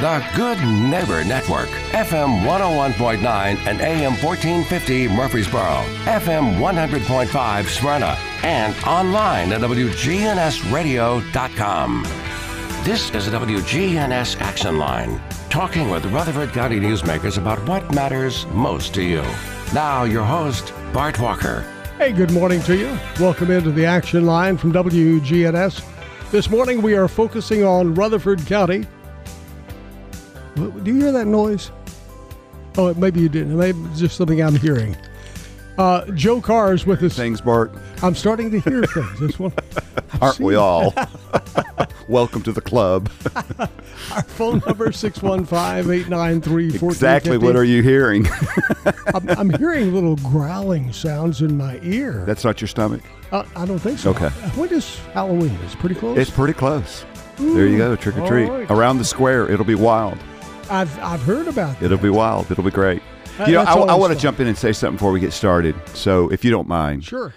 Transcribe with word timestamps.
The 0.00 0.24
Good 0.36 0.58
Neighbor 0.62 1.24
Network, 1.24 1.68
FM 1.90 2.46
101.9 2.46 3.20
and 3.66 3.80
AM 3.80 4.12
1450 4.22 5.08
Murfreesboro, 5.08 5.82
FM 6.04 6.60
100.5 6.60 7.66
Smyrna, 7.66 8.16
and 8.44 8.76
online 8.84 9.50
at 9.50 9.60
WGNSradio.com. 9.60 12.02
This 12.84 13.10
is 13.10 13.28
the 13.28 13.38
WGNS 13.38 14.40
Action 14.40 14.78
Line, 14.78 15.20
talking 15.50 15.90
with 15.90 16.06
Rutherford 16.06 16.52
County 16.52 16.78
newsmakers 16.78 17.36
about 17.36 17.58
what 17.66 17.92
matters 17.92 18.46
most 18.52 18.94
to 18.94 19.02
you. 19.02 19.24
Now, 19.74 20.04
your 20.04 20.24
host, 20.24 20.72
Bart 20.92 21.18
Walker. 21.18 21.62
Hey, 21.98 22.12
good 22.12 22.30
morning 22.30 22.62
to 22.62 22.76
you. 22.76 22.96
Welcome 23.18 23.50
into 23.50 23.72
the 23.72 23.86
Action 23.86 24.26
Line 24.26 24.58
from 24.58 24.72
WGNS. 24.72 25.82
This 26.30 26.48
morning 26.48 26.82
we 26.82 26.94
are 26.94 27.08
focusing 27.08 27.64
on 27.64 27.94
Rutherford 27.94 28.46
County. 28.46 28.86
Do 30.58 30.92
you 30.92 31.00
hear 31.00 31.12
that 31.12 31.26
noise? 31.26 31.70
Oh, 32.76 32.92
maybe 32.94 33.20
you 33.20 33.28
didn't. 33.28 33.56
Maybe 33.56 33.78
it's 33.90 34.00
just 34.00 34.16
something 34.16 34.40
I'm 34.42 34.56
hearing. 34.56 34.96
Uh, 35.78 36.04
Joe 36.12 36.40
Carr 36.40 36.74
is 36.74 36.84
with 36.86 37.02
us. 37.04 37.14
Things, 37.16 37.40
Bart. 37.40 37.72
I'm 38.02 38.14
starting 38.16 38.50
to 38.50 38.58
hear 38.60 38.82
things. 38.84 39.20
This 39.20 39.38
one. 39.38 39.52
Aren't 40.20 40.40
we 40.40 40.56
all? 40.56 40.92
Welcome 42.08 42.42
to 42.42 42.52
the 42.52 42.60
club. 42.60 43.08
Our 44.12 44.22
phone 44.24 44.60
number 44.66 44.88
615-893-1450. 44.88 46.82
Exactly 46.82 47.38
what 47.38 47.54
are 47.54 47.62
you 47.64 47.82
hearing? 47.82 48.26
I'm, 49.14 49.28
I'm 49.30 49.50
hearing 49.50 49.94
little 49.94 50.16
growling 50.16 50.92
sounds 50.92 51.42
in 51.42 51.56
my 51.56 51.78
ear. 51.82 52.24
That's 52.26 52.44
not 52.44 52.60
your 52.60 52.68
stomach? 52.68 53.02
Uh, 53.30 53.44
I 53.54 53.64
don't 53.66 53.78
think 53.78 53.98
so. 54.00 54.10
Okay. 54.10 54.30
When 54.56 54.70
is 54.70 54.98
Halloween? 55.12 55.56
It's 55.64 55.76
pretty 55.76 55.94
close. 55.94 56.18
It's 56.18 56.30
pretty 56.30 56.54
close. 56.54 57.04
There 57.36 57.68
you 57.68 57.78
go, 57.78 57.94
trick 57.94 58.16
or 58.16 58.26
treat. 58.26 58.48
right. 58.48 58.68
Around 58.70 58.98
the 58.98 59.04
square, 59.04 59.48
it'll 59.48 59.64
be 59.64 59.76
wild. 59.76 60.18
I've 60.70 60.98
I've 61.00 61.22
heard 61.22 61.48
about 61.48 61.78
that. 61.78 61.84
It'll 61.86 61.98
be 61.98 62.10
wild. 62.10 62.50
It'll 62.50 62.64
be 62.64 62.70
great. 62.70 63.02
Uh, 63.38 63.44
You 63.46 63.52
know, 63.54 63.62
I, 63.62 63.74
I 63.74 63.94
want 63.94 64.12
to 64.12 64.18
jump 64.18 64.40
in 64.40 64.46
and 64.46 64.56
say 64.58 64.72
something 64.72 64.96
before 64.96 65.12
we 65.12 65.20
get 65.20 65.32
started. 65.32 65.74
So, 65.94 66.28
if 66.30 66.44
you 66.44 66.50
don't 66.50 66.68
mind. 66.68 67.04
Sure. 67.04 67.32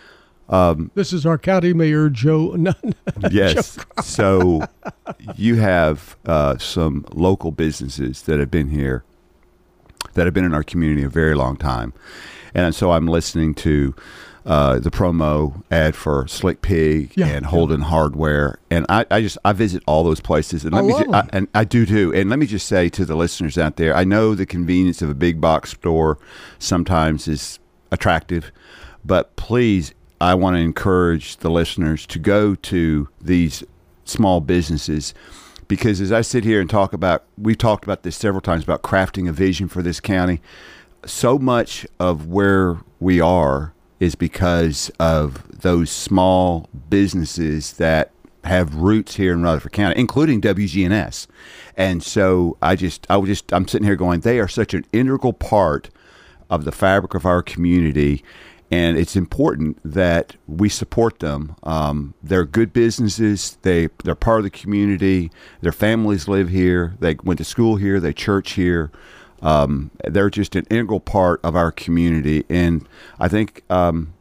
this 0.95 1.13
is 1.13 1.25
our 1.25 1.37
county 1.37 1.73
mayor, 1.73 2.09
Joe. 2.09 2.55
No, 2.57 2.73
no, 2.83 2.93
Yes. 3.31 3.77
so, 4.03 4.61
you 5.35 5.55
have 5.57 6.17
uh, 6.25 6.57
some 6.57 7.05
local 7.13 7.51
businesses 7.51 8.23
that 8.23 8.39
have 8.39 8.51
been 8.51 8.69
here, 8.69 9.03
that 10.13 10.25
have 10.25 10.33
been 10.33 10.45
in 10.45 10.53
our 10.53 10.63
community 10.63 11.03
a 11.03 11.09
very 11.09 11.35
long 11.35 11.55
time. 11.55 11.93
And 12.53 12.75
so 12.75 12.91
I'm 12.91 13.07
listening 13.07 13.53
to 13.55 13.95
uh, 14.45 14.79
the 14.79 14.89
promo 14.91 15.61
ad 15.69 15.95
for 15.95 16.27
Slick 16.27 16.61
Pig 16.61 17.11
Yeah. 17.15 17.27
and 17.27 17.45
Holden 17.45 17.81
Hardware, 17.81 18.57
and 18.69 18.85
I, 18.89 19.05
I 19.11 19.21
just 19.21 19.37
I 19.45 19.53
visit 19.53 19.83
all 19.85 20.03
those 20.03 20.19
places, 20.21 20.65
and 20.65 20.73
I 20.75 20.79
let 20.81 20.85
me 20.87 20.93
love 20.93 21.05
ju- 21.05 21.13
I, 21.13 21.29
and 21.37 21.47
I 21.53 21.63
do 21.63 21.85
too. 21.85 22.13
And 22.13 22.29
let 22.29 22.39
me 22.39 22.45
just 22.47 22.67
say 22.67 22.89
to 22.89 23.05
the 23.05 23.15
listeners 23.15 23.57
out 23.57 23.75
there, 23.77 23.95
I 23.95 24.03
know 24.03 24.33
the 24.35 24.45
convenience 24.45 25.01
of 25.01 25.09
a 25.09 25.13
big 25.15 25.39
box 25.39 25.71
store 25.71 26.17
sometimes 26.59 27.27
is 27.27 27.59
attractive, 27.91 28.51
but 29.05 29.35
please, 29.35 29.93
I 30.19 30.33
want 30.35 30.55
to 30.55 30.59
encourage 30.61 31.37
the 31.37 31.49
listeners 31.49 32.05
to 32.07 32.19
go 32.19 32.55
to 32.55 33.09
these 33.19 33.63
small 34.05 34.41
businesses 34.41 35.13
because 35.67 36.01
as 36.01 36.11
I 36.11 36.21
sit 36.21 36.43
here 36.43 36.59
and 36.59 36.69
talk 36.69 36.93
about, 36.93 37.23
we've 37.37 37.57
talked 37.57 37.83
about 37.83 38.03
this 38.03 38.17
several 38.17 38.41
times 38.41 38.63
about 38.63 38.81
crafting 38.81 39.29
a 39.29 39.31
vision 39.31 39.67
for 39.67 39.81
this 39.81 39.99
county. 39.99 40.41
So 41.05 41.39
much 41.39 41.85
of 41.99 42.27
where 42.27 42.79
we 42.99 43.19
are 43.21 43.73
is 44.01 44.15
because 44.15 44.91
of 44.99 45.61
those 45.61 45.91
small 45.91 46.67
businesses 46.89 47.73
that 47.73 48.11
have 48.43 48.73
roots 48.73 49.15
here 49.15 49.31
in 49.31 49.43
Rutherford 49.43 49.73
County, 49.73 49.99
including 49.99 50.41
WGNS. 50.41 51.27
And 51.77 52.01
so 52.01 52.57
I 52.63 52.75
just, 52.75 53.05
I 53.11 53.17
was 53.17 53.29
just, 53.29 53.53
I'm 53.53 53.67
sitting 53.67 53.85
here 53.85 53.95
going, 53.95 54.21
they 54.21 54.39
are 54.39 54.47
such 54.47 54.73
an 54.73 54.87
integral 54.91 55.33
part 55.33 55.91
of 56.49 56.65
the 56.65 56.71
fabric 56.71 57.13
of 57.13 57.27
our 57.27 57.43
community. 57.43 58.23
And 58.71 58.97
it's 58.97 59.15
important 59.15 59.77
that 59.85 60.35
we 60.47 60.67
support 60.67 61.19
them. 61.19 61.55
Um, 61.61 62.15
they're 62.23 62.45
good 62.45 62.73
businesses. 62.73 63.59
They 63.61 63.89
they're 64.03 64.15
part 64.15 64.39
of 64.39 64.45
the 64.45 64.49
community. 64.49 65.29
Their 65.59 65.73
families 65.73 66.27
live 66.27 66.49
here. 66.49 66.95
They 66.99 67.17
went 67.21 67.37
to 67.37 67.43
school 67.43 67.75
here. 67.75 67.99
They 67.99 68.13
church 68.13 68.53
here. 68.53 68.89
Um, 69.41 69.91
they're 70.05 70.29
just 70.29 70.55
an 70.55 70.65
integral 70.69 70.99
part 70.99 71.39
of 71.43 71.55
our 71.55 71.71
community. 71.71 72.45
And 72.49 72.87
I 73.19 73.27
think 73.27 73.63
um, 73.69 74.13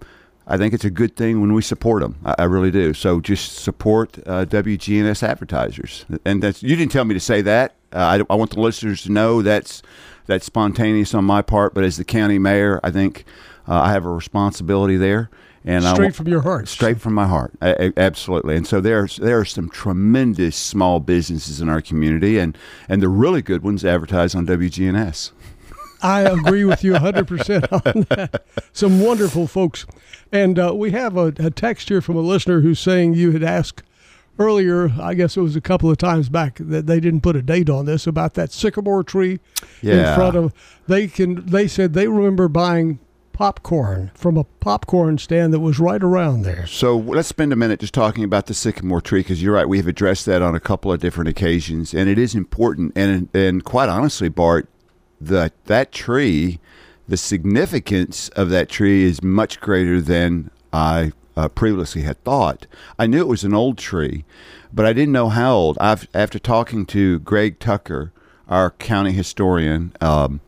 I 0.47 0.57
think 0.57 0.75
it's 0.75 0.85
a 0.85 0.91
good 0.91 1.17
thing 1.17 1.41
when 1.41 1.53
we 1.53 1.63
support 1.63 2.03
them. 2.03 2.19
I, 2.25 2.35
I 2.41 2.45
really 2.45 2.71
do. 2.71 2.93
So 2.95 3.21
just 3.21 3.57
support 3.57 4.19
uh, 4.27 4.45
WGNS 4.47 5.23
advertisers. 5.23 6.05
And 6.25 6.43
that's 6.43 6.63
you 6.63 6.75
didn't 6.77 6.93
tell 6.93 7.05
me 7.05 7.15
to 7.15 7.21
say 7.21 7.43
that. 7.43 7.77
Uh, 7.93 8.23
I, 8.29 8.33
I 8.33 8.37
want 8.37 8.51
the 8.51 8.61
listeners 8.61 9.03
to 9.03 9.13
know 9.13 9.43
that's 9.43 9.83
that's 10.27 10.47
spontaneous 10.47 11.15
on 11.15 11.25
my 11.25 11.43
part. 11.43 11.75
But 11.75 11.85
as 11.85 11.97
the 11.97 12.05
county 12.05 12.39
mayor, 12.39 12.81
I 12.83 12.91
think 12.91 13.25
uh, 13.69 13.81
I 13.81 13.93
have 13.93 14.05
a 14.05 14.11
responsibility 14.11 14.97
there. 14.97 15.31
And 15.65 15.85
straight 15.85 15.99
want- 16.07 16.15
from 16.17 16.29
your 16.29 16.41
heart. 16.41 16.69
straight 16.69 17.01
from 17.01 17.13
my 17.15 17.27
heart, 17.27 17.53
a- 17.61 17.93
absolutely. 17.99 18.57
And 18.57 18.67
so 18.67 18.81
there's 18.81 19.17
there 19.17 19.39
are 19.39 19.45
some 19.45 19.69
tremendous 19.69 20.57
small 20.57 21.01
businesses 21.01 21.61
in 21.61 21.69
our 21.69 21.83
community, 21.83 22.39
and 22.39 22.57
and 22.89 23.03
the 23.03 23.09
really 23.09 23.43
good 23.43 23.63
ones 23.63 23.85
advertise 23.85 24.35
on 24.35 24.47
WGNS. 24.47 25.33
I 26.03 26.23
agree 26.23 26.65
with 26.65 26.83
you 26.83 26.93
100% 26.95 27.85
on 27.87 28.07
that. 28.09 28.43
Some 28.73 29.01
wonderful 29.01 29.47
folks. 29.47 29.85
And 30.33 30.59
uh, 30.59 30.73
we 30.75 30.93
have 30.93 31.19
a, 31.19 31.27
a 31.39 31.51
text 31.51 31.91
here 31.91 32.01
from 32.01 32.17
a 32.17 32.21
listener 32.21 32.63
who's 32.63 32.81
saying 32.81 33.13
you 33.13 33.33
had 33.33 33.43
asked 33.43 33.83
earlier, 34.39 34.93
I 34.99 35.13
guess 35.13 35.37
it 35.37 35.43
was 35.43 35.57
a 35.57 35.61
couple 35.61 35.91
of 35.91 35.99
times 35.99 36.31
back, 36.31 36.57
that 36.59 36.87
they 36.87 37.01
didn't 37.01 37.21
put 37.21 37.37
a 37.37 37.43
date 37.43 37.69
on 37.69 37.85
this, 37.85 38.07
about 38.07 38.33
that 38.33 38.51
sycamore 38.51 39.05
tree 39.05 39.41
in 39.83 40.15
front 40.15 40.37
of. 40.37 40.55
They 40.89 41.07
can. 41.07 41.45
They 41.45 41.69
said 41.69 41.93
they 41.93 42.09
remember 42.09 42.49
buying 42.49 42.99
popcorn 43.41 44.11
from 44.15 44.37
a 44.37 44.45
popcorn 44.45 45.17
stand 45.17 45.51
that 45.51 45.61
was 45.61 45.79
right 45.79 46.03
around 46.03 46.43
there. 46.43 46.67
So 46.67 46.95
let's 46.95 47.29
spend 47.29 47.55
a 47.55 47.57
minute 47.57 47.81
just 47.81 47.95
talking 47.95 48.23
about 48.23 48.45
the 48.45 48.53
sycamore 48.53 49.01
tree 49.01 49.21
because 49.21 49.43
you're 49.43 49.55
right. 49.55 49.67
We 49.67 49.79
have 49.79 49.87
addressed 49.87 50.27
that 50.27 50.43
on 50.43 50.55
a 50.55 50.61
couple 50.61 50.93
of 50.93 51.01
different 51.01 51.31
occasions, 51.31 51.95
and 51.95 52.11
it 52.11 52.19
is 52.19 52.35
important. 52.35 52.93
And 52.95 53.31
and 53.33 53.65
quite 53.65 53.89
honestly, 53.89 54.29
Bart, 54.29 54.69
that 55.23 55.55
that 55.65 55.91
tree, 55.91 56.61
the 57.09 57.17
significance 57.17 58.29
of 58.37 58.51
that 58.51 58.69
tree 58.69 59.05
is 59.05 59.23
much 59.23 59.59
greater 59.59 60.03
than 60.03 60.51
I 60.71 61.13
uh, 61.35 61.49
previously 61.49 62.03
had 62.03 62.23
thought. 62.25 62.67
I 62.99 63.07
knew 63.07 63.21
it 63.21 63.27
was 63.27 63.43
an 63.43 63.55
old 63.55 63.79
tree, 63.79 64.27
but 64.71 64.85
I 64.85 64.93
didn't 64.93 65.13
know 65.13 65.31
how 65.31 65.55
old. 65.55 65.79
I've 65.81 66.07
after 66.13 66.39
talking 66.39 66.85
to 66.89 67.21
Greg 67.21 67.59
Tucker, 67.59 68.13
our 68.51 68.73
county 68.73 69.13
historian. 69.13 69.95
Um, 70.03 70.43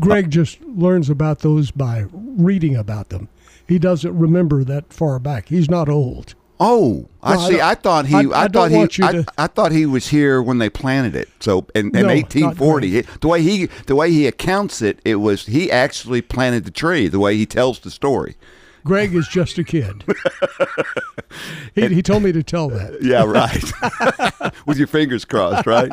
Greg 0.00 0.30
just 0.30 0.60
learns 0.62 1.08
about 1.10 1.40
those 1.40 1.70
by 1.70 2.06
reading 2.12 2.76
about 2.76 3.08
them. 3.10 3.28
He 3.66 3.78
doesn't 3.78 4.16
remember 4.16 4.64
that 4.64 4.92
far 4.92 5.18
back. 5.18 5.48
He's 5.48 5.70
not 5.70 5.88
old. 5.88 6.34
Oh, 6.60 7.08
I 7.22 7.34
No, 7.34 7.40
see. 7.48 7.52
don't- 7.56 7.62
I, 7.62 7.74
thought 7.74 8.06
he. 8.06 8.14
I- 8.14 8.20
I, 8.20 8.44
I 8.44 8.48
thought 8.48 8.70
he. 8.70 8.82
I, 8.82 8.86
to- 9.12 9.24
I 9.38 9.46
thought 9.48 9.72
he 9.72 9.84
was 9.86 10.08
here 10.08 10.40
when 10.40 10.58
they 10.58 10.70
planted 10.70 11.16
it. 11.16 11.28
So 11.40 11.66
in, 11.74 11.86
in 11.86 12.02
No, 12.02 12.08
1840, 12.08 12.98
it- 12.98 13.06
the 13.20 13.28
way 13.28 13.42
he 13.42 13.66
the 13.86 13.96
way 13.96 14.10
he 14.10 14.26
accounts 14.26 14.80
it, 14.82 15.00
it 15.04 15.16
was 15.16 15.46
he 15.46 15.70
actually 15.72 16.22
planted 16.22 16.64
the 16.64 16.70
tree. 16.70 17.08
The 17.08 17.18
way 17.18 17.36
he 17.36 17.46
tells 17.46 17.80
the 17.80 17.90
story. 17.90 18.36
Greg 18.84 19.14
is 19.14 19.28
just 19.28 19.58
a 19.58 19.64
kid. 19.64 20.04
he, 21.74 21.88
he 21.88 22.02
told 22.02 22.22
me 22.22 22.32
to 22.32 22.42
tell 22.42 22.68
that. 22.70 22.98
Yeah, 23.02 23.24
right. 23.24 24.52
With 24.66 24.78
your 24.78 24.86
fingers 24.86 25.24
crossed, 25.24 25.66
right? 25.66 25.90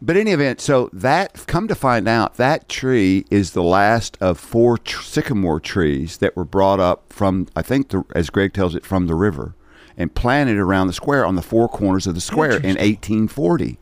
But 0.00 0.16
in 0.16 0.22
any 0.22 0.32
event, 0.32 0.60
so 0.60 0.88
that 0.92 1.44
come 1.46 1.68
to 1.68 1.74
find 1.74 2.08
out, 2.08 2.34
that 2.36 2.68
tree 2.68 3.24
is 3.30 3.52
the 3.52 3.62
last 3.62 4.16
of 4.20 4.38
four 4.38 4.78
tr- 4.78 5.02
sycamore 5.02 5.60
trees 5.60 6.18
that 6.18 6.36
were 6.36 6.44
brought 6.44 6.80
up 6.80 7.12
from, 7.12 7.48
I 7.54 7.62
think, 7.62 7.90
the, 7.90 8.04
as 8.14 8.30
Greg 8.30 8.52
tells 8.54 8.74
it, 8.74 8.84
from 8.84 9.06
the 9.06 9.14
river, 9.14 9.54
and 9.96 10.14
planted 10.14 10.56
around 10.58 10.86
the 10.86 10.92
square 10.92 11.24
on 11.24 11.34
the 11.34 11.42
four 11.42 11.68
corners 11.68 12.06
of 12.06 12.14
the 12.14 12.20
square 12.20 12.52
in 12.52 12.76
1840. 12.76 13.78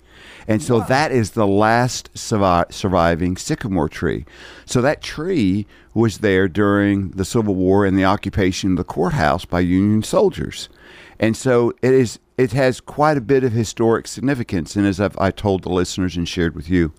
And 0.48 0.62
so 0.62 0.80
that 0.80 1.12
is 1.12 1.32
the 1.32 1.46
last 1.46 2.12
survi- 2.14 2.72
surviving 2.72 3.37
sycamore 3.37 3.88
tree. 3.88 4.25
So 4.64 4.81
that 4.82 5.02
tree 5.02 5.66
was 5.94 6.19
there 6.19 6.48
during 6.48 7.10
the 7.10 7.25
Civil 7.25 7.54
War 7.54 7.84
and 7.84 7.98
the 7.98 8.04
occupation 8.04 8.72
of 8.72 8.76
the 8.76 8.84
courthouse 8.84 9.44
by 9.44 9.60
Union 9.60 10.02
soldiers. 10.02 10.69
And 11.19 11.37
so 11.37 11.72
it 11.82 11.93
is. 11.93 12.19
It 12.38 12.52
has 12.52 12.82
quite 12.82 13.16
a 13.16 13.22
bit 13.22 13.44
of 13.44 13.52
historic 13.52 14.06
significance. 14.06 14.76
And 14.76 14.87
as 14.87 15.00
I've, 15.00 15.19
I 15.19 15.31
told 15.31 15.62
the 15.62 15.70
listeners 15.70 16.19
and 16.19 16.28
shared 16.28 16.54
with 16.54 16.69
you, 16.69 16.92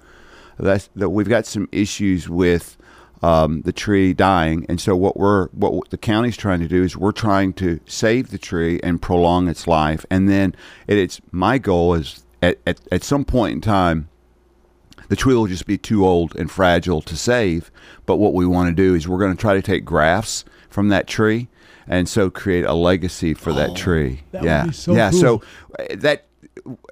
that's, 0.58 0.90
that 0.96 1.10
we've 1.12 1.30
got 1.30 1.46
some 1.46 1.70
issues 1.72 2.28
with 2.28 2.76
um, 3.22 3.62
the 3.62 3.72
tree 3.72 4.14
dying. 4.14 4.66
And 4.70 4.82
so 4.82 4.96
what 4.96 5.18
we're 5.18 5.48
what 5.50 5.90
the 5.90 5.98
county's 5.98 6.38
trying 6.38 6.60
to 6.62 6.68
do 6.68 6.84
is 6.84 6.98
we're 6.98 7.12
trying 7.12 7.54
to 7.54 7.80
save 7.86 8.30
the 8.30 8.38
tree 8.38 8.80
and 8.84 9.02
prolong 9.02 9.48
its 9.48 9.68
life. 9.68 10.06
And 10.10 10.30
then 10.30 10.56
it, 10.88 10.98
it's 10.98 11.22
my 11.32 11.58
goal 11.58 11.94
is 11.94 12.24
at, 12.42 12.60
at 12.66 12.80
at 12.92 13.04
some 13.04 13.26
point 13.26 13.54
in 13.54 13.62
time 13.62 14.10
the 15.10 15.16
tree 15.16 15.34
will 15.34 15.48
just 15.48 15.66
be 15.66 15.78
too 15.78 16.06
old 16.06 16.36
and 16.36 16.52
fragile 16.52 17.02
to 17.02 17.16
save. 17.16 17.72
But 18.06 18.18
what 18.18 18.34
we 18.34 18.46
want 18.46 18.70
to 18.70 18.76
do 18.76 18.94
is 18.94 19.08
we're 19.08 19.20
going 19.20 19.36
to 19.36 19.40
try 19.40 19.54
to 19.54 19.62
take 19.62 19.86
grafts 19.86 20.44
from 20.70 20.90
that 20.90 21.08
tree 21.08 21.48
and 21.88 22.10
so 22.10 22.30
create 22.30 22.66
a 22.66 22.74
legacy 22.74 23.34
for 23.34 23.54
that 23.54 23.76
tree. 23.76 24.22
Oh, 24.22 24.28
that 24.32 24.42
would 24.42 24.48
yeah, 24.48 24.66
be 24.66 24.72
so 24.74 24.96
yeah. 24.96 25.12
cool. 25.12 25.20
So 25.20 25.42
uh, 25.80 25.96
that 25.96 26.26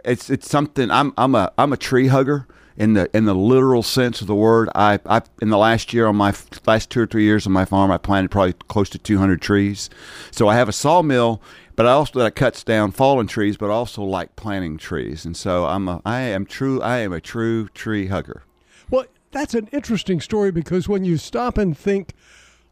it's 0.04 0.30
it's 0.30 0.50
something. 0.50 0.90
I'm 0.90 1.14
I'm 1.18 1.36
a 1.36 1.52
I'm 1.58 1.74
a 1.74 1.78
tree 1.78 2.08
hugger 2.08 2.48
in 2.78 2.94
the 2.94 3.10
in 3.16 3.26
the 3.26 3.36
literal 3.36 3.84
sense 3.84 4.22
of 4.22 4.28
the 4.28 4.36
word. 4.36 4.70
I 4.74 5.00
I 5.06 5.22
in 5.42 5.50
the 5.50 5.58
last 5.58 5.94
year 5.94 6.08
on 6.08 6.16
my 6.16 6.34
last 6.66 6.90
two 6.90 7.02
or 7.02 7.06
three 7.06 7.24
years 7.24 7.46
on 7.46 7.54
my 7.54 7.66
farm, 7.66 7.92
I 7.92 7.98
planted 7.98 8.32
probably 8.32 8.54
close 8.54 8.90
to 8.92 8.98
200 8.98 9.42
trees. 9.42 9.90
So 10.32 10.48
I 10.48 10.56
have 10.56 10.70
a 10.70 10.74
sawmill, 10.74 11.42
but 11.75 11.86
I 11.86 11.92
also 11.92 12.19
that 12.19 12.36
cuts 12.36 12.63
down 12.63 12.92
fallen 12.92 13.27
trees, 13.27 13.57
but 13.57 13.69
I 13.69 13.74
also 13.74 14.04
like 14.04 14.36
planting 14.36 14.77
trees. 14.77 15.25
And 15.25 15.36
so 15.36 15.66
I'm 15.66 15.88
a 15.88 16.01
I 16.06 16.22
am 16.22 16.45
true 16.45 16.81
I 16.81 17.00
am 17.00 17.13
a 17.13 17.22
true 17.22 17.68
tree 17.69 18.07
hugger. 18.07 18.44
Well, 18.89 19.06
that's 19.31 19.54
an 19.54 19.68
interesting 19.72 20.22
story 20.22 20.51
because 20.51 20.88
when 20.88 21.04
you 21.04 21.18
stop 21.18 21.57
and 21.57 21.77
think 21.77 22.13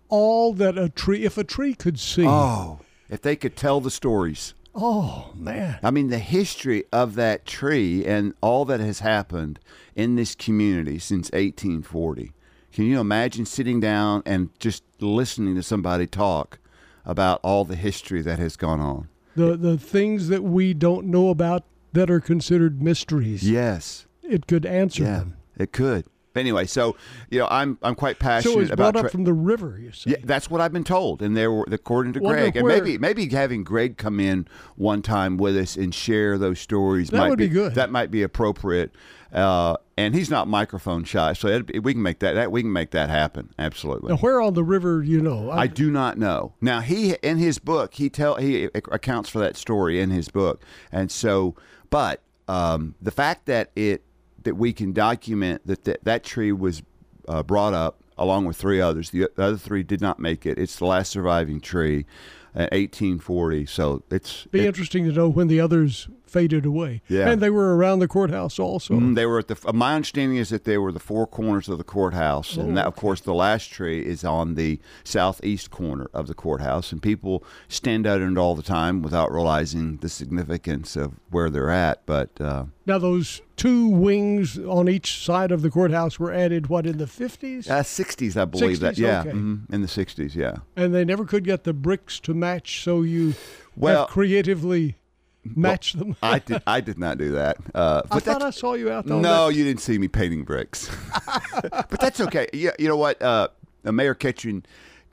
all 0.10 0.54
that 0.54 0.78
a 0.78 0.90
tree, 0.90 1.24
if 1.26 1.38
a 1.38 1.44
tree 1.44 1.74
could 1.74 2.00
see, 2.00 2.26
Oh, 2.28 2.80
if 3.10 3.22
they 3.22 3.36
could 3.36 3.56
tell 3.58 3.82
the 3.82 3.92
stories. 3.92 4.54
oh 4.76 5.32
man, 5.36 5.80
I 5.84 5.92
mean, 5.92 6.10
the 6.10 6.20
history 6.20 6.84
of 6.92 7.16
that 7.16 7.46
tree 7.46 8.06
and 8.06 8.34
all 8.42 8.64
that 8.66 8.80
has 8.80 9.00
happened 9.00 9.60
in 9.96 10.16
this 10.16 10.36
community 10.36 11.00
since 11.00 11.30
1840. 11.32 12.32
Can 12.72 12.86
you 12.86 13.00
imagine 13.00 13.46
sitting 13.46 13.80
down 13.80 14.24
and 14.26 14.50
just 14.60 14.84
listening 15.00 15.54
to 15.56 15.64
somebody 15.64 16.08
talk 16.08 16.58
about 17.06 17.40
all 17.44 17.66
the 17.66 17.76
history 17.76 18.22
that 18.22 18.40
has 18.40 18.56
gone 18.56 18.80
on? 18.80 19.08
the 19.36 19.58
the 19.58 19.78
things 19.78 20.28
that 20.28 20.44
we 20.44 20.74
don't 20.76 21.08
know 21.08 21.30
about 21.30 21.64
that 21.94 22.10
are 22.10 22.20
considered 22.20 22.82
mysteries. 22.84 23.50
Yes. 23.50 24.06
It 24.22 24.48
could 24.48 24.66
answer 24.66 25.04
Yeah, 25.04 25.18
them. 25.20 25.38
it 25.58 25.72
could. 25.72 26.06
Anyway, 26.36 26.66
so 26.66 26.96
you 27.30 27.40
know, 27.40 27.48
I'm 27.50 27.78
I'm 27.84 27.96
quite 27.96 28.18
So 28.18 28.22
passionate 28.22 28.60
it's 28.62 28.72
about 28.72 28.94
brought 28.94 28.96
up 28.96 29.02
tra- 29.04 29.12
from 29.12 29.24
the 29.24 29.34
river. 29.34 29.80
You 29.80 29.92
say. 29.92 30.12
Yeah, 30.12 30.18
that's 30.24 30.50
what 30.50 30.62
I've 30.62 30.74
been 30.74 30.84
told, 30.84 31.22
and 31.22 31.38
there 31.38 31.52
were 31.52 31.66
according 31.72 32.14
to 32.14 32.20
Wonder 32.20 32.42
Greg, 32.42 32.56
and 32.58 32.68
maybe 32.68 32.98
maybe 32.98 33.30
having 33.30 33.64
Greg 33.64 33.98
come 33.98 34.20
in 34.20 34.48
one 34.76 35.02
time 35.02 35.38
with 35.38 35.56
us 35.56 35.76
and 35.76 35.94
share 35.94 36.38
those 36.38 36.60
stories 36.60 37.10
That 37.10 37.18
might 37.18 37.30
would 37.30 37.40
be 37.40 37.50
good. 37.50 37.76
That 37.76 37.92
might 37.92 38.10
be 38.10 38.24
appropriate, 38.24 38.92
uh, 39.32 39.78
and 39.98 40.16
he's 40.16 40.30
not 40.30 40.48
microphone 40.48 41.04
shy, 41.04 41.34
so 41.34 41.62
be- 41.62 41.80
we 41.80 41.94
can 41.94 42.02
make 42.02 42.20
that, 42.20 42.34
that 42.34 42.52
we 42.52 42.62
can 42.64 42.74
make 42.74 42.92
that 42.92 43.10
happen. 43.10 43.50
Absolutely. 43.60 44.10
Now, 44.10 44.18
where 44.18 44.42
on 44.42 44.54
the 44.56 44.64
river, 44.64 45.04
you 45.04 45.22
know? 45.22 45.52
I 45.52 45.68
do 45.68 45.92
not 45.92 46.18
know. 46.18 46.54
Now 46.62 46.80
he 46.80 47.16
in 47.22 47.38
his 47.38 47.60
book 47.60 47.94
he 47.94 48.10
tell 48.10 48.36
he 48.36 48.66
accounts 48.74 49.30
for 49.30 49.40
that 49.40 49.56
story 49.56 50.00
in 50.00 50.10
his 50.10 50.30
book, 50.30 50.64
and 50.92 51.12
so 51.12 51.56
but 51.90 52.22
um, 52.48 52.96
the 53.02 53.12
fact 53.12 53.46
that 53.46 53.72
it 53.76 54.04
that 54.44 54.56
we 54.56 54.74
can 54.74 54.94
document 54.94 55.66
that 55.66 55.84
that, 55.86 56.04
that 56.04 56.24
tree 56.24 56.52
was 56.52 56.84
uh, 57.28 57.44
brought 57.44 57.74
up 57.74 58.02
along 58.18 58.46
with 58.46 58.58
three 58.58 58.80
others. 58.80 59.10
The, 59.10 59.30
the 59.36 59.44
other 59.44 59.58
three 59.58 59.84
did 59.84 60.02
not 60.02 60.20
make 60.20 60.46
it. 60.46 60.58
It's 60.58 60.78
the 60.78 60.86
last 60.86 61.12
surviving 61.12 61.60
tree, 61.60 62.06
uh, 62.56 62.68
1840. 62.72 63.66
So 63.66 64.04
it's 64.10 64.46
be 64.48 64.62
it- 64.62 64.66
interesting 64.68 65.06
to 65.06 65.12
know 65.12 65.30
when 65.30 65.48
the 65.48 65.60
others 65.60 66.08
faded 66.26 66.66
away. 66.66 67.00
Yeah. 67.08 67.30
and 67.30 67.40
they 67.44 67.52
were 67.52 67.78
around 67.78 68.00
the 68.00 68.08
courthouse 68.08 68.58
also. 68.58 68.96
Mm, 68.96 69.14
they 69.14 69.28
were 69.28 69.38
at 69.38 69.50
the. 69.50 69.58
uh, 69.68 69.72
My 69.72 69.94
understanding 69.94 70.38
is 70.40 70.50
that 70.50 70.64
they 70.64 70.80
were 70.80 70.92
the 70.92 71.00
four 71.00 71.28
corners 71.28 71.70
of 71.70 71.78
the 71.78 71.84
courthouse, 71.84 72.58
and 72.58 72.72
Oh, 72.72 72.76
that, 72.76 72.88
of 72.88 72.96
course, 72.96 73.22
the 73.22 73.36
last 73.36 73.72
tree 73.72 74.04
is 74.04 74.24
on 74.24 74.56
the 74.56 74.80
southeast 75.04 75.70
corner 75.70 76.10
of 76.12 76.26
the 76.26 76.34
courthouse, 76.34 76.92
and 76.92 77.04
people 77.04 77.44
stand 77.68 78.08
out 78.08 78.20
in 78.20 78.32
it 78.32 78.40
all 78.40 78.56
the 78.56 78.64
time 78.64 79.04
without 79.04 79.32
realizing 79.32 79.98
the 79.98 80.10
significance 80.10 80.96
of 80.96 81.14
where 81.30 81.52
they're 81.52 81.70
at. 81.70 82.04
But 82.08 82.30
uh, 82.42 82.66
Now, 82.88 82.98
those 82.98 83.42
two 83.56 83.88
wings 83.88 84.58
on 84.58 84.90
each 84.90 85.24
side 85.24 85.52
of 85.52 85.62
the 85.62 85.70
courthouse 85.70 86.18
were 86.18 86.32
added, 86.34 86.66
what, 86.66 86.88
in 86.88 86.98
the 86.98 87.06
50s? 87.06 87.70
uh, 87.70 87.84
60s, 87.84 88.36
I 88.36 88.46
believe 88.46 88.80
that. 88.80 88.98
Yeah, 88.98 89.20
okay. 89.22 89.30
mhm, 89.32 89.72
in 89.72 89.82
the 89.84 89.88
60s, 89.88 90.34
yeah. 90.34 90.56
and 90.76 90.96
they 90.96 91.06
never 91.06 91.26
could 91.26 91.44
get 91.44 91.64
the 91.64 91.74
bricks 91.74 92.20
to 92.22 92.34
match, 92.44 92.84
so 92.84 93.02
you 93.02 93.34
Well- 93.76 94.06
creatively 94.08 94.98
matched 95.46 95.98
them. 95.98 96.16
I 96.24 96.40
did. 96.40 96.62
I 96.68 96.82
did 96.82 96.98
not 96.98 97.18
do 97.18 97.32
that. 97.34 97.58
Uh, 97.74 98.02
I 98.12 98.20
thought 98.20 98.42
I 98.42 98.50
saw 98.50 98.74
you 98.74 98.92
out 98.92 99.06
there. 99.06 99.18
No, 99.18 99.48
you 99.50 99.64
didn't 99.64 99.82
see 99.82 99.98
me 99.98 100.08
painting 100.08 100.44
bricks. 100.44 100.90
but 101.62 102.00
that's 102.00 102.20
okay. 102.20 102.48
Yeah, 102.54 102.72
you 102.78 102.88
know 102.88 102.98
what? 102.98 103.22
Uh, 103.22 103.48
Mayor 103.84 104.14
Ketchum 104.14 104.64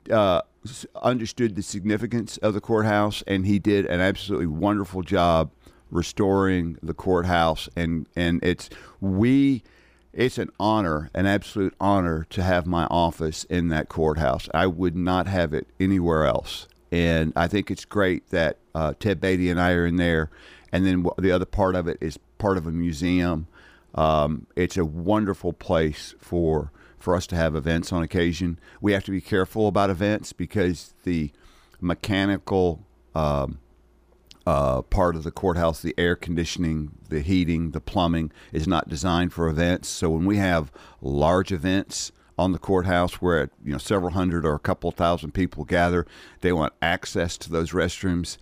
uh, 0.09 0.41
understood 1.01 1.55
the 1.55 1.63
significance 1.63 2.37
of 2.37 2.53
the 2.53 2.61
courthouse, 2.61 3.23
and 3.27 3.45
he 3.45 3.59
did 3.59 3.85
an 3.85 3.99
absolutely 4.01 4.47
wonderful 4.47 5.01
job 5.03 5.51
restoring 5.89 6.77
the 6.83 6.93
courthouse. 6.93 7.69
And 7.75 8.07
and 8.15 8.43
it's 8.43 8.69
we. 8.99 9.63
It's 10.13 10.37
an 10.37 10.49
honor, 10.59 11.09
an 11.13 11.25
absolute 11.25 11.73
honor, 11.79 12.25
to 12.31 12.43
have 12.43 12.67
my 12.67 12.83
office 12.87 13.45
in 13.45 13.69
that 13.69 13.87
courthouse. 13.87 14.49
I 14.53 14.67
would 14.67 14.93
not 14.93 15.25
have 15.27 15.53
it 15.53 15.67
anywhere 15.79 16.25
else. 16.25 16.67
And 16.91 17.31
I 17.35 17.47
think 17.47 17.71
it's 17.71 17.85
great 17.85 18.29
that 18.29 18.57
uh, 18.75 18.93
Ted 18.99 19.21
Beatty 19.21 19.49
and 19.49 19.59
I 19.59 19.71
are 19.71 19.85
in 19.85 19.95
there. 19.95 20.29
And 20.71 20.85
then 20.85 21.05
the 21.17 21.31
other 21.31 21.45
part 21.45 21.75
of 21.75 21.87
it 21.87 21.97
is 22.01 22.19
part 22.37 22.57
of 22.57 22.67
a 22.67 22.71
museum. 22.71 23.47
Um, 23.95 24.47
it's 24.55 24.77
a 24.77 24.85
wonderful 24.85 25.53
place 25.53 26.15
for 26.19 26.71
for 26.99 27.15
us 27.15 27.25
to 27.25 27.35
have 27.35 27.55
events 27.55 27.91
on 27.91 28.03
occasion. 28.03 28.59
We 28.79 28.91
have 28.91 29.03
to 29.05 29.11
be 29.11 29.21
careful 29.21 29.67
about 29.67 29.89
events 29.89 30.33
because 30.33 30.93
the 31.03 31.31
mechanical 31.79 32.85
um, 33.15 33.57
uh, 34.45 34.81
part 34.83 35.15
of 35.15 35.23
the 35.23 35.31
courthouse, 35.31 35.81
the 35.81 35.95
air 35.97 36.15
conditioning, 36.15 36.91
the 37.09 37.21
heating, 37.21 37.71
the 37.71 37.81
plumbing 37.81 38.31
is 38.51 38.67
not 38.67 38.87
designed 38.87 39.33
for 39.33 39.47
events. 39.47 39.89
So 39.89 40.09
when 40.09 40.25
we 40.25 40.37
have 40.37 40.71
large 41.01 41.51
events 41.51 42.11
on 42.41 42.51
the 42.51 42.59
courthouse 42.59 43.21
where 43.21 43.51
you 43.63 43.71
know 43.71 43.77
several 43.77 44.11
hundred 44.11 44.45
or 44.45 44.55
a 44.55 44.59
couple 44.59 44.89
thousand 44.91 45.31
people 45.33 45.63
gather, 45.63 46.05
they 46.41 46.51
want 46.51 46.73
access 46.81 47.37
to 47.37 47.51
those 47.51 47.71
restrooms. 47.71 48.37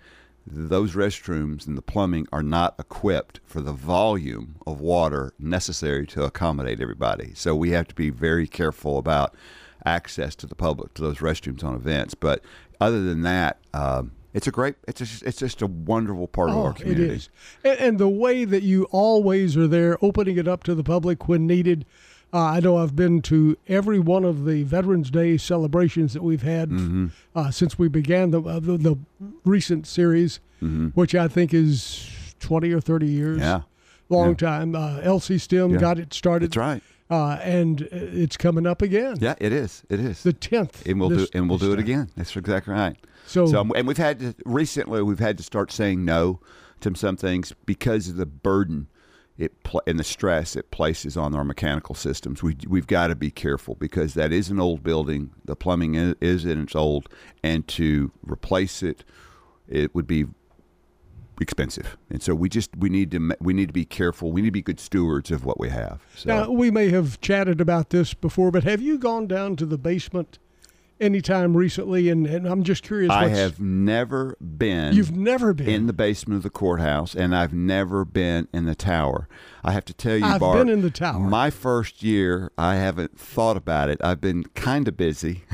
Those 0.47 0.93
restrooms 0.93 1.67
and 1.67 1.77
the 1.77 1.81
plumbing 1.81 2.25
are 2.31 2.41
not 2.41 2.73
equipped 2.79 3.39
for 3.45 3.61
the 3.61 3.73
volume 3.73 4.55
of 4.65 4.79
water 4.79 5.33
necessary 5.37 6.07
to 6.07 6.23
accommodate 6.23 6.79
everybody. 6.79 7.33
So 7.35 7.55
we 7.55 7.71
have 7.71 7.87
to 7.89 7.95
be 7.95 8.09
very 8.09 8.47
careful 8.47 8.97
about 8.97 9.35
access 9.85 10.35
to 10.37 10.47
the 10.47 10.55
public 10.55 10.93
to 10.95 11.01
those 11.01 11.17
restrooms 11.17 11.63
on 11.63 11.75
events. 11.75 12.15
But 12.15 12.41
other 12.79 13.03
than 13.03 13.21
that, 13.23 13.59
um, 13.73 14.13
it's 14.33 14.47
a 14.47 14.51
great, 14.51 14.75
it's 14.87 14.99
just, 14.99 15.23
it's 15.23 15.37
just 15.37 15.61
a 15.61 15.67
wonderful 15.67 16.27
part 16.27 16.49
of 16.49 16.55
Oh, 16.55 16.63
our 16.63 16.73
communities. 16.73 17.29
And, 17.63 17.79
and 17.79 17.97
the 17.99 18.09
way 18.09 18.45
that 18.45 18.63
you 18.63 18.85
always 18.91 19.55
are 19.57 19.67
there, 19.67 19.97
opening 20.01 20.37
it 20.37 20.47
up 20.47 20.63
to 20.63 20.73
the 20.73 20.83
public 20.83 21.27
when 21.27 21.45
needed. 21.45 21.85
Uh, 22.31 22.37
I 22.43 22.59
know 22.59 22.77
I've 22.77 22.95
been 22.95 23.21
to 23.23 23.57
every 23.67 23.99
one 23.99 24.23
of 24.23 24.45
the 24.45 24.63
Veterans 24.63 25.09
Day 25.09 25.37
celebrations 25.37 26.13
that 26.13 26.21
we've 26.23 26.43
had 26.43 26.69
Mm-hmm. 26.69 27.07
uh, 27.35 27.49
since 27.51 27.79
we 27.79 27.87
began 27.87 28.31
the, 28.31 28.41
uh, 28.41 28.59
the 28.59 28.77
the 28.77 28.97
recent 29.45 29.87
series, 29.87 30.39
which 30.93 31.15
I 31.15 31.27
think 31.27 31.53
is 31.53 32.09
twenty 32.39 32.71
or 32.71 32.81
thirty 32.81 33.07
years. 33.07 33.37
Mm-hmm. 33.39 33.45
Yeah. 33.47 33.61
long 34.09 34.29
Yeah. 34.29 34.35
time. 34.35 34.75
Uh, 34.75 34.99
Elsie 35.01 35.37
Stem 35.39 35.71
Yeah. 35.71 35.77
got 35.79 35.97
it 35.99 36.13
started. 36.13 36.51
That's 36.51 36.57
right. 36.57 36.83
uh, 37.09 37.39
and 37.41 37.81
uh, 37.83 37.87
it's 37.91 38.37
coming 38.37 38.67
up 38.67 38.81
again. 38.83 39.17
Yeah, 39.19 39.35
it 39.39 39.51
is. 39.51 39.83
It 39.89 39.99
is. 39.99 40.21
the 40.23 40.33
tenth. 40.33 40.85
and 40.85 40.99
we'll 40.99 41.09
do 41.09 41.27
and 41.33 41.49
we'll 41.49 41.57
do 41.57 41.71
it 41.73 41.77
time. 41.77 41.83
again. 41.85 42.09
That's 42.15 42.35
exactly 42.35 42.73
right. 42.73 42.95
So, 43.25 43.45
So, 43.47 43.61
and 43.75 43.87
we've 43.87 43.97
had 43.97 44.19
to 44.19 44.35
recently 44.45 45.01
we've 45.03 45.19
had 45.19 45.37
to 45.37 45.43
start 45.43 45.71
saying 45.71 46.05
no 46.05 46.39
to 46.81 46.93
some 46.95 47.17
things 47.17 47.53
because 47.65 48.07
of 48.07 48.15
the 48.17 48.25
burden 48.25 48.87
it 49.39 49.63
pl- 49.63 49.81
and 49.87 49.97
the 49.97 50.03
stress 50.03 50.55
it 50.55 50.69
places 50.69 51.15
on 51.15 51.33
our 51.33 51.45
mechanical 51.45 51.95
systems. 51.95 52.43
We 52.43 52.57
we've 52.67 52.85
got 52.85 53.07
to 53.07 53.15
be 53.15 53.31
careful 53.31 53.75
because 53.75 54.13
that 54.13 54.31
is 54.33 54.49
an 54.49 54.59
old 54.59 54.83
building. 54.83 55.31
The 55.45 55.55
plumbing 55.55 55.95
is, 55.95 56.15
is 56.19 56.45
and 56.45 56.63
it's 56.63 56.75
old, 56.75 57.07
and 57.41 57.67
to 57.69 58.11
replace 58.21 58.83
it, 58.83 59.05
it 59.67 59.95
would 59.95 60.05
be 60.05 60.25
expensive. 61.39 61.97
And 62.09 62.21
so 62.21 62.35
we 62.35 62.49
just 62.49 62.75
we 62.75 62.89
need 62.89 63.11
to 63.11 63.35
we 63.39 63.53
need 63.53 63.67
to 63.67 63.73
be 63.73 63.85
careful. 63.85 64.33
We 64.33 64.41
need 64.41 64.49
to 64.49 64.51
be 64.51 64.61
good 64.61 64.79
stewards 64.79 65.31
of 65.31 65.45
what 65.45 65.57
we 65.57 65.69
have. 65.69 66.01
So. 66.15 66.27
now 66.27 66.51
we 66.51 66.69
may 66.69 66.89
have 66.89 67.21
chatted 67.21 67.61
about 67.61 67.91
this 67.91 68.13
before, 68.13 68.51
but 68.51 68.65
have 68.65 68.81
you 68.81 68.97
gone 68.97 69.25
down 69.25 69.55
to 69.55 69.65
the 69.65 69.77
basement 69.77 70.37
anytime 70.99 71.55
recently? 71.55 72.09
And, 72.09 72.25
and 72.27 72.47
I'm 72.47 72.63
just 72.63 72.83
curious. 72.83 73.11
I 73.11 73.27
have 73.29 73.59
never 73.59 74.37
been. 74.39 74.93
You've 74.93 75.15
never 75.15 75.53
been 75.53 75.69
in 75.69 75.87
the 75.87 75.93
basement 75.93 76.37
of 76.37 76.43
the 76.43 76.49
courthouse, 76.49 77.15
and 77.15 77.35
I've 77.35 77.53
never 77.53 78.05
been 78.05 78.47
in 78.53 78.65
the 78.65 78.75
tower. 78.75 79.27
I 79.63 79.71
have 79.71 79.85
to 79.85 79.93
tell 79.93 80.17
you, 80.17 80.25
I've 80.25 80.39
Bart, 80.39 80.57
been 80.57 80.69
in 80.69 80.81
the 80.81 80.91
tower. 80.91 81.19
My 81.19 81.49
first 81.49 82.03
year, 82.03 82.51
I 82.57 82.75
haven't 82.75 83.19
thought 83.19 83.57
about 83.57 83.89
it. 83.89 83.99
I've 84.03 84.21
been 84.21 84.43
kind 84.55 84.87
of 84.87 84.97
busy. 84.97 85.43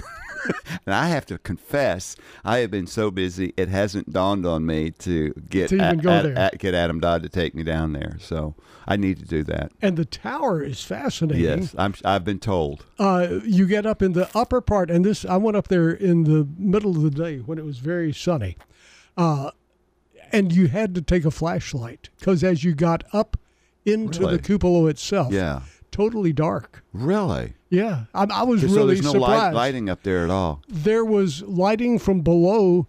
and 0.86 0.94
I 0.96 1.08
have 1.10 1.26
to 1.28 1.38
confess, 1.38 2.16
I 2.44 2.60
have 2.60 2.72
been 2.72 2.88
so 2.88 3.12
busy, 3.12 3.54
it 3.58 3.70
hasn't 3.70 4.12
dawned 4.14 4.46
on 4.46 4.66
me 4.66 4.92
to 5.00 5.34
get 5.50 5.70
To 5.70 5.76
even 5.76 6.00
A- 6.00 6.02
go 6.04 6.20
A- 6.20 6.24
there. 6.24 6.50
A- 6.54 6.58
get 6.58 6.74
Adam 6.74 7.00
Dodd 7.00 7.24
to 7.24 7.30
take 7.30 7.56
me 7.56 7.64
down 7.64 7.94
there. 7.94 8.18
So 8.20 8.56
I 8.88 8.96
need 8.98 9.18
to 9.20 9.26
do 9.26 9.44
that. 9.46 9.72
And 9.82 9.98
the 9.98 10.06
tower 10.06 10.62
is 10.64 10.84
fascinating. 10.84 11.44
Yes, 11.44 11.74
I'm, 11.78 11.96
I've 12.06 12.24
been 12.24 12.40
told. 12.40 12.86
Uh, 13.00 13.40
you 13.44 13.66
get 13.66 13.86
up 13.86 14.02
in 14.02 14.14
the 14.14 14.30
upper 14.38 14.62
part, 14.62 14.92
and 14.92 15.04
this 15.04 15.26
I 15.26 15.38
went 15.38 15.58
up 15.58 15.68
there 15.70 15.90
in 15.92 16.24
the 16.26 16.48
middle 16.58 16.92
of 16.96 17.02
the 17.02 17.10
day 17.12 17.38
when 17.40 17.58
it 17.58 17.66
was 17.66 17.80
very 17.80 18.14
sunny, 18.14 18.58
uh, 19.18 19.52
and 20.32 20.52
you 20.54 20.68
had 20.68 20.94
to 20.96 21.02
take 21.02 21.26
a 21.26 21.32
flashlight 21.32 22.10
because 22.20 22.44
as 22.44 22.64
you 22.64 22.76
got 22.76 23.04
up 23.14 23.38
into 23.86 24.22
Really? 24.22 24.38
the 24.38 24.42
cupola 24.44 24.88
itself, 24.90 25.34
Yeah, 25.34 25.62
totally 25.92 26.32
dark. 26.34 26.84
really. 26.94 27.54
Yeah, 27.70 28.06
I, 28.14 28.26
I 28.32 28.44
was 28.44 28.62
so 28.62 28.68
really 28.68 28.96
there's 28.96 29.14
no 29.14 29.20
light, 29.20 29.52
lighting 29.52 29.90
up 29.90 30.04
there 30.04 30.24
at 30.24 30.30
all. 30.30 30.62
There 30.68 31.04
was 31.04 31.42
lighting 31.44 31.98
from 32.00 32.22
below, 32.22 32.88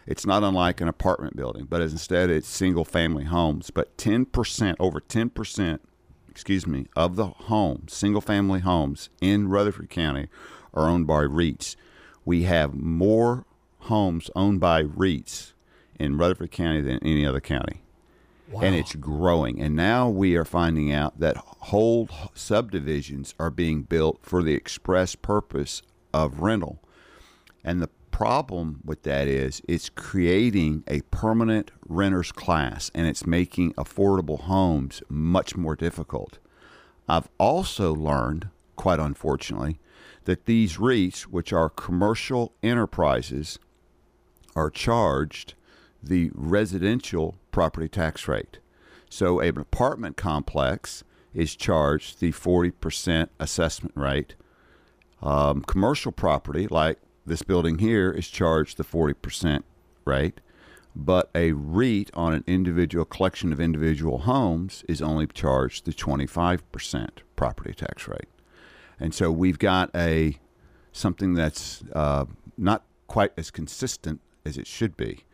it's 0.06 0.26
not 0.26 0.42
unlike 0.42 0.80
an 0.80 0.88
apartment 0.88 1.36
building, 1.36 1.66
but 1.68 1.80
instead 1.80 2.30
it's 2.30 2.48
single 2.48 2.84
family 2.84 3.24
homes. 3.24 3.70
But 3.70 3.96
ten 3.96 4.24
percent, 4.24 4.76
over 4.80 5.00
ten 5.00 5.30
percent, 5.30 5.82
excuse 6.28 6.66
me, 6.66 6.86
of 6.96 7.16
the 7.16 7.26
homes, 7.26 7.94
single 7.94 8.20
family 8.20 8.60
homes 8.60 9.10
in 9.20 9.48
Rutherford 9.48 9.90
County, 9.90 10.28
are 10.74 10.88
owned 10.88 11.06
by 11.06 11.22
REITs. 11.22 11.76
We 12.24 12.44
have 12.44 12.74
more 12.74 13.46
homes 13.80 14.30
owned 14.34 14.60
by 14.60 14.82
REITs 14.82 15.52
in 15.98 16.18
Rutherford 16.18 16.50
County 16.50 16.80
than 16.80 16.98
any 17.02 17.24
other 17.26 17.40
county 17.40 17.82
and 18.60 18.74
it's 18.74 18.94
growing. 18.94 19.60
And 19.60 19.74
now 19.74 20.08
we 20.08 20.36
are 20.36 20.44
finding 20.44 20.92
out 20.92 21.20
that 21.20 21.36
whole 21.36 22.08
subdivisions 22.34 23.34
are 23.38 23.50
being 23.50 23.82
built 23.82 24.18
for 24.22 24.42
the 24.42 24.54
express 24.54 25.14
purpose 25.14 25.82
of 26.12 26.40
rental. 26.40 26.82
And 27.64 27.80
the 27.80 27.90
problem 28.10 28.80
with 28.84 29.02
that 29.04 29.26
is 29.26 29.62
it's 29.66 29.88
creating 29.88 30.84
a 30.86 31.00
permanent 31.10 31.70
renters 31.88 32.32
class 32.32 32.90
and 32.94 33.06
it's 33.06 33.26
making 33.26 33.72
affordable 33.74 34.40
homes 34.40 35.02
much 35.08 35.56
more 35.56 35.76
difficult. 35.76 36.38
I've 37.08 37.28
also 37.38 37.94
learned, 37.94 38.48
quite 38.76 39.00
unfortunately, 39.00 39.78
that 40.24 40.46
these 40.46 40.76
REITs, 40.76 41.22
which 41.22 41.52
are 41.52 41.68
commercial 41.68 42.52
enterprises, 42.62 43.58
are 44.54 44.70
charged 44.70 45.54
the 46.02 46.30
residential 46.34 47.36
property 47.52 47.88
tax 47.88 48.26
rate. 48.26 48.58
So 49.08 49.40
an 49.40 49.58
apartment 49.58 50.16
complex 50.16 51.04
is 51.34 51.54
charged 51.54 52.20
the 52.20 52.32
40% 52.32 53.28
assessment 53.38 53.96
rate. 53.96 54.34
Um, 55.22 55.62
commercial 55.62 56.12
property, 56.12 56.66
like 56.66 56.98
this 57.24 57.42
building 57.42 57.78
here, 57.78 58.10
is 58.10 58.28
charged 58.28 58.76
the 58.76 58.84
40% 58.84 59.62
rate. 60.04 60.40
But 60.94 61.30
a 61.34 61.52
REIT 61.52 62.10
on 62.14 62.34
an 62.34 62.44
individual 62.46 63.04
collection 63.04 63.52
of 63.52 63.60
individual 63.60 64.18
homes 64.18 64.84
is 64.88 65.00
only 65.00 65.26
charged 65.26 65.86
the 65.86 65.92
25% 65.92 67.08
property 67.36 67.72
tax 67.72 68.08
rate. 68.08 68.28
And 69.00 69.14
so 69.14 69.30
we've 69.30 69.58
got 69.58 69.90
a 69.94 70.38
something 70.92 71.32
that's 71.32 71.82
uh, 71.94 72.26
not 72.58 72.84
quite 73.06 73.32
as 73.36 73.50
consistent 73.50 74.20
as 74.44 74.58
it 74.58 74.66
should 74.66 74.96
be. 74.96 75.24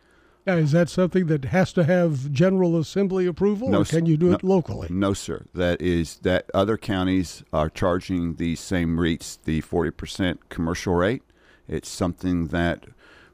Now, 0.45 0.55
is 0.55 0.71
that 0.71 0.89
something 0.89 1.27
that 1.27 1.45
has 1.45 1.71
to 1.73 1.83
have 1.83 2.31
General 2.31 2.77
Assembly 2.79 3.25
approval, 3.27 3.69
No, 3.69 3.81
or 3.81 3.85
can 3.85 4.05
you 4.05 4.17
do 4.17 4.31
it 4.33 4.43
locally? 4.43 4.87
No, 4.89 5.13
sir. 5.13 5.45
That 5.53 5.81
is 5.81 6.17
that 6.23 6.49
other 6.53 6.77
counties 6.77 7.43
are 7.53 7.69
charging 7.69 8.35
these 8.35 8.59
same 8.59 8.99
rates, 8.99 9.37
the 9.43 9.61
forty 9.61 9.91
percent 9.91 10.49
commercial 10.49 10.95
rate. 10.95 11.21
It's 11.67 11.89
something 11.89 12.47
that, 12.47 12.85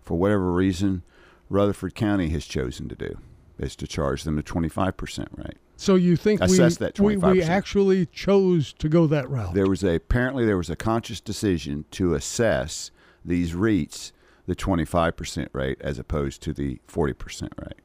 for 0.02 0.18
whatever 0.18 0.52
reason, 0.52 1.04
Rutherford 1.50 1.96
County 1.96 2.30
has 2.30 2.46
chosen 2.46 2.90
to 2.90 2.96
do, 2.96 3.18
is 3.58 3.76
to 3.78 3.88
charge 3.88 4.24
them 4.24 4.36
the 4.36 4.44
twenty 4.44 4.68
five 4.70 4.98
percent 4.98 5.30
rate. 5.38 5.58
So 5.78 5.96
you 5.96 6.16
think 6.16 6.42
we, 6.42 6.46
Assess 6.48 6.78
that 6.78 7.00
we 7.00 7.18
we 7.18 7.22
25%. 7.42 7.48
actually 7.50 8.06
chose 8.08 8.74
to 8.74 8.90
go 8.90 9.08
that 9.08 9.30
route? 9.30 9.54
There 9.54 9.68
was 9.70 9.84
a 9.84 9.96
apparently 9.96 10.46
there 10.46 10.58
was 10.58 10.70
a 10.70 10.76
conscious 10.76 11.20
decision 11.22 11.86
to 11.92 12.14
assess 12.14 12.92
these 13.24 13.54
REITs 13.54 14.12
the 14.46 14.56
twenty 14.56 14.86
five 14.86 15.16
percent 15.16 15.50
rate 15.54 15.78
as 15.82 16.00
opposed 16.00 16.42
to 16.44 16.54
the 16.54 16.80
forty 16.88 17.14
percent 17.14 17.54
rate, 17.58 17.82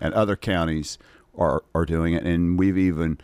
and 0.00 0.14
other 0.14 0.36
counties 0.36 0.98
are 1.36 1.64
are 1.74 1.84
doing 1.84 2.14
it, 2.14 2.24
and 2.24 2.58
we've 2.58 2.78
even 2.78 3.18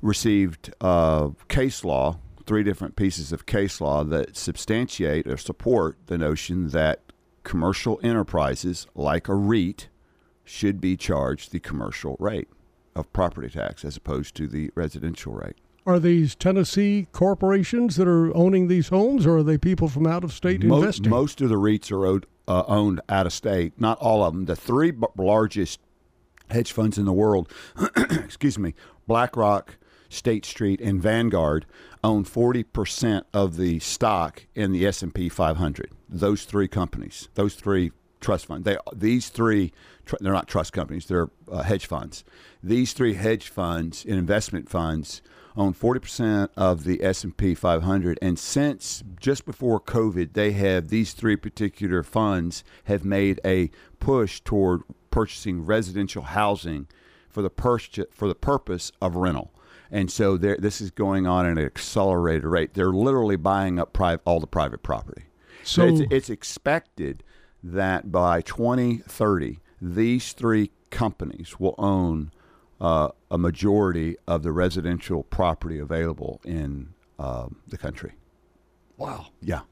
received 0.00 0.72
uh, 0.80 1.30
case 1.48 1.84
law, 1.84 2.18
three 2.46 2.62
different 2.62 2.96
pieces 2.96 3.32
of 3.32 3.46
case 3.46 3.80
law 3.80 4.04
that 4.04 4.36
substantiate 4.36 5.26
or 5.26 5.36
support 5.36 5.98
the 6.06 6.18
notion 6.18 6.68
that 6.68 7.00
commercial 7.42 7.98
enterprises 8.02 8.86
like 8.94 9.28
a 9.28 9.34
REIT 9.34 9.88
should 10.44 10.80
be 10.80 10.96
charged 10.96 11.50
the 11.50 11.60
commercial 11.60 12.16
rate 12.18 12.48
of 12.94 13.12
property 13.12 13.48
tax 13.48 13.84
as 13.84 13.96
opposed 13.96 14.34
to 14.34 14.46
the 14.46 14.70
residential 14.74 15.32
rate. 15.32 15.56
Are 15.88 15.98
these 15.98 16.34
Tennessee 16.34 17.06
corporations 17.12 17.96
that 17.96 18.06
are 18.06 18.36
owning 18.36 18.68
these 18.68 18.88
homes, 18.88 19.24
or 19.24 19.38
are 19.38 19.42
they 19.42 19.56
people 19.56 19.88
from 19.88 20.06
out 20.06 20.22
of 20.22 20.34
state 20.34 20.62
Mo- 20.62 20.76
investing? 20.76 21.08
Most 21.08 21.40
of 21.40 21.48
the 21.48 21.54
REITs 21.54 21.90
are 21.90 22.04
owed, 22.04 22.26
uh, 22.46 22.64
owned 22.66 23.00
out 23.08 23.24
of 23.24 23.32
state. 23.32 23.72
Not 23.80 23.96
all 23.96 24.22
of 24.22 24.34
them. 24.34 24.44
The 24.44 24.54
three 24.54 24.90
b- 24.90 25.06
largest 25.16 25.80
hedge 26.50 26.72
funds 26.72 26.98
in 26.98 27.06
the 27.06 27.12
world, 27.14 27.50
excuse 27.96 28.58
me, 28.58 28.74
BlackRock, 29.06 29.78
State 30.10 30.44
Street, 30.44 30.78
and 30.82 31.00
Vanguard 31.00 31.64
own 32.04 32.24
forty 32.24 32.64
percent 32.64 33.26
of 33.32 33.56
the 33.56 33.78
stock 33.78 34.44
in 34.54 34.72
the 34.72 34.86
S 34.86 35.02
and 35.02 35.14
P 35.14 35.30
500. 35.30 35.90
Those 36.06 36.44
three 36.44 36.68
companies, 36.68 37.30
those 37.32 37.54
three 37.54 37.92
trust 38.20 38.44
funds. 38.44 38.66
They 38.66 38.76
these 38.94 39.30
three 39.30 39.72
tr- 40.04 40.16
they're 40.20 40.34
not 40.34 40.48
trust 40.48 40.74
companies. 40.74 41.06
They're 41.06 41.30
uh, 41.50 41.62
hedge 41.62 41.86
funds. 41.86 42.24
These 42.62 42.92
three 42.92 43.14
hedge 43.14 43.48
funds 43.48 44.04
and 44.04 44.18
investment 44.18 44.68
funds 44.68 45.22
own 45.58 45.74
40% 45.74 46.48
of 46.56 46.84
the 46.84 47.02
S&P 47.02 47.54
500 47.54 48.18
and 48.22 48.38
since 48.38 49.02
just 49.20 49.44
before 49.44 49.80
COVID 49.80 50.32
they 50.34 50.52
have 50.52 50.88
these 50.88 51.12
three 51.12 51.36
particular 51.36 52.02
funds 52.02 52.62
have 52.84 53.04
made 53.04 53.40
a 53.44 53.70
push 53.98 54.40
toward 54.40 54.82
purchasing 55.10 55.64
residential 55.66 56.22
housing 56.22 56.86
for 57.28 57.42
the 57.42 57.50
purchase, 57.50 58.06
for 58.10 58.28
the 58.28 58.34
purpose 58.34 58.92
of 59.02 59.16
rental. 59.16 59.52
And 59.90 60.10
so 60.10 60.36
this 60.36 60.80
is 60.80 60.90
going 60.90 61.26
on 61.26 61.46
at 61.46 61.52
an 61.52 61.64
accelerated 61.64 62.44
rate. 62.44 62.74
They're 62.74 62.92
literally 62.92 63.36
buying 63.36 63.78
up 63.78 63.92
private, 63.92 64.22
all 64.24 64.38
the 64.38 64.46
private 64.46 64.82
property. 64.82 65.24
So- 65.64 65.86
it's, 65.86 66.00
it's 66.10 66.30
expected 66.30 67.22
that 67.62 68.12
by 68.12 68.42
2030 68.42 69.60
these 69.80 70.32
three 70.32 70.70
companies 70.90 71.58
will 71.58 71.74
own 71.78 72.32
uh, 72.80 73.08
a 73.30 73.38
majority 73.38 74.16
of 74.26 74.42
the 74.42 74.52
residential 74.52 75.22
property 75.24 75.78
available 75.78 76.40
in 76.44 76.90
uh, 77.18 77.48
the 77.66 77.78
country. 77.78 78.12
Wow. 78.96 79.26
Yeah, 79.40 79.62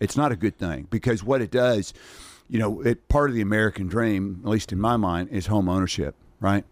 it's 0.00 0.16
not 0.16 0.32
a 0.32 0.36
good 0.36 0.58
thing 0.58 0.86
because 0.90 1.22
what 1.24 1.40
it 1.40 1.50
does, 1.50 1.92
you 2.48 2.58
know, 2.58 2.80
it 2.82 3.08
part 3.08 3.30
of 3.30 3.36
the 3.36 3.42
American 3.42 3.88
dream, 3.88 4.40
at 4.44 4.50
least 4.50 4.72
in 4.72 4.80
my 4.80 4.96
mind, 4.96 5.30
is 5.30 5.46
home 5.46 5.68
ownership, 5.68 6.14
right? 6.40 6.64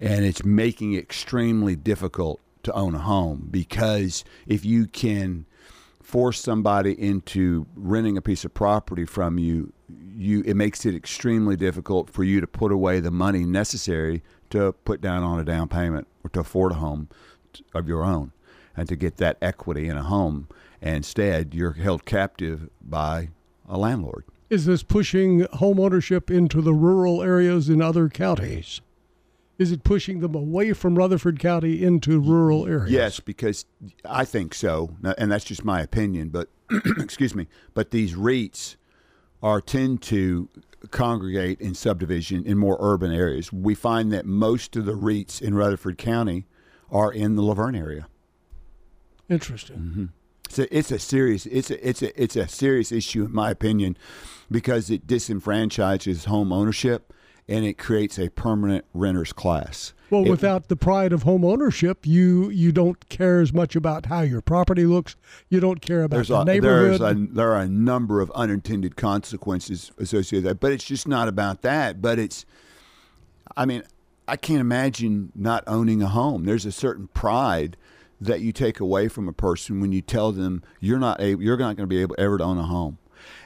And 0.00 0.24
it's 0.24 0.44
making 0.44 0.94
it 0.94 0.98
extremely 0.98 1.76
difficult 1.76 2.40
to 2.62 2.72
own 2.72 2.94
a 2.94 2.98
home 2.98 3.48
because 3.50 4.24
if 4.46 4.64
you 4.64 4.86
can 4.86 5.46
force 6.02 6.40
somebody 6.40 6.92
into 7.00 7.66
renting 7.76 8.16
a 8.16 8.22
piece 8.22 8.44
of 8.44 8.52
property 8.52 9.04
from 9.04 9.38
you, 9.38 9.72
you 9.88 10.42
it 10.44 10.54
makes 10.54 10.84
it 10.84 10.94
extremely 10.94 11.56
difficult 11.56 12.10
for 12.10 12.24
you 12.24 12.40
to 12.40 12.46
put 12.46 12.72
away 12.72 13.00
the 13.00 13.10
money 13.10 13.44
necessary 13.44 14.22
to 14.50 14.72
put 14.72 15.00
down 15.00 15.22
on 15.22 15.38
a 15.38 15.44
down 15.44 15.68
payment 15.68 16.06
or 16.24 16.30
to 16.30 16.40
afford 16.40 16.72
a 16.72 16.76
home 16.76 17.08
of 17.74 17.88
your 17.88 18.02
own 18.02 18.32
and 18.76 18.88
to 18.88 18.96
get 18.96 19.16
that 19.16 19.36
equity 19.42 19.88
in 19.88 19.96
a 19.96 20.02
home. 20.02 20.48
And 20.80 20.96
instead, 20.96 21.54
you're 21.54 21.72
held 21.72 22.04
captive 22.04 22.68
by 22.80 23.30
a 23.68 23.76
landlord. 23.76 24.24
Is 24.48 24.66
this 24.66 24.82
pushing 24.82 25.46
home 25.54 25.78
ownership 25.78 26.30
into 26.30 26.60
the 26.60 26.74
rural 26.74 27.22
areas 27.22 27.68
in 27.68 27.80
other 27.80 28.08
counties? 28.08 28.80
Is 29.58 29.70
it 29.70 29.84
pushing 29.84 30.20
them 30.20 30.34
away 30.34 30.72
from 30.72 30.96
Rutherford 30.96 31.38
County 31.38 31.84
into 31.84 32.18
rural 32.18 32.66
areas? 32.66 32.90
Yes, 32.90 33.20
because 33.20 33.66
I 34.06 34.24
think 34.24 34.54
so, 34.54 34.96
and 35.18 35.30
that's 35.30 35.44
just 35.44 35.64
my 35.66 35.82
opinion. 35.82 36.30
But 36.30 36.48
excuse 36.98 37.34
me, 37.34 37.46
but 37.74 37.90
these 37.90 38.14
REITs 38.14 38.76
are 39.42 39.60
tend 39.60 40.00
to 40.02 40.48
congregate 40.90 41.60
in 41.60 41.74
subdivision 41.74 42.44
in 42.44 42.58
more 42.58 42.76
urban 42.80 43.12
areas. 43.12 43.52
We 43.52 43.74
find 43.74 44.12
that 44.12 44.26
most 44.26 44.76
of 44.76 44.86
the 44.86 44.94
REITs 44.94 45.40
in 45.42 45.54
Rutherford 45.54 45.98
County 45.98 46.46
are 46.90 47.12
in 47.12 47.36
the 47.36 47.42
La 47.42 47.54
Vergne 47.54 47.76
area. 47.76 48.08
Interesting. 49.28 49.76
Mm-hmm. 49.76 50.04
So 50.48 50.66
it's 50.72 50.90
a 50.90 50.98
serious 50.98 51.46
it's 51.46 51.70
a 51.70 51.88
it's 51.88 52.02
a 52.02 52.20
it's 52.20 52.34
a 52.34 52.48
serious 52.48 52.90
issue 52.90 53.26
in 53.26 53.32
my 53.32 53.50
opinion 53.50 53.96
because 54.50 54.90
it 54.90 55.06
disenfranchises 55.06 56.24
home 56.24 56.52
ownership 56.52 57.12
and 57.50 57.64
it 57.64 57.76
creates 57.76 58.18
a 58.18 58.30
permanent 58.30 58.84
renters 58.94 59.32
class. 59.34 59.92
Well, 60.08 60.24
It- 60.24 60.30
without 60.30 60.68
the 60.68 60.76
pride 60.76 61.12
of 61.12 61.24
home 61.24 61.44
ownership, 61.44 62.06
you 62.06 62.48
you 62.48 62.72
don't 62.72 63.08
care 63.08 63.40
as 63.40 63.52
much 63.52 63.76
about 63.76 64.06
how 64.06 64.22
your 64.22 64.40
property 64.40 64.86
looks. 64.86 65.16
You 65.50 65.60
don't 65.60 65.80
care 65.80 66.04
about 66.04 66.26
the 66.26 66.40
a, 66.40 66.44
neighborhood. 66.44 67.00
a, 67.00 67.14
there 67.34 67.52
are 67.52 67.60
a 67.60 67.68
number 67.68 68.20
of 68.20 68.30
unintended 68.30 68.96
consequences 68.96 69.92
associated 69.98 70.44
with 70.44 70.50
that, 70.52 70.60
but 70.60 70.72
it's 70.72 70.84
just 70.84 71.06
not 71.06 71.28
about 71.28 71.62
that. 71.62 72.00
But 72.00 72.18
it's, 72.18 72.46
I 73.56 73.66
mean, 73.66 73.82
I 74.26 74.36
can't 74.36 74.60
imagine 74.60 75.32
not 75.34 75.64
owning 75.66 76.02
a 76.02 76.08
home. 76.08 76.44
There's 76.44 76.66
a 76.66 76.72
certain 76.72 77.08
pride 77.08 77.76
that 78.20 78.40
you 78.40 78.52
take 78.52 78.80
away 78.80 79.08
from 79.08 79.28
a 79.28 79.32
person 79.32 79.80
when 79.80 79.92
you 79.92 80.02
tell 80.02 80.30
them 80.30 80.62
you're 80.78 80.98
not 80.98 81.20
able, 81.20 81.42
you're 81.42 81.56
not 81.56 81.76
going 81.76 81.88
to 81.88 81.92
be 81.94 82.00
able 82.00 82.14
ever 82.18 82.38
to 82.38 82.44
own 82.44 82.58
a 82.58 82.62
home. 82.64 82.98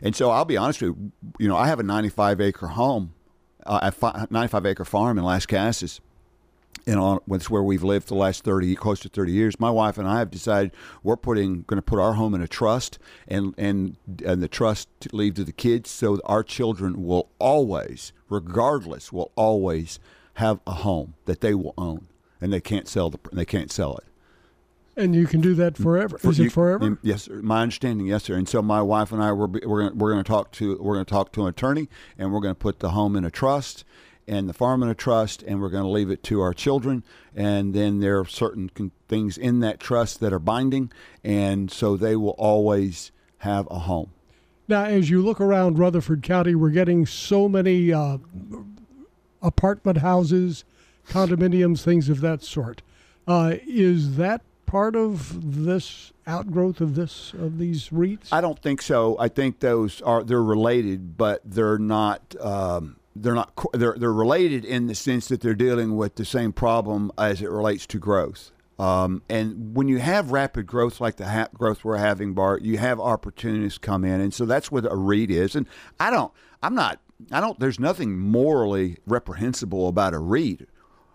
And 0.03 0.15
so 0.17 0.31
I'll 0.31 0.45
be 0.45 0.57
honest 0.57 0.83
with 0.83 0.91
you, 0.97 1.13
you 1.39 1.49
know, 1.49 1.57
I 1.57 1.69
have 1.69 1.79
a 1.79 1.83
95 1.83 2.41
acre 2.41 2.67
home, 2.69 3.13
a 3.67 3.93
fi- 3.93 4.27
95 4.31 4.67
acre 4.67 4.85
farm 4.85 5.19
in 5.19 5.25
Lascassas. 5.25 6.01
And 6.87 6.99
on 6.99 7.21
that's 7.27 7.49
where 7.49 7.63
we've 7.63 7.83
lived 7.83 8.09
the 8.09 8.15
last 8.15 8.45
30 8.45 8.75
close 8.75 9.01
to 9.01 9.09
30 9.09 9.33
years. 9.33 9.61
My 9.61 9.71
wife 9.71 9.97
and 9.97 10.07
i 10.07 10.19
have 10.19 10.31
decided 10.31 10.73
we're 11.03 11.17
putting 11.17 11.63
going 11.63 11.79
to 11.79 11.83
put 11.83 11.99
our 11.99 12.15
home 12.15 12.35
in 12.35 12.43
a 12.43 12.49
trust 12.49 12.99
and 13.27 13.55
and 13.57 13.97
and 14.25 14.43
the 14.43 14.49
trust 14.49 14.89
to 15.01 15.09
leave 15.17 15.35
to 15.35 15.45
the 15.45 15.53
kids 15.53 15.89
so 15.89 16.21
our 16.25 16.43
children 16.43 17.05
will 17.07 17.31
always 17.39 18.13
regardless 18.29 19.13
will 19.13 19.31
always 19.35 19.99
have 20.35 20.61
a 20.67 20.73
home 20.73 21.15
that 21.25 21.41
they 21.41 21.55
will 21.55 21.75
own. 21.79 22.09
And 22.41 22.53
they 22.53 22.61
can't 22.61 22.89
sell 22.89 23.09
the 23.09 23.19
they 23.33 23.47
can't 23.47 23.71
sell 23.71 23.97
it 23.97 24.05
and 24.97 25.15
you 25.15 25.27
can 25.27 25.41
do 25.41 25.55
that 25.55 25.77
forever. 25.77 26.19
for 26.19 26.31
Is 26.31 26.39
you- 26.39 26.47
it 26.47 26.53
forever? 26.53 26.99
Yes, 27.03 27.25
sir. 27.25 27.41
My 27.43 27.63
understanding, 27.63 28.07
yes, 28.07 28.25
sir. 28.25 28.35
And 28.35 28.49
so 28.49 28.63
my 28.63 28.81
wife 28.83 29.13
and 29.13 29.23
I 29.23 29.33
we're 29.33 29.47
we're 29.47 29.61
going 29.89 29.99
we're 29.99 30.13
going 30.13 30.25
to 30.25 30.29
talk 30.29 30.53
to 30.53 30.79
we're 30.81 30.95
going 30.95 31.05
to 31.07 31.11
talk 31.11 31.33
to 31.33 31.43
an 31.43 31.49
attorney, 31.49 31.89
and 32.19 32.33
we're 32.33 32.41
going 32.41 32.55
to 32.55 32.59
put 32.59 32.79
the 32.81 32.91
home 32.91 33.17
in 33.17 33.25
a 33.25 33.31
trust 33.31 33.85
and 34.27 34.49
the 34.49 34.55
farm 34.55 34.83
in 34.83 34.89
a 34.89 34.95
trust, 34.95 35.43
and 35.43 35.61
we're 35.61 35.69
going 35.69 35.83
to 35.85 35.89
leave 35.91 36.11
it 36.11 36.23
to 36.23 36.41
our 36.41 36.55
children. 36.55 37.05
And 37.37 37.75
then 37.75 38.01
there 38.01 38.19
are 38.21 38.25
certain 38.25 38.71
con- 38.71 38.91
things 39.07 39.37
in 39.37 39.61
that 39.61 39.79
trust 39.81 40.21
that 40.21 40.33
are 40.33 40.39
binding, 40.39 40.91
and 41.23 41.71
so 41.71 41.97
they 41.97 42.17
will 42.17 42.31
always 42.39 43.13
have 43.39 43.69
a 43.71 43.81
home. 43.81 44.11
Now, 44.67 44.85
as 44.85 45.11
you 45.11 45.21
look 45.21 45.43
around 45.43 45.79
Rutherford 45.79 46.23
County, 46.23 46.55
we're 46.55 46.71
getting 46.71 47.05
so 47.05 47.51
many 47.51 47.93
uh, 47.93 48.17
apartment 49.43 49.99
houses, 49.99 50.65
condominiums, 51.09 51.83
things 51.83 52.09
of 52.09 52.21
that 52.23 52.43
sort. 52.43 52.81
Uh, 53.27 53.57
is 53.67 54.17
that 54.17 54.41
part 54.67 54.97
of 54.97 55.63
this 55.63 56.13
outgrowth 56.27 56.81
of 56.81 56.95
this 56.95 57.33
of 57.35 57.59
these 57.59 57.89
REITs? 57.89 58.29
I 58.33 58.41
don't 58.41 58.59
think 58.59 58.83
so. 58.83 59.17
I 59.19 59.29
think 59.29 59.61
those 59.61 60.01
are 60.03 60.23
they're 60.23 60.43
related, 60.43 61.17
but 61.17 61.41
they're 61.45 61.79
not. 61.79 62.35
Um, 62.41 62.97
they're 63.17 63.35
not. 63.35 63.53
They're 63.73 63.95
they're 63.97 64.13
related 64.13 64.65
in 64.65 64.87
the 64.87 64.95
sense 64.95 65.29
that 65.29 65.41
they're 65.41 65.55
dealing 65.55 65.97
with 65.97 66.17
the 66.17 66.25
same 66.25 66.53
problem 66.53 67.13
as 67.17 67.43
it 67.43 67.51
relates 67.51 67.87
to 67.89 67.99
growth. 67.99 68.51
Um, 68.79 69.23
and 69.29 69.77
when 69.77 69.87
you 69.87 69.99
have 69.99 70.33
rapid 70.33 70.67
growth 70.67 71.01
like 71.01 71.17
the 71.17 71.29
ha- 71.29 71.49
growth 71.55 71.85
we're 71.85 71.97
having, 71.97 72.35
Bart, 72.35 72.63
you 72.63 72.79
have 72.79 72.99
opportunities 72.99 73.79
come 73.79 74.05
in, 74.05 74.21
and 74.21 74.35
so 74.35 74.45
that's 74.45 74.71
what 74.73 74.85
a 74.91 74.97
REIT 74.97 75.31
is. 75.31 75.55
And 75.55 75.69
I 76.01 76.11
don't. 76.11 76.33
I'm 76.63 76.75
not. 76.75 77.01
I 77.31 77.41
don't. 77.41 77.59
There's 77.61 77.79
nothing 77.79 78.19
morally 78.19 78.97
reprehensible 79.07 79.87
about 79.89 80.13
a 80.15 80.19
REIT 80.19 80.69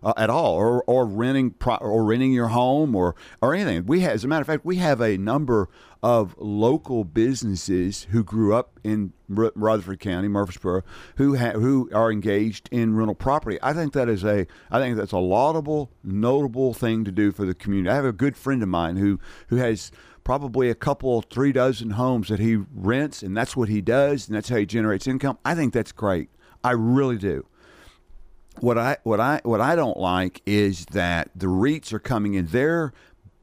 uh, 0.03 0.13
at 0.17 0.29
all, 0.29 0.55
or 0.55 0.83
or 0.85 1.05
renting 1.05 1.51
pro- 1.51 1.75
or 1.75 2.03
renting 2.03 2.31
your 2.31 2.49
home 2.49 2.95
or 2.95 3.15
or 3.41 3.53
anything. 3.53 3.85
We 3.85 4.01
have, 4.01 4.13
as 4.13 4.23
a 4.23 4.27
matter 4.27 4.41
of 4.41 4.47
fact, 4.47 4.65
we 4.65 4.77
have 4.77 5.01
a 5.01 5.17
number 5.17 5.69
of 6.01 6.35
local 6.37 7.03
businesses 7.03 8.07
who 8.11 8.23
grew 8.23 8.55
up 8.55 8.79
in 8.83 9.11
Ru- 9.27 9.51
Rutherford 9.55 9.99
County, 9.99 10.27
Murfreesboro, 10.27 10.83
who 11.17 11.35
ha- 11.37 11.51
who 11.51 11.89
are 11.93 12.11
engaged 12.11 12.69
in 12.71 12.95
rental 12.95 13.15
property. 13.15 13.59
I 13.61 13.73
think 13.73 13.93
that 13.93 14.07
is 14.07 14.23
a 14.23 14.47
I 14.71 14.79
think 14.79 14.97
that's 14.97 15.11
a 15.11 15.17
laudable, 15.17 15.91
notable 16.03 16.73
thing 16.73 17.03
to 17.05 17.11
do 17.11 17.31
for 17.31 17.45
the 17.45 17.53
community. 17.53 17.89
I 17.91 17.95
have 17.95 18.05
a 18.05 18.13
good 18.13 18.37
friend 18.37 18.63
of 18.63 18.69
mine 18.69 18.97
who 18.97 19.19
who 19.47 19.57
has 19.57 19.91
probably 20.23 20.69
a 20.69 20.75
couple, 20.75 21.21
three 21.23 21.51
dozen 21.51 21.91
homes 21.91 22.27
that 22.27 22.39
he 22.39 22.57
rents, 22.75 23.23
and 23.23 23.35
that's 23.35 23.57
what 23.57 23.67
he 23.67 23.81
does, 23.81 24.27
and 24.27 24.35
that's 24.35 24.49
how 24.49 24.57
he 24.57 24.65
generates 24.65 25.07
income. 25.07 25.37
I 25.43 25.55
think 25.55 25.73
that's 25.73 25.91
great. 25.91 26.29
I 26.63 26.71
really 26.71 27.17
do 27.17 27.45
what 28.61 28.77
I 28.77 28.97
what 29.03 29.19
I 29.19 29.41
what 29.43 29.61
I 29.61 29.75
don't 29.75 29.97
like 29.97 30.41
is 30.45 30.85
that 30.91 31.29
the 31.35 31.47
REITs 31.47 31.93
are 31.93 31.99
coming 31.99 32.33
in. 32.33 32.47
They're 32.47 32.93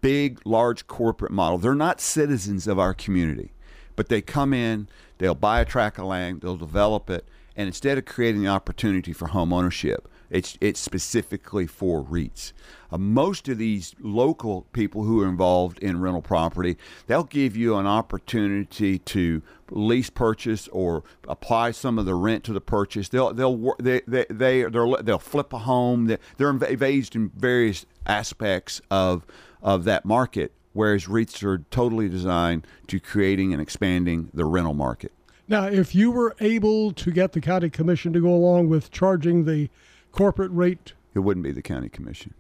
big, 0.01 0.41
large 0.45 0.87
corporate 0.87 1.33
model. 1.33 1.59
They're 1.59 1.75
not 1.75 2.01
citizens 2.01 2.67
of 2.67 2.79
our 2.79 2.95
community, 2.95 3.53
but 3.97 4.09
they 4.09 4.23
come 4.23 4.53
in. 4.53 4.89
They'll 5.19 5.35
buy 5.35 5.61
a 5.61 5.65
tract 5.65 5.99
of 5.99 6.05
land. 6.05 6.43
They'll 6.43 6.57
develop 6.57 7.11
it, 7.11 7.27
and 7.57 7.67
instead 7.67 7.99
of 7.99 8.05
creating 8.05 8.43
the 8.43 8.49
opportunity 8.49 9.13
for 9.13 9.29
home 9.29 9.53
ownership, 9.53 10.09
it's 10.31 10.57
it's 10.61 10.81
specifically 10.81 11.67
for 11.67 12.03
REITs. 12.05 12.53
Uh, 12.91 12.99
most 12.99 13.49
of 13.49 13.59
these 13.59 13.95
local 14.01 14.63
people 14.73 15.03
who 15.05 15.23
are 15.23 15.29
involved 15.29 15.79
in 15.81 16.01
rental 16.01 16.23
property, 16.23 16.77
they'll 17.07 17.25
give 17.25 17.57
you 17.57 17.77
an 17.77 17.87
opportunity 17.87 18.99
to 19.01 19.43
lease 19.71 20.11
purchase 20.11 20.69
or 20.69 21.03
apply 21.29 21.71
some 21.73 21.99
of 21.99 22.07
the 22.07 22.15
rent 22.15 22.45
to 22.45 22.53
the 22.53 22.61
purchase. 22.61 23.09
They'll 23.09 23.33
they'll 23.33 23.75
they 23.79 24.01
they 24.07 24.27
they 24.31 24.63
they'll, 24.65 25.03
they'll 25.03 25.19
flip 25.19 25.53
a 25.53 25.59
home. 25.59 26.07
They- 26.07 26.19
They're 26.37 26.51
engaged 26.51 27.15
in 27.17 27.31
various 27.31 27.87
aspects 28.07 28.81
of 28.91 29.25
of 29.63 29.85
that 29.85 30.05
market, 30.05 30.53
whereas 30.73 31.07
REITs 31.07 31.43
are 31.43 31.59
totally 31.71 32.09
designed 32.09 32.67
to 32.89 33.01
creating 33.01 33.53
and 33.53 33.61
expanding 33.61 34.31
the 34.33 34.45
rental 34.45 34.75
market. 34.75 35.13
Now, 35.49 35.67
if 35.67 35.95
you 35.95 36.11
were 36.11 36.35
able 36.41 36.93
to 36.93 37.11
get 37.13 37.33
the 37.33 37.41
county 37.41 37.71
commission 37.71 38.13
to 38.13 38.21
go 38.21 38.31
along 38.35 38.69
with 38.69 38.91
charging 38.91 39.45
the 39.45 39.69
corporate 40.17 40.51
rate, 40.53 40.95
It 41.15 41.21
wouldn't 41.21 41.45
be 41.45 41.53
the 41.53 41.63
county 41.63 41.89
commission. 41.89 42.35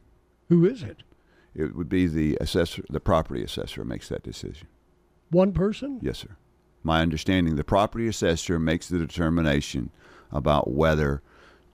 who 0.48 0.64
is 0.64 0.82
it? 0.82 1.02
It 1.54 1.74
would 1.74 1.88
be 1.88 2.06
the 2.06 2.36
assessor, 2.40 2.84
the 2.90 3.00
property 3.00 3.42
assessor 3.42 3.84
makes 3.84 4.08
that 4.08 4.22
decision. 4.22 4.68
One 5.30 5.52
person? 5.52 5.98
Yes, 6.02 6.18
sir. 6.18 6.36
My 6.82 7.00
understanding, 7.02 7.56
the 7.56 7.64
property 7.64 8.06
assessor 8.08 8.58
makes 8.58 8.88
the 8.88 8.98
determination 8.98 9.90
about 10.30 10.70
whether 10.70 11.22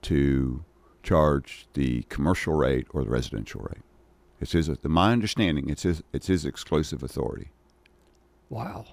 to 0.03 0.63
charge 1.03 1.67
the 1.73 2.03
commercial 2.03 2.53
rate 2.53 2.87
or 2.91 3.03
the 3.03 3.09
residential 3.09 3.61
rate. 3.61 3.83
It's 4.39 4.53
his. 4.53 4.69
My 4.83 5.11
understanding, 5.11 5.69
it's 5.69 5.83
his. 5.83 6.01
It's 6.13 6.27
his 6.27 6.45
exclusive 6.45 7.03
authority. 7.03 7.51
Wow. 8.49 8.85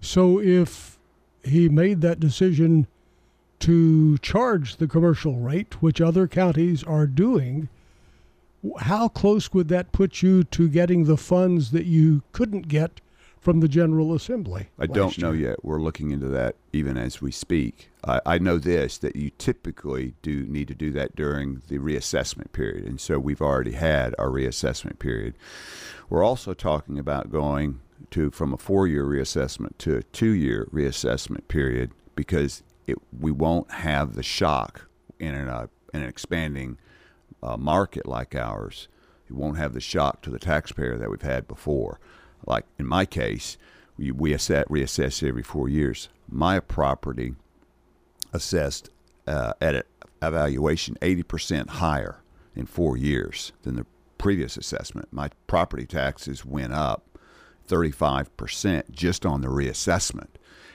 So 0.00 0.40
if 0.40 0.98
he 1.42 1.68
made 1.68 2.00
that 2.02 2.20
decision 2.20 2.86
to 3.60 4.18
charge 4.18 4.76
the 4.76 4.88
commercial 4.88 5.36
rate, 5.36 5.82
which 5.82 6.00
other 6.00 6.26
counties 6.26 6.82
are 6.82 7.06
doing, 7.06 7.68
how 8.80 9.08
close 9.08 9.52
would 9.52 9.68
that 9.68 9.92
put 9.92 10.22
you 10.22 10.44
to 10.44 10.68
getting 10.68 11.04
the 11.04 11.16
funds 11.16 11.70
that 11.70 11.86
you 11.86 12.22
couldn't 12.32 12.68
get 12.68 13.00
from 13.40 13.60
the 13.60 13.68
General 13.68 14.14
Assembly. 14.14 14.68
I 14.78 14.86
don't 14.86 15.18
know 15.18 15.32
year. 15.32 15.50
yet. 15.50 15.64
We're 15.64 15.80
looking 15.80 16.10
into 16.10 16.28
that 16.28 16.56
even 16.74 16.98
as 16.98 17.22
we 17.22 17.32
speak. 17.32 17.90
I, 18.04 18.20
I, 18.26 18.38
know 18.38 18.58
this 18.58 18.98
that 18.98 19.16
you 19.16 19.30
typically 19.38 20.14
do 20.20 20.44
need 20.44 20.68
to 20.68 20.74
do 20.74 20.90
that 20.92 21.16
during 21.16 21.62
the 21.68 21.78
reassessment 21.78 22.52
period, 22.52 22.84
and 22.84 23.00
so 23.00 23.18
we've 23.18 23.40
already 23.40 23.72
had 23.72 24.14
our 24.18 24.28
reassessment 24.28 24.98
period. 24.98 25.34
We're 26.10 26.22
also 26.22 26.52
talking 26.52 26.98
about 26.98 27.32
going 27.32 27.80
to 28.10 28.30
from 28.30 28.52
a 28.52 28.58
four-year 28.58 29.04
reassessment 29.04 29.78
to 29.78 29.96
a 29.96 30.02
two-year 30.02 30.68
reassessment 30.70 31.48
period 31.48 31.92
because 32.14 32.62
it, 32.86 32.96
we 33.18 33.30
won't 33.30 33.70
have 33.70 34.14
the 34.14 34.22
shock 34.22 34.88
in 35.18 35.34
an, 35.34 35.48
uh, 35.48 35.66
in 35.92 36.02
an 36.02 36.08
expanding 36.08 36.78
uh, 37.42 37.56
market 37.56 38.06
like 38.06 38.34
ours. 38.34 38.88
You 39.28 39.36
won't 39.36 39.58
have 39.58 39.74
the 39.74 39.80
shock 39.80 40.22
to 40.22 40.30
the 40.30 40.38
taxpayer 40.38 40.96
that 40.96 41.10
we've 41.10 41.22
had 41.22 41.46
before. 41.46 42.00
Like 42.46 42.64
in 42.78 42.86
my 42.86 43.04
case, 43.04 43.56
we, 43.96 44.10
we 44.10 44.32
assess, 44.32 44.64
reassess 44.66 45.26
every 45.26 45.42
four 45.42 45.68
years. 45.68 46.08
My 46.28 46.60
property 46.60 47.34
assessed 48.32 48.90
uh, 49.26 49.52
at 49.60 49.74
an 49.74 49.82
evaluation 50.22 50.96
80% 51.00 51.68
higher 51.68 52.20
in 52.56 52.66
four 52.66 52.96
years 52.96 53.52
than 53.62 53.76
the 53.76 53.86
previous 54.18 54.56
assessment. 54.56 55.08
My 55.12 55.30
property 55.46 55.86
taxes 55.86 56.44
went 56.44 56.72
up 56.72 57.04
35% 57.68 58.90
just 58.90 59.24
on 59.24 59.40
the 59.40 59.48
reassessment. 59.48 60.28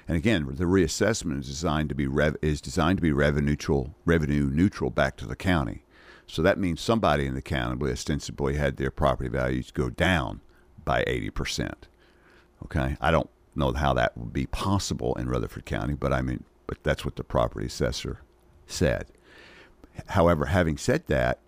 And 0.07 0.17
again, 0.17 0.45
the 0.47 0.65
reassessment 0.65 1.39
is 1.39 1.47
designed 1.47 1.89
to 1.89 1.95
be 1.95 2.07
rev- 2.07 2.37
is 2.41 2.61
designed 2.61 2.97
to 2.97 3.01
be 3.01 3.11
revenue 3.11 3.51
neutral, 3.51 3.95
revenue 4.05 4.49
neutral 4.51 4.89
back 4.89 5.17
to 5.17 5.25
the 5.25 5.35
county. 5.35 5.83
So 6.27 6.41
that 6.41 6.59
means 6.59 6.81
somebody 6.81 7.25
in 7.25 7.35
the 7.35 7.41
county 7.41 7.83
ostensibly 7.89 8.55
had 8.55 8.77
their 8.77 8.91
property 8.91 9.29
values 9.29 9.71
go 9.71 9.89
down 9.89 10.41
by 10.83 11.03
80%. 11.03 11.73
Okay? 12.63 12.97
I 12.99 13.11
don't 13.11 13.29
know 13.55 13.73
how 13.73 13.93
that 13.93 14.17
would 14.17 14.33
be 14.33 14.45
possible 14.45 15.15
in 15.15 15.29
Rutherford 15.29 15.65
County, 15.65 15.93
but 15.93 16.13
I 16.13 16.21
mean, 16.21 16.43
but 16.67 16.83
that's 16.83 17.05
what 17.05 17.15
the 17.15 17.23
property 17.23 17.67
assessor 17.67 18.21
said. 18.67 19.07
However, 20.07 20.47
having 20.47 20.77
said 20.77 21.07
that, 21.07 21.39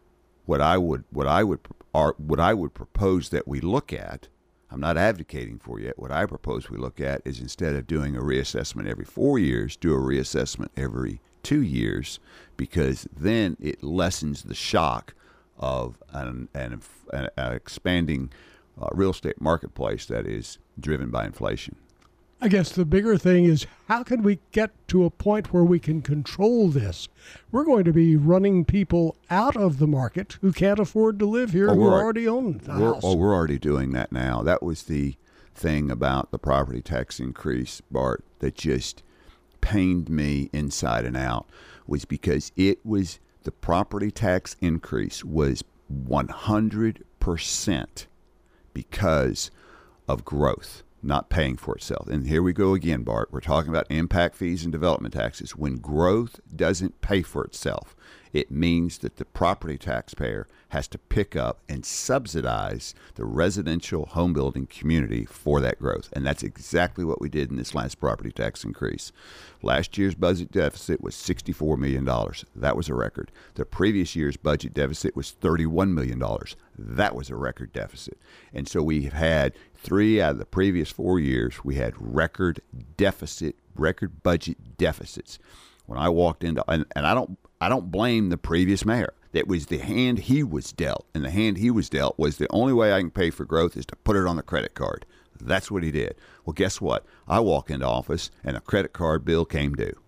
what 0.46 0.62
I 0.62 0.78
would 0.78 1.04
what 1.10 1.28
I 1.28 1.44
would 1.44 1.60
what 1.92 2.40
I 2.40 2.54
would 2.54 2.74
propose 2.74 3.30
that 3.30 3.48
we 3.48 3.60
look 3.60 3.92
at, 3.92 4.28
I'm 4.70 4.80
not 4.82 4.98
advocating 4.98 5.60
for 5.60 5.80
yet. 5.80 5.98
What 5.98 6.12
I 6.12 6.26
propose 6.26 6.70
we 6.70 6.78
look 6.78 7.00
at 7.00 7.22
is 7.26 7.40
instead 7.40 7.76
of 7.76 7.88
doing 7.88 8.16
a 8.16 8.22
reassessment 8.22 8.88
every 8.88 9.06
four 9.06 9.40
years, 9.40 9.78
do 9.78 9.94
a 9.94 9.98
reassessment 9.98 10.70
every 10.76 11.22
two 11.42 11.62
years, 11.62 12.20
because 12.58 13.08
then 13.16 13.56
it 13.62 13.82
lessens 13.82 14.44
the 14.44 14.56
shock 14.56 15.14
of 15.58 15.98
an, 16.12 16.50
an, 16.54 16.82
an 17.14 17.30
expanding 17.54 18.30
uh, 18.80 18.90
real 18.92 19.12
estate 19.12 19.40
marketplace 19.40 20.06
that 20.08 20.28
is 20.28 20.58
driven 20.80 21.10
by 21.10 21.26
inflation. 21.26 21.78
I 22.40 22.50
guess 22.50 22.72
the 22.72 22.86
bigger 22.86 23.18
thing 23.18 23.46
is 23.46 23.66
how 23.88 24.04
can 24.04 24.22
we 24.22 24.38
get 24.52 24.70
to 24.90 25.06
a 25.06 25.10
point 25.10 25.52
where 25.52 25.64
we 25.64 25.80
can 25.80 26.04
control 26.04 26.70
this? 26.70 27.08
We're 27.52 27.64
going 27.64 27.84
to 27.86 27.94
be 27.94 28.16
running 28.16 28.64
people 28.64 29.18
out 29.32 29.58
of 29.58 29.80
the 29.80 29.88
market 29.88 30.38
who 30.42 30.52
can't 30.52 30.78
afford 30.78 31.18
to 31.20 31.26
live 31.26 31.52
here, 31.52 31.72
oh, 31.72 31.74
who 31.74 31.90
already 31.90 32.28
own 32.28 32.60
the 32.60 32.80
we're, 32.80 32.94
house. 32.94 33.02
Oh, 33.04 33.16
we're 33.16 33.34
already 33.34 33.58
doing 33.58 33.92
that 33.94 34.12
now. 34.12 34.44
That 34.44 34.62
was 34.62 34.84
the 34.84 35.16
thing 35.56 35.90
about 35.90 36.30
the 36.30 36.38
property 36.38 36.82
tax 36.82 37.20
increase, 37.20 37.82
Bart, 37.90 38.24
that 38.38 38.54
just 38.54 39.02
pained 39.60 40.08
me 40.08 40.52
inside 40.54 41.06
and 41.06 41.18
out 41.18 41.48
was 41.88 42.06
because 42.06 42.52
it 42.56 42.86
was 42.86 43.18
the 43.44 43.52
property 43.52 44.12
tax 44.12 44.56
increase 44.62 45.24
was 45.24 45.64
100% 45.92 48.06
because 48.74 49.52
of 50.08 50.24
growth 50.24 50.84
not 51.08 51.30
paying 51.30 51.58
for 51.58 51.76
itself. 51.76 52.08
And 52.08 52.28
here 52.28 52.44
we 52.44 52.54
go 52.54 52.74
again, 52.74 53.04
Bart. 53.04 53.30
We're 53.32 53.40
talking 53.40 53.70
about 53.70 53.88
impact 53.90 54.36
fees 54.36 54.64
and 54.64 54.72
development 54.72 55.14
taxes. 55.14 55.56
When 55.56 55.78
growth 55.78 56.40
doesn't 56.56 57.02
pay 57.02 57.24
for 57.24 57.44
itself, 57.44 57.96
it 58.38 58.52
means 58.52 59.00
that 59.00 59.16
the 59.16 59.26
property 59.26 59.80
taxpayer 59.80 60.48
has 60.70 60.88
to 60.88 61.00
pick 61.00 61.36
up 61.36 61.60
and 61.68 61.84
subsidize 61.84 62.94
the 63.16 63.26
residential 63.26 64.06
home 64.06 64.32
building 64.32 64.68
community 64.68 65.26
for 65.26 65.60
that 65.60 65.80
growth. 65.80 66.10
And 66.14 66.24
that's 66.24 66.44
exactly 66.44 67.04
what 67.04 67.20
we 67.20 67.30
did 67.30 67.50
in 67.50 67.58
this 67.58 67.74
last 67.74 68.00
property 68.00 68.32
tax 68.32 68.64
increase. 68.64 69.12
Last 69.64 69.98
year's 69.98 70.14
budget 70.14 70.52
deficit 70.52 71.02
was 71.02 71.16
$64 71.16 71.80
million. 71.80 72.06
That 72.56 72.78
was 72.78 72.90
a 72.90 72.94
record. 72.94 73.32
The 73.56 73.66
previous 73.66 74.16
year's 74.16 74.38
budget 74.38 74.76
deficit 74.76 75.16
was 75.16 75.36
$31 75.42 75.94
million. 75.94 76.22
That 76.78 77.16
was 77.16 77.32
a 77.32 77.36
record 77.36 77.74
deficit. 77.74 78.20
And 78.54 78.68
so 78.68 78.84
we 78.84 79.02
have 79.06 79.14
had 79.14 79.54
three 79.74 80.22
out 80.22 80.34
of 80.34 80.38
the 80.38 80.46
previous 80.46 80.92
four 80.92 81.20
years, 81.20 81.66
we 81.66 81.74
had 81.76 81.96
record 81.98 82.62
deficit, 82.98 83.56
record 83.76 84.22
budget 84.22 84.78
deficits. 84.78 85.40
When 85.88 85.98
I 85.98 86.10
walked 86.10 86.44
into, 86.44 86.64
and, 86.70 86.86
and 86.96 87.08
I 87.08 87.16
don't, 87.16 87.40
I 87.60 87.70
don't 87.70 87.92
blame 87.92 88.30
the 88.30 88.38
previous 88.38 88.86
mayor. 88.86 89.14
That 89.32 89.48
was 89.48 89.68
the 89.68 89.80
hand 89.80 90.20
he 90.20 90.44
was 90.44 90.72
dealt, 90.72 91.06
and 91.14 91.26
the 91.26 91.32
hand 91.32 91.58
he 91.58 91.70
was 91.70 91.90
dealt 91.90 92.18
was 92.18 92.38
the 92.38 92.48
only 92.52 92.74
way 92.74 92.94
I 92.94 93.00
can 93.00 93.12
pay 93.12 93.30
for 93.30 93.46
growth 93.46 93.76
is 93.76 93.86
to 93.88 93.96
put 93.98 94.16
it 94.16 94.26
on 94.26 94.36
the 94.36 94.44
credit 94.44 94.74
card. 94.74 95.06
That's 95.40 95.70
what 95.70 95.84
he 95.84 95.92
did. 95.92 96.16
Well, 96.46 96.54
guess 96.54 96.82
what? 96.82 97.06
I 97.28 97.40
walk 97.40 97.70
into 97.70 97.86
office, 97.86 98.32
and 98.44 98.56
a 98.56 98.62
credit 98.62 98.94
card 98.94 99.26
bill 99.26 99.46
came 99.46 99.76
due, 99.76 100.00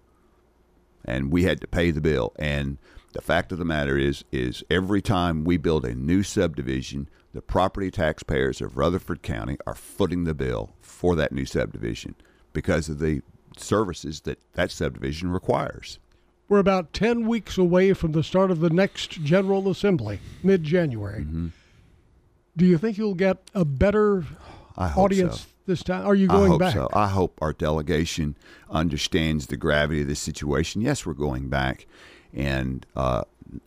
and 1.05 1.31
we 1.31 1.43
had 1.43 1.61
to 1.61 1.67
pay 1.67 1.91
the 1.91 2.01
bill. 2.01 2.33
And 2.39 2.77
the 3.13 3.21
fact 3.21 3.51
of 3.51 3.57
the 3.57 3.65
matter 3.65 3.97
is, 3.97 4.23
is 4.31 4.63
every 4.69 5.01
time 5.01 5.43
we 5.43 5.57
build 5.57 5.85
a 5.85 5.95
new 5.95 6.23
subdivision, 6.23 7.09
the 7.33 7.41
property 7.41 7.91
taxpayers 7.91 8.61
of 8.61 8.77
Rutherford 8.77 9.21
County 9.21 9.57
are 9.67 9.75
footing 9.75 10.23
the 10.23 10.33
bill 10.33 10.71
for 10.81 11.15
that 11.15 11.31
new 11.31 11.45
subdivision 11.45 12.15
because 12.53 12.89
of 12.89 12.99
the 12.99 13.21
services 13.57 14.21
that 14.21 14.39
that 14.53 14.71
subdivision 14.71 15.31
requires. 15.31 15.99
We're 16.49 16.59
about 16.59 16.93
10 16.93 17.27
weeks 17.27 17.59
away 17.59 17.93
from 17.93 18.11
the 18.13 18.23
start 18.23 18.49
of 18.49 18.59
the 18.59 18.71
next 18.71 19.11
General 19.23 19.69
Assembly, 19.69 20.19
mid 20.41 20.63
January. 20.63 21.21
Mm-hmm. 21.21 21.47
Do 22.57 22.65
you 22.65 22.79
think 22.79 22.97
you'll 22.97 23.13
get 23.13 23.37
a 23.53 23.63
better 23.63 24.25
audience 24.75 25.41
so. 25.41 25.47
this 25.67 25.83
time? 25.83 26.07
Are 26.07 26.15
you 26.15 26.27
going 26.27 26.45
I 26.45 26.47
hope 26.47 26.59
back? 26.59 26.73
So. 26.73 26.89
I 26.91 27.07
hope 27.07 27.37
our 27.39 27.53
delegation 27.53 28.35
understands 28.69 29.47
the 29.47 29.57
gravity 29.57 30.01
of 30.01 30.07
the 30.07 30.15
situation. 30.15 30.81
Yes, 30.81 31.05
we're 31.05 31.13
going 31.13 31.49
back, 31.49 31.85
and 32.33 32.83
uh, 32.95 33.25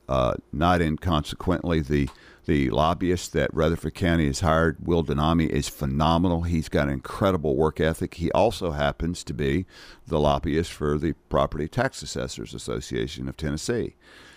uh, 0.09 0.35
not 0.53 0.81
inconsequently, 0.81 1.81
the 1.81 2.09
the 2.45 2.71
lobbyist 2.71 3.33
that 3.35 3.55
Rutherford 3.55 3.95
County 3.95 4.27
has 4.27 4.41
hired, 4.41 4.85
Will 4.85 5.05
Denami, 5.05 5.49
is 5.49 5.69
phenomenal. 5.69 6.43
He's 6.43 6.69
got 6.69 6.89
an 6.89 6.95
incredible 6.95 7.57
work 7.57 7.81
ethic. 7.81 8.15
He 8.15 8.33
also 8.33 8.73
happens 8.73 9.23
to 9.25 9.35
be 9.35 9.65
the 10.07 10.19
lobbyist 10.19 10.73
for 10.73 10.99
the 10.99 11.13
Property 11.29 11.69
Tax 11.69 12.03
Assessors 12.03 12.53
Association 12.53 13.29
of 13.29 13.37
Tennessee. 13.37 13.95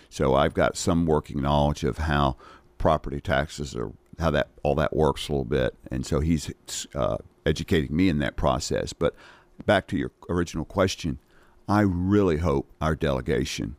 So 0.08 0.34
I've 0.34 0.54
got 0.54 0.76
some 0.76 1.04
working 1.04 1.42
knowledge 1.42 1.82
of 1.82 1.98
how 1.98 2.36
property 2.78 3.20
taxes 3.20 3.74
are, 3.74 3.92
how 4.18 4.30
that 4.30 4.48
all 4.62 4.76
that 4.76 4.94
works 4.94 5.28
a 5.28 5.32
little 5.32 5.44
bit, 5.44 5.74
and 5.90 6.06
so 6.06 6.20
he's 6.20 6.50
uh, 6.94 7.16
educating 7.44 7.94
me 7.96 8.08
in 8.08 8.18
that 8.18 8.36
process. 8.36 8.92
But 8.92 9.14
back 9.64 9.88
to 9.88 9.96
your 9.96 10.12
original 10.28 10.64
question, 10.64 11.18
I 11.68 11.80
really 11.80 12.36
hope 12.36 12.70
our 12.80 12.94
delegation 12.94 13.76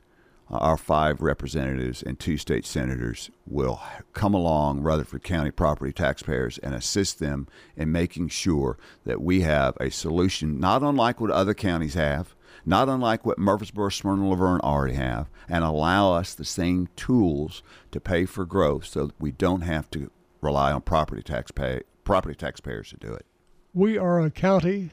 our 0.50 0.78
five 0.78 1.22
representatives 1.22 2.02
and 2.02 2.20
two 2.20 2.38
state 2.38 2.66
senators 2.66 3.30
will 3.46 3.82
come 4.14 4.34
along 4.34 4.82
Rutherford 4.82 5.24
County 5.24 5.52
property 5.52 5.92
taxpayers 5.92 6.58
and 6.60 6.74
assist 6.74 7.20
them 7.20 7.48
in 7.76 7.92
making 7.92 8.30
sure 8.30 8.78
that 9.06 9.22
we 9.22 9.42
have 9.42 9.76
a 9.80 9.92
solution 9.92 10.60
not 10.60 10.84
unlike 10.84 11.20
what 11.20 11.32
other 11.32 11.54
counties 11.54 11.96
have, 11.96 12.36
not 12.66 12.90
unlike 12.90 13.26
what 13.26 13.38
Murfreesboro, 13.38 13.90
Smyrna, 13.90 14.28
La 14.28 14.36
Vergne 14.36 14.62
already 14.62 14.96
have, 14.96 15.30
and 15.50 15.64
allow 15.64 16.14
us 16.14 16.34
the 16.34 16.46
same 16.46 16.88
tools 16.96 17.62
to 17.92 18.00
pay 18.00 18.26
for 18.26 18.46
growth 18.46 18.86
so 18.86 19.08
that 19.08 19.20
we 19.20 19.32
don't 19.32 19.62
have 19.62 19.90
to 19.92 20.12
rely 20.42 20.72
on 20.72 20.82
property 20.82 21.22
tax 21.22 21.52
pay, 21.52 21.82
property 22.04 22.36
taxpayers 22.36 22.90
to 22.90 22.98
do 22.98 23.14
it. 23.14 23.26
We 23.74 23.98
are 23.98 24.22
a 24.22 24.32
county, 24.32 24.92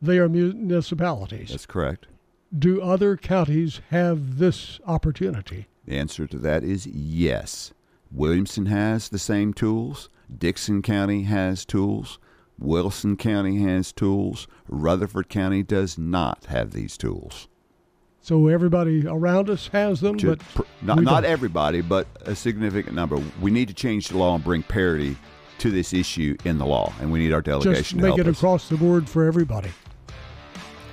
they 0.00 0.18
are 0.18 0.28
municipalities. 0.28 1.50
That's 1.50 1.66
correct. 1.66 2.06
Do 2.56 2.80
other 2.80 3.16
counties 3.16 3.80
have 3.90 4.38
this 4.38 4.80
opportunity? 4.86 5.66
The 5.84 5.98
answer 5.98 6.26
to 6.26 6.38
that 6.38 6.64
is 6.64 6.86
yes. 6.86 7.72
Williamson 8.10 8.66
has 8.66 9.08
the 9.08 9.18
same 9.18 9.52
tools. 9.52 10.08
Dickson 10.36 10.82
County 10.82 11.24
has 11.24 11.64
tools. 11.64 12.18
Wilson 12.58 13.16
County 13.16 13.58
has 13.62 13.92
tools. 13.92 14.48
Rutherford 14.68 15.28
County 15.28 15.62
does 15.62 15.98
not 15.98 16.46
have 16.46 16.72
these 16.72 16.96
tools. 16.96 17.48
So 18.20 18.48
everybody 18.48 19.06
around 19.06 19.48
us 19.48 19.68
has 19.68 20.00
them, 20.00 20.16
but 20.16 20.40
pr- 20.40 20.62
not, 20.82 21.00
not 21.00 21.24
everybody, 21.24 21.80
but 21.80 22.06
a 22.22 22.34
significant 22.34 22.94
number. 22.94 23.22
We 23.40 23.50
need 23.50 23.68
to 23.68 23.74
change 23.74 24.08
the 24.08 24.18
law 24.18 24.34
and 24.34 24.44
bring 24.44 24.62
parity 24.62 25.16
to 25.58 25.70
this 25.70 25.94
issue 25.94 26.36
in 26.44 26.58
the 26.58 26.66
law, 26.66 26.92
and 27.00 27.10
we 27.10 27.20
need 27.20 27.32
our 27.32 27.40
delegation 27.40 27.82
Just 27.82 27.94
make 27.94 28.18
it 28.18 28.28
us. 28.28 28.36
across 28.36 28.68
the 28.68 28.76
board 28.76 29.08
for 29.08 29.24
everybody. 29.24 29.70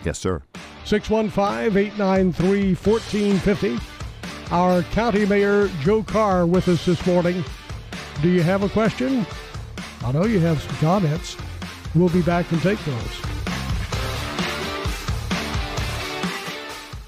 Yes, 0.06 0.20
sir. 0.20 0.44
615 0.86 1.76
893 1.76 2.76
1450. 2.76 3.80
Our 4.52 4.84
County 4.84 5.26
Mayor 5.26 5.68
Joe 5.82 6.04
Carr 6.04 6.46
with 6.46 6.68
us 6.68 6.86
this 6.86 7.04
morning. 7.08 7.44
Do 8.22 8.30
you 8.30 8.44
have 8.44 8.62
a 8.62 8.70
question? 8.70 9.26
I 10.04 10.12
know 10.12 10.26
you 10.26 10.40
have 10.40 10.62
some 10.62 10.76
comments. 10.76 11.36
We'll 11.96 12.10
be 12.10 12.22
back 12.22 12.52
and 12.52 12.62
take 12.62 12.78
those. 12.86 13.22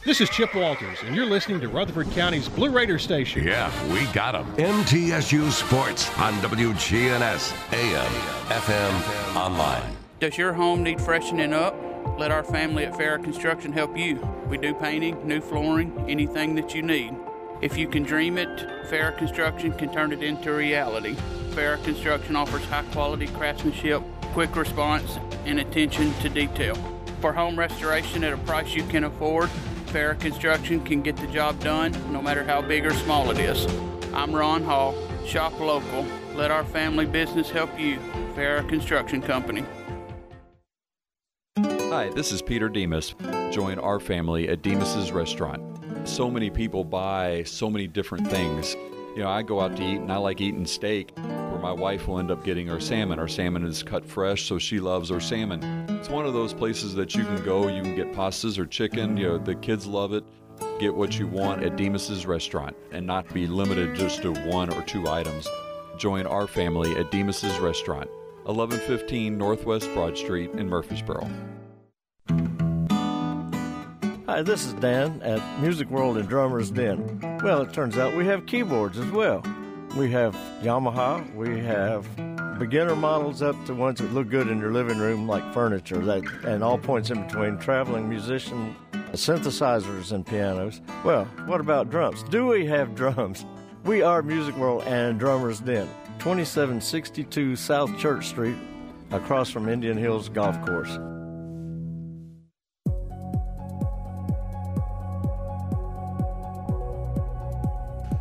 This 0.04 0.22
is 0.22 0.30
Chip 0.30 0.56
Walters, 0.56 1.00
and 1.04 1.14
you're 1.14 1.26
listening 1.26 1.60
to 1.60 1.68
Rutherford 1.68 2.10
County's 2.12 2.48
Blue 2.48 2.72
Raider 2.72 2.98
station. 2.98 3.44
Yeah, 3.44 3.70
we 3.92 4.06
got 4.14 4.32
them. 4.32 4.46
MTSU 4.56 5.52
Sports 5.52 6.10
on 6.18 6.34
WGNS, 6.36 7.74
AM, 7.74 8.12
FM, 8.48 9.36
online. 9.36 9.98
Does 10.20 10.38
your 10.38 10.54
home 10.54 10.82
need 10.82 11.02
freshening 11.02 11.54
up? 11.54 11.76
Let 12.17 12.32
our 12.32 12.43
family 12.43 12.84
at 12.86 12.93
Farrah 12.93 13.23
Construction 13.23 13.71
help 13.71 13.95
you. 13.95 14.15
We 14.49 14.58
do 14.58 14.73
painting, 14.73 15.27
new 15.27 15.39
flooring, 15.39 15.93
anything 16.10 16.56
that 16.56 16.73
you 16.73 16.82
need. 16.82 17.13
If 17.62 17.77
you 17.77 17.88
can 17.88 18.01
dream 18.01 18.39
it, 18.39 18.49
Farrah 18.89 19.15
Construction 19.15 19.71
can 19.73 19.93
turn 19.93 20.12
it 20.12 20.23
into 20.23 20.51
reality. 20.51 21.13
Farrah 21.51 21.84
Construction 21.84 22.36
offers 22.36 22.65
high 22.65 22.86
quality 22.86 23.27
craftsmanship, 23.27 24.01
quick 24.34 24.56
response, 24.56 25.19
and 25.45 25.60
attention 25.60 26.12
to 26.15 26.30
detail. 26.30 26.75
For 27.21 27.34
home 27.34 27.58
restoration 27.58 28.23
at 28.23 28.34
a 28.34 28.38
price 28.38 28.73
you 28.73 28.84
can 28.84 29.03
afford, 29.03 29.49
Farrah 29.88 30.19
Construction 30.19 30.84
can 30.84 31.03
get 31.03 31.17
the 31.17 31.27
job 31.27 31.60
done 31.60 31.91
no 32.12 32.19
matter 32.19 32.43
how 32.43 32.63
big 32.63 32.88
or 32.88 32.93
small 32.93 33.30
it 33.30 33.38
is. 33.38 33.67
I'm 34.12 34.36
Ron 34.36 34.63
Hall. 34.63 34.95
Shop 35.27 35.60
local. 35.60 36.03
Let 36.34 36.49
our 36.49 36.63
family 36.63 37.06
business 37.06 37.51
help 37.51 37.80
you. 37.80 37.99
Farrah 38.36 38.67
Construction 38.67 39.21
Company. 39.21 39.63
Hi, 41.98 42.10
this 42.10 42.32
is 42.32 42.44
Peter 42.44 42.70
Demos. 42.70 43.16
Join 43.50 43.80
our 43.80 44.00
family 44.00 44.50
at 44.50 44.62
Demos's 44.62 45.12
Restaurant. 45.12 45.64
So 46.08 46.30
many 46.30 46.52
people 46.52 46.84
buy 46.84 47.42
so 47.42 47.72
many 47.72 47.88
different 47.88 48.28
things. 48.28 48.76
You 49.16 49.24
know, 49.24 49.30
I 49.30 49.42
go 49.42 49.60
out 49.60 49.76
to 49.76 49.84
eat 49.84 50.02
and 50.02 50.12
I 50.12 50.18
like 50.18 50.40
eating 50.40 50.68
steak, 50.68 51.18
where 51.18 51.58
my 51.58 51.72
wife 51.72 52.08
will 52.08 52.20
end 52.20 52.30
up 52.30 52.44
getting 52.44 52.70
our 52.70 52.80
salmon. 52.80 53.18
Our 53.18 53.28
salmon 53.28 53.66
is 53.66 53.82
cut 53.82 54.06
fresh, 54.06 54.46
so 54.46 54.60
she 54.60 54.80
loves 54.80 55.10
our 55.10 55.20
salmon. 55.20 55.64
It's 55.90 56.08
one 56.08 56.28
of 56.28 56.34
those 56.34 56.54
places 56.54 56.94
that 56.94 57.16
you 57.16 57.24
can 57.24 57.44
go, 57.44 57.68
you 57.68 57.82
can 57.82 57.96
get 57.96 58.14
pastas 58.14 58.60
or 58.60 58.68
chicken, 58.68 59.18
you 59.18 59.30
know, 59.30 59.40
the 59.40 59.56
kids 59.56 59.88
love 59.88 60.14
it. 60.14 60.24
Get 60.80 60.94
what 60.94 61.18
you 61.18 61.26
want 61.26 61.64
at 61.64 61.78
Demos's 61.78 62.28
Restaurant 62.28 62.76
and 62.92 63.08
not 63.08 63.28
be 63.34 63.48
limited 63.48 63.96
just 63.96 64.22
to 64.22 64.34
one 64.34 64.72
or 64.72 64.84
two 64.84 65.08
items. 65.08 65.48
Join 65.98 66.28
our 66.28 66.46
family 66.46 66.96
at 66.96 67.10
Demos's 67.10 67.58
Restaurant, 67.58 68.08
1115 68.44 69.36
Northwest 69.36 69.92
Broad 69.96 70.16
Street 70.16 70.52
in 70.52 70.70
Murfreesboro. 70.70 71.28
Hi, 74.30 74.42
this 74.42 74.66
is 74.66 74.74
Dan 74.74 75.22
at 75.22 75.62
Music 75.62 75.90
World 75.90 76.18
and 76.18 76.28
Drummers 76.28 76.70
Den. 76.70 77.40
Well, 77.42 77.62
it 77.62 77.72
turns 77.72 77.98
out 77.98 78.13
we 78.13 78.26
have 78.26 78.46
keyboards 78.46 78.98
as 78.98 79.10
well. 79.10 79.42
We 79.96 80.12
have 80.12 80.36
Yamaha, 80.62 81.34
we 81.34 81.60
have 81.60 82.06
beginner 82.60 82.98
models 82.98 83.42
up 83.42 83.56
to 83.68 83.74
ones 83.74 84.00
that 84.00 84.13
look 84.13 84.28
good 84.28 84.50
in 84.50 84.60
your 84.60 84.74
living 84.74 84.98
room 84.98 85.30
like 85.30 85.54
furniture 85.54 86.00
that 86.00 86.26
and 86.44 86.62
all 86.62 86.78
points 86.78 87.10
in 87.10 87.26
between 87.26 87.58
traveling 87.58 88.10
musician 88.10 88.76
synthesizers 89.13 90.12
and 90.12 90.26
pianos. 90.26 90.82
Well, 91.06 91.24
what 91.46 91.62
about 91.62 91.90
drums? 91.90 92.22
Do 92.24 92.48
we 92.48 92.66
have 92.66 92.96
drums? 92.96 93.46
We 93.86 94.02
are 94.02 94.22
Music 94.22 94.58
World 94.58 94.84
and 94.84 95.18
Drummers 95.18 95.62
Den, 95.62 95.88
2762 96.20 97.56
South 97.56 97.98
Church 97.98 98.28
Street, 98.28 98.58
across 99.12 99.50
from 99.50 99.70
Indian 99.70 99.96
Hills 99.96 100.28
Golf 100.28 100.60
Course. 100.66 101.00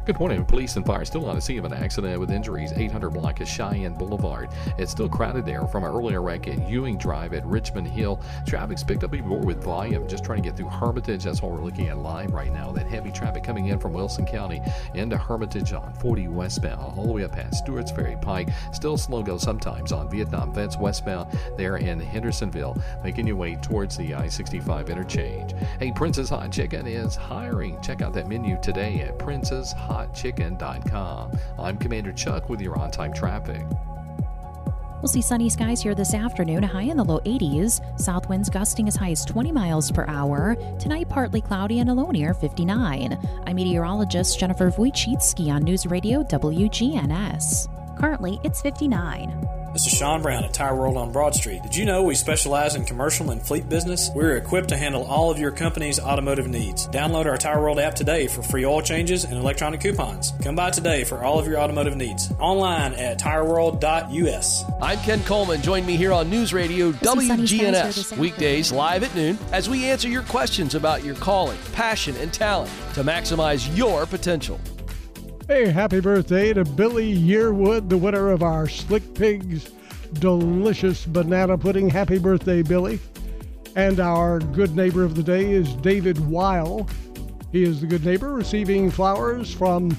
Good 0.06 0.20
morning. 0.20 0.44
Police 0.44 0.76
and 0.76 0.86
fire 0.86 1.04
still 1.04 1.28
on 1.28 1.34
the 1.34 1.40
scene 1.40 1.58
of 1.58 1.64
an 1.64 1.72
accident 1.72 2.20
with 2.20 2.30
injuries. 2.30 2.72
800 2.72 3.10
block 3.10 3.40
of 3.40 3.48
Cheyenne 3.48 3.94
Boulevard. 3.94 4.50
It's 4.78 4.92
still 4.92 5.08
crowded 5.08 5.44
there 5.44 5.66
from 5.66 5.82
an 5.82 5.90
earlier 5.90 6.22
wreck 6.22 6.46
at 6.46 6.68
Ewing 6.68 6.96
Drive 6.96 7.34
at 7.34 7.44
Richmond 7.44 7.88
Hill. 7.88 8.20
Traffic's 8.46 8.84
picked 8.84 9.02
up 9.02 9.12
even 9.14 9.26
more 9.26 9.40
with 9.40 9.64
volume. 9.64 10.06
Just 10.06 10.22
trying 10.22 10.40
to 10.40 10.48
get 10.48 10.56
through 10.56 10.68
Hermitage. 10.68 11.24
That's 11.24 11.42
what 11.42 11.50
we're 11.50 11.64
looking 11.64 11.88
at 11.88 11.98
live 11.98 12.32
right 12.32 12.52
now. 12.52 12.70
That 12.70 12.86
heavy 12.86 13.10
traffic 13.10 13.42
coming 13.42 13.66
in 13.66 13.80
from 13.80 13.94
Wilson 13.94 14.24
County 14.26 14.62
into 14.94 15.18
Hermitage 15.18 15.72
on 15.72 15.92
40 15.94 16.28
westbound, 16.28 16.96
all 16.96 17.06
the 17.08 17.12
way 17.12 17.24
up 17.24 17.32
past 17.32 17.54
Stewart's 17.64 17.90
Ferry 17.90 18.16
Pike. 18.22 18.50
Still 18.72 18.96
slow 18.96 19.24
go 19.24 19.38
sometimes 19.38 19.90
on 19.90 20.08
Vietnam 20.08 20.54
Vets 20.54 20.78
westbound 20.78 21.36
there 21.56 21.78
in 21.78 21.98
Hendersonville, 21.98 22.80
making 23.02 23.26
your 23.26 23.34
way 23.34 23.56
towards 23.56 23.96
the 23.96 24.14
I 24.14 24.28
65 24.28 24.88
interchange. 24.88 25.52
Hey, 25.80 25.90
Prince's 25.90 26.28
Hot 26.28 26.52
Chicken 26.52 26.86
is 26.86 27.16
hiring. 27.16 27.82
Check 27.82 28.02
out 28.02 28.12
that 28.12 28.28
menu 28.28 28.56
today 28.62 29.00
at 29.00 29.18
Princess 29.18 29.72
Hot 29.72 29.95
hotchicken.com. 29.96 31.38
I'm 31.58 31.78
Commander 31.78 32.12
Chuck 32.12 32.48
with 32.48 32.60
your 32.60 32.78
on 32.78 32.90
time 32.90 33.12
traffic. 33.12 33.64
We'll 35.02 35.08
see 35.08 35.22
sunny 35.22 35.50
skies 35.50 35.82
here 35.82 35.94
this 35.94 36.14
afternoon, 36.14 36.62
high 36.62 36.82
in 36.82 36.96
the 36.96 37.04
low 37.04 37.20
80s. 37.20 38.00
South 38.00 38.28
winds 38.28 38.48
gusting 38.48 38.88
as 38.88 38.96
high 38.96 39.10
as 39.10 39.24
20 39.24 39.52
miles 39.52 39.90
per 39.90 40.04
hour. 40.08 40.56
Tonight, 40.78 41.08
partly 41.08 41.40
cloudy 41.40 41.80
and 41.80 41.90
a 41.90 41.94
low 41.94 42.10
near 42.10 42.34
59. 42.34 43.18
I'm 43.46 43.56
meteorologist 43.56 44.38
Jennifer 44.40 44.70
Wojcicki 44.70 45.48
on 45.48 45.62
News 45.62 45.86
Radio 45.86 46.22
WGNS. 46.24 47.98
Currently, 47.98 48.40
it's 48.42 48.62
59. 48.62 49.65
This 49.76 49.88
is 49.88 49.98
Sean 49.98 50.22
Brown 50.22 50.42
at 50.42 50.54
Tire 50.54 50.74
World 50.74 50.96
on 50.96 51.12
Broad 51.12 51.34
Street. 51.34 51.62
Did 51.62 51.76
you 51.76 51.84
know 51.84 52.02
we 52.02 52.14
specialize 52.14 52.76
in 52.76 52.86
commercial 52.86 53.30
and 53.30 53.42
fleet 53.42 53.68
business? 53.68 54.08
We're 54.14 54.38
equipped 54.38 54.70
to 54.70 54.76
handle 54.78 55.04
all 55.04 55.30
of 55.30 55.38
your 55.38 55.50
company's 55.50 56.00
automotive 56.00 56.48
needs. 56.48 56.88
Download 56.88 57.26
our 57.26 57.36
Tire 57.36 57.60
World 57.60 57.78
app 57.78 57.94
today 57.94 58.26
for 58.26 58.42
free 58.42 58.64
oil 58.64 58.80
changes 58.80 59.24
and 59.24 59.34
electronic 59.34 59.82
coupons. 59.82 60.32
Come 60.42 60.56
by 60.56 60.70
today 60.70 61.04
for 61.04 61.22
all 61.22 61.38
of 61.38 61.46
your 61.46 61.58
automotive 61.58 61.94
needs. 61.94 62.32
Online 62.40 62.94
at 62.94 63.18
tireworld.us. 63.18 64.64
I'm 64.80 64.98
Ken 65.00 65.22
Coleman. 65.24 65.60
Join 65.60 65.84
me 65.84 65.98
here 65.98 66.14
on 66.14 66.30
News 66.30 66.54
Radio 66.54 66.92
WGNS 66.92 68.16
weekdays 68.16 68.72
live 68.72 69.02
at 69.02 69.14
noon 69.14 69.38
as 69.52 69.68
we 69.68 69.84
answer 69.84 70.08
your 70.08 70.22
questions 70.22 70.74
about 70.74 71.04
your 71.04 71.16
calling, 71.16 71.58
passion, 71.74 72.16
and 72.16 72.32
talent 72.32 72.70
to 72.94 73.04
maximize 73.04 73.76
your 73.76 74.06
potential. 74.06 74.58
Hey, 75.48 75.68
happy 75.68 76.00
birthday 76.00 76.52
to 76.52 76.64
Billy 76.64 77.16
Yearwood, 77.16 77.88
the 77.88 77.96
winner 77.96 78.30
of 78.30 78.42
our 78.42 78.68
Slick 78.68 79.14
Pigs 79.14 79.70
delicious 80.14 81.06
banana 81.06 81.56
pudding. 81.56 81.88
Happy 81.88 82.18
birthday, 82.18 82.62
Billy. 82.62 82.98
And 83.76 84.00
our 84.00 84.40
good 84.40 84.74
neighbor 84.74 85.04
of 85.04 85.14
the 85.14 85.22
day 85.22 85.52
is 85.52 85.72
David 85.76 86.18
Weil. 86.28 86.88
He 87.52 87.62
is 87.62 87.80
the 87.80 87.86
good 87.86 88.04
neighbor 88.04 88.32
receiving 88.32 88.90
flowers 88.90 89.54
from 89.54 89.96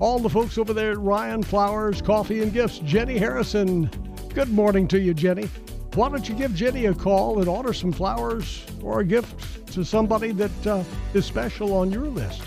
all 0.00 0.18
the 0.18 0.28
folks 0.28 0.58
over 0.58 0.72
there 0.72 0.90
at 0.90 0.98
Ryan 0.98 1.44
Flowers, 1.44 2.02
Coffee 2.02 2.42
and 2.42 2.52
Gifts. 2.52 2.80
Jenny 2.80 3.18
Harrison, 3.18 3.88
good 4.34 4.48
morning 4.48 4.88
to 4.88 4.98
you, 4.98 5.14
Jenny. 5.14 5.48
Why 5.94 6.08
don't 6.08 6.28
you 6.28 6.34
give 6.34 6.56
Jenny 6.56 6.86
a 6.86 6.94
call 6.94 7.38
and 7.38 7.48
order 7.48 7.72
some 7.72 7.92
flowers 7.92 8.66
or 8.82 8.98
a 8.98 9.04
gift 9.04 9.72
to 9.74 9.84
somebody 9.84 10.32
that 10.32 10.66
uh, 10.66 10.82
is 11.14 11.24
special 11.24 11.72
on 11.76 11.92
your 11.92 12.06
list? 12.06 12.42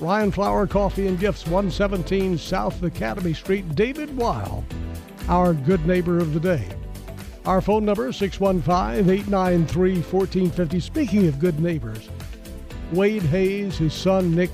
Ryan 0.00 0.30
Flower 0.30 0.66
Coffee 0.66 1.06
and 1.06 1.18
Gifts, 1.18 1.44
117 1.46 2.36
South 2.36 2.82
Academy 2.82 3.32
Street, 3.32 3.74
David 3.74 4.14
Weil, 4.14 4.62
our 5.28 5.54
good 5.54 5.86
neighbor 5.86 6.18
of 6.18 6.34
the 6.34 6.40
day. 6.40 6.68
Our 7.46 7.62
phone 7.62 7.86
number 7.86 8.08
is 8.08 8.16
615 8.16 9.08
893 9.08 9.94
1450. 9.94 10.80
Speaking 10.80 11.26
of 11.28 11.38
good 11.38 11.60
neighbors, 11.60 12.10
Wade 12.92 13.22
Hayes, 13.22 13.78
his 13.78 13.94
son 13.94 14.34
Nick, 14.34 14.50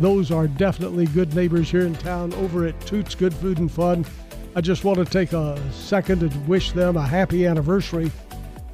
those 0.00 0.32
are 0.32 0.48
definitely 0.48 1.06
good 1.06 1.32
neighbors 1.34 1.70
here 1.70 1.86
in 1.86 1.94
town 1.94 2.32
over 2.34 2.66
at 2.66 2.80
Toots 2.80 3.14
Good 3.14 3.34
Food 3.34 3.58
and 3.58 3.70
Fun. 3.70 4.04
I 4.56 4.60
just 4.60 4.84
want 4.84 4.98
to 4.98 5.04
take 5.04 5.32
a 5.32 5.60
second 5.72 6.22
and 6.22 6.48
wish 6.48 6.72
them 6.72 6.96
a 6.96 7.06
happy 7.06 7.46
anniversary. 7.46 8.10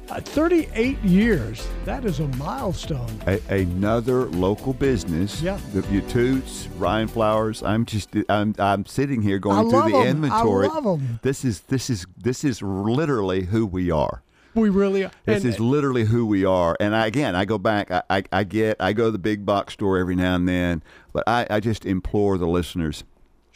Uh, 0.09 0.19
38 0.19 0.97
years. 1.03 1.67
That 1.85 2.03
is 2.03 2.19
a 2.19 2.27
milestone. 2.29 3.09
A, 3.27 3.39
another 3.53 4.25
local 4.25 4.73
business. 4.73 5.39
Yeah. 5.41 5.59
The, 5.73 5.83
Toots, 6.09 6.67
Ryan 6.77 7.07
Flowers. 7.07 7.61
I'm 7.61 7.85
just 7.85 8.09
I'm 8.27 8.55
I'm 8.57 8.85
sitting 8.87 9.21
here 9.21 9.37
going 9.37 9.67
I 9.67 9.69
through 9.69 9.91
the 9.91 9.97
'em. 9.99 10.07
inventory. 10.07 10.65
I 10.67 10.69
love 10.71 10.85
'em. 11.01 11.19
This 11.21 11.45
is 11.45 11.61
this 11.61 11.89
is 11.91 12.07
this 12.17 12.43
is 12.43 12.61
literally 12.63 13.43
who 13.45 13.67
we 13.67 13.91
are. 13.91 14.23
We 14.55 14.69
really 14.69 15.03
are. 15.05 15.11
This 15.25 15.43
And- 15.43 15.53
is 15.53 15.59
literally 15.59 16.05
who 16.05 16.25
we 16.25 16.43
are. 16.43 16.75
And 16.79 16.95
I, 16.95 17.05
again, 17.05 17.35
I 17.35 17.45
go 17.45 17.59
back. 17.59 17.91
I, 17.91 18.01
I, 18.09 18.23
I 18.31 18.43
get. 18.43 18.77
I 18.79 18.93
go 18.93 19.05
to 19.05 19.11
the 19.11 19.19
big 19.19 19.45
box 19.45 19.73
store 19.73 19.99
every 19.99 20.15
now 20.15 20.33
and 20.35 20.49
then, 20.49 20.81
but 21.13 21.23
I, 21.27 21.45
I 21.51 21.59
just 21.59 21.85
implore 21.85 22.39
the 22.39 22.47
listeners. 22.47 23.03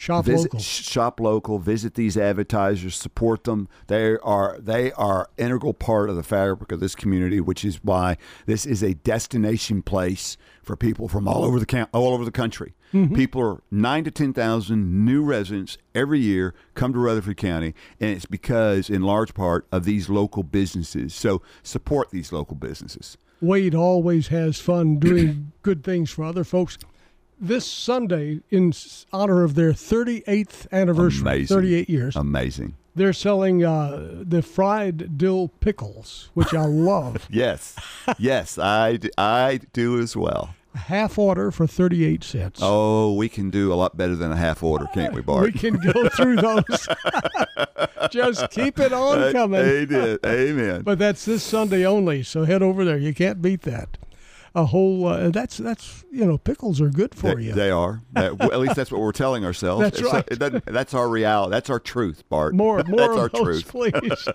Shop 0.04 0.26
visit, 0.26 0.52
local. 0.52 0.58
Shop 0.60 1.18
local. 1.18 1.58
Visit 1.58 1.94
these 1.94 2.18
advertisers. 2.18 2.94
Support 2.94 3.44
them. 3.44 3.70
They 3.86 4.18
are 4.18 4.58
they 4.60 4.92
are 4.92 5.30
integral 5.38 5.72
part 5.72 6.10
of 6.10 6.16
the 6.16 6.22
fabric 6.22 6.70
of 6.72 6.80
this 6.80 6.94
community, 6.94 7.40
which 7.40 7.64
is 7.64 7.82
why 7.82 8.18
this 8.44 8.66
is 8.66 8.82
a 8.82 8.92
destination 8.92 9.80
place 9.80 10.36
for 10.62 10.76
people 10.76 11.08
from 11.08 11.26
all 11.26 11.42
over 11.42 11.58
the 11.58 11.64
count, 11.64 11.88
all 11.94 12.12
over 12.12 12.22
the 12.22 12.30
country. 12.30 12.74
Mm-hmm. 12.92 13.14
People 13.14 13.40
are 13.40 13.62
nine 13.70 14.04
to 14.04 14.10
ten 14.10 14.34
thousand 14.34 15.06
new 15.06 15.22
residents 15.22 15.78
every 15.94 16.20
year 16.20 16.52
come 16.74 16.92
to 16.92 16.98
Rutherford 16.98 17.38
County, 17.38 17.74
and 17.98 18.10
it's 18.10 18.26
because, 18.26 18.90
in 18.90 19.00
large 19.00 19.32
part, 19.32 19.66
of 19.72 19.86
these 19.86 20.10
local 20.10 20.42
businesses. 20.42 21.14
So 21.14 21.40
support 21.62 22.10
these 22.10 22.30
local 22.30 22.56
businesses. 22.56 23.16
Wade 23.40 23.74
always 23.74 24.28
has 24.28 24.60
fun 24.60 24.98
doing 24.98 25.52
good 25.62 25.82
things 25.82 26.10
for 26.10 26.24
other 26.24 26.44
folks. 26.44 26.76
This 27.44 27.66
Sunday, 27.66 28.40
in 28.50 28.72
honor 29.12 29.44
of 29.44 29.54
their 29.54 29.72
38th 29.72 30.66
anniversary, 30.72 31.20
Amazing. 31.20 31.54
38 31.54 31.90
years, 31.90 32.16
Amazing. 32.16 32.74
they're 32.94 33.12
selling 33.12 33.62
uh, 33.62 34.22
the 34.22 34.40
fried 34.40 35.18
dill 35.18 35.48
pickles, 35.60 36.30
which 36.32 36.54
I 36.54 36.64
love. 36.64 37.28
yes, 37.30 37.76
yes, 38.18 38.58
I, 38.58 39.60
do 39.74 40.00
as 40.00 40.16
well. 40.16 40.54
Half 40.74 41.18
order 41.18 41.50
for 41.50 41.66
38 41.66 42.24
cents. 42.24 42.60
Oh, 42.62 43.12
we 43.12 43.28
can 43.28 43.50
do 43.50 43.74
a 43.74 43.76
lot 43.76 43.94
better 43.94 44.16
than 44.16 44.32
a 44.32 44.36
half 44.36 44.62
order, 44.62 44.86
can't 44.94 45.12
we, 45.12 45.20
Bart? 45.20 45.44
We 45.44 45.52
can 45.52 45.74
go 45.74 46.08
through 46.16 46.36
those. 46.36 46.88
Just 48.10 48.50
keep 48.52 48.78
it 48.80 48.94
on 48.94 49.32
coming. 49.32 49.60
Amen. 49.60 50.18
Amen. 50.24 50.80
But 50.80 50.98
that's 50.98 51.26
this 51.26 51.42
Sunday 51.42 51.84
only, 51.84 52.22
so 52.22 52.44
head 52.44 52.62
over 52.62 52.86
there. 52.86 52.96
You 52.96 53.12
can't 53.12 53.42
beat 53.42 53.60
that. 53.62 53.98
A 54.56 54.64
whole 54.66 55.06
uh, 55.06 55.30
that's 55.30 55.56
that's 55.56 56.04
you 56.12 56.24
know 56.24 56.38
pickles 56.38 56.80
are 56.80 56.88
good 56.88 57.12
for 57.14 57.34
they, 57.34 57.42
you. 57.42 57.52
They 57.52 57.70
are. 57.70 58.02
That, 58.12 58.40
at 58.40 58.60
least 58.60 58.76
that's 58.76 58.92
what 58.92 59.00
we're 59.00 59.10
telling 59.12 59.44
ourselves. 59.44 59.82
That's 59.82 59.98
It's- 59.98 60.14
right. 60.14 60.24
it 60.30 60.64
that's 60.66 60.94
our 60.94 61.08
reality. 61.08 61.50
That's 61.50 61.70
our 61.70 61.80
truth, 61.80 62.22
Bart. 62.28 62.54
More 62.54 62.76
that's 62.82 62.88
more 62.88 63.00
our 63.18 63.26
of 63.26 63.32
those, 63.32 63.62
truth. 63.64 63.68
please. 63.68 64.28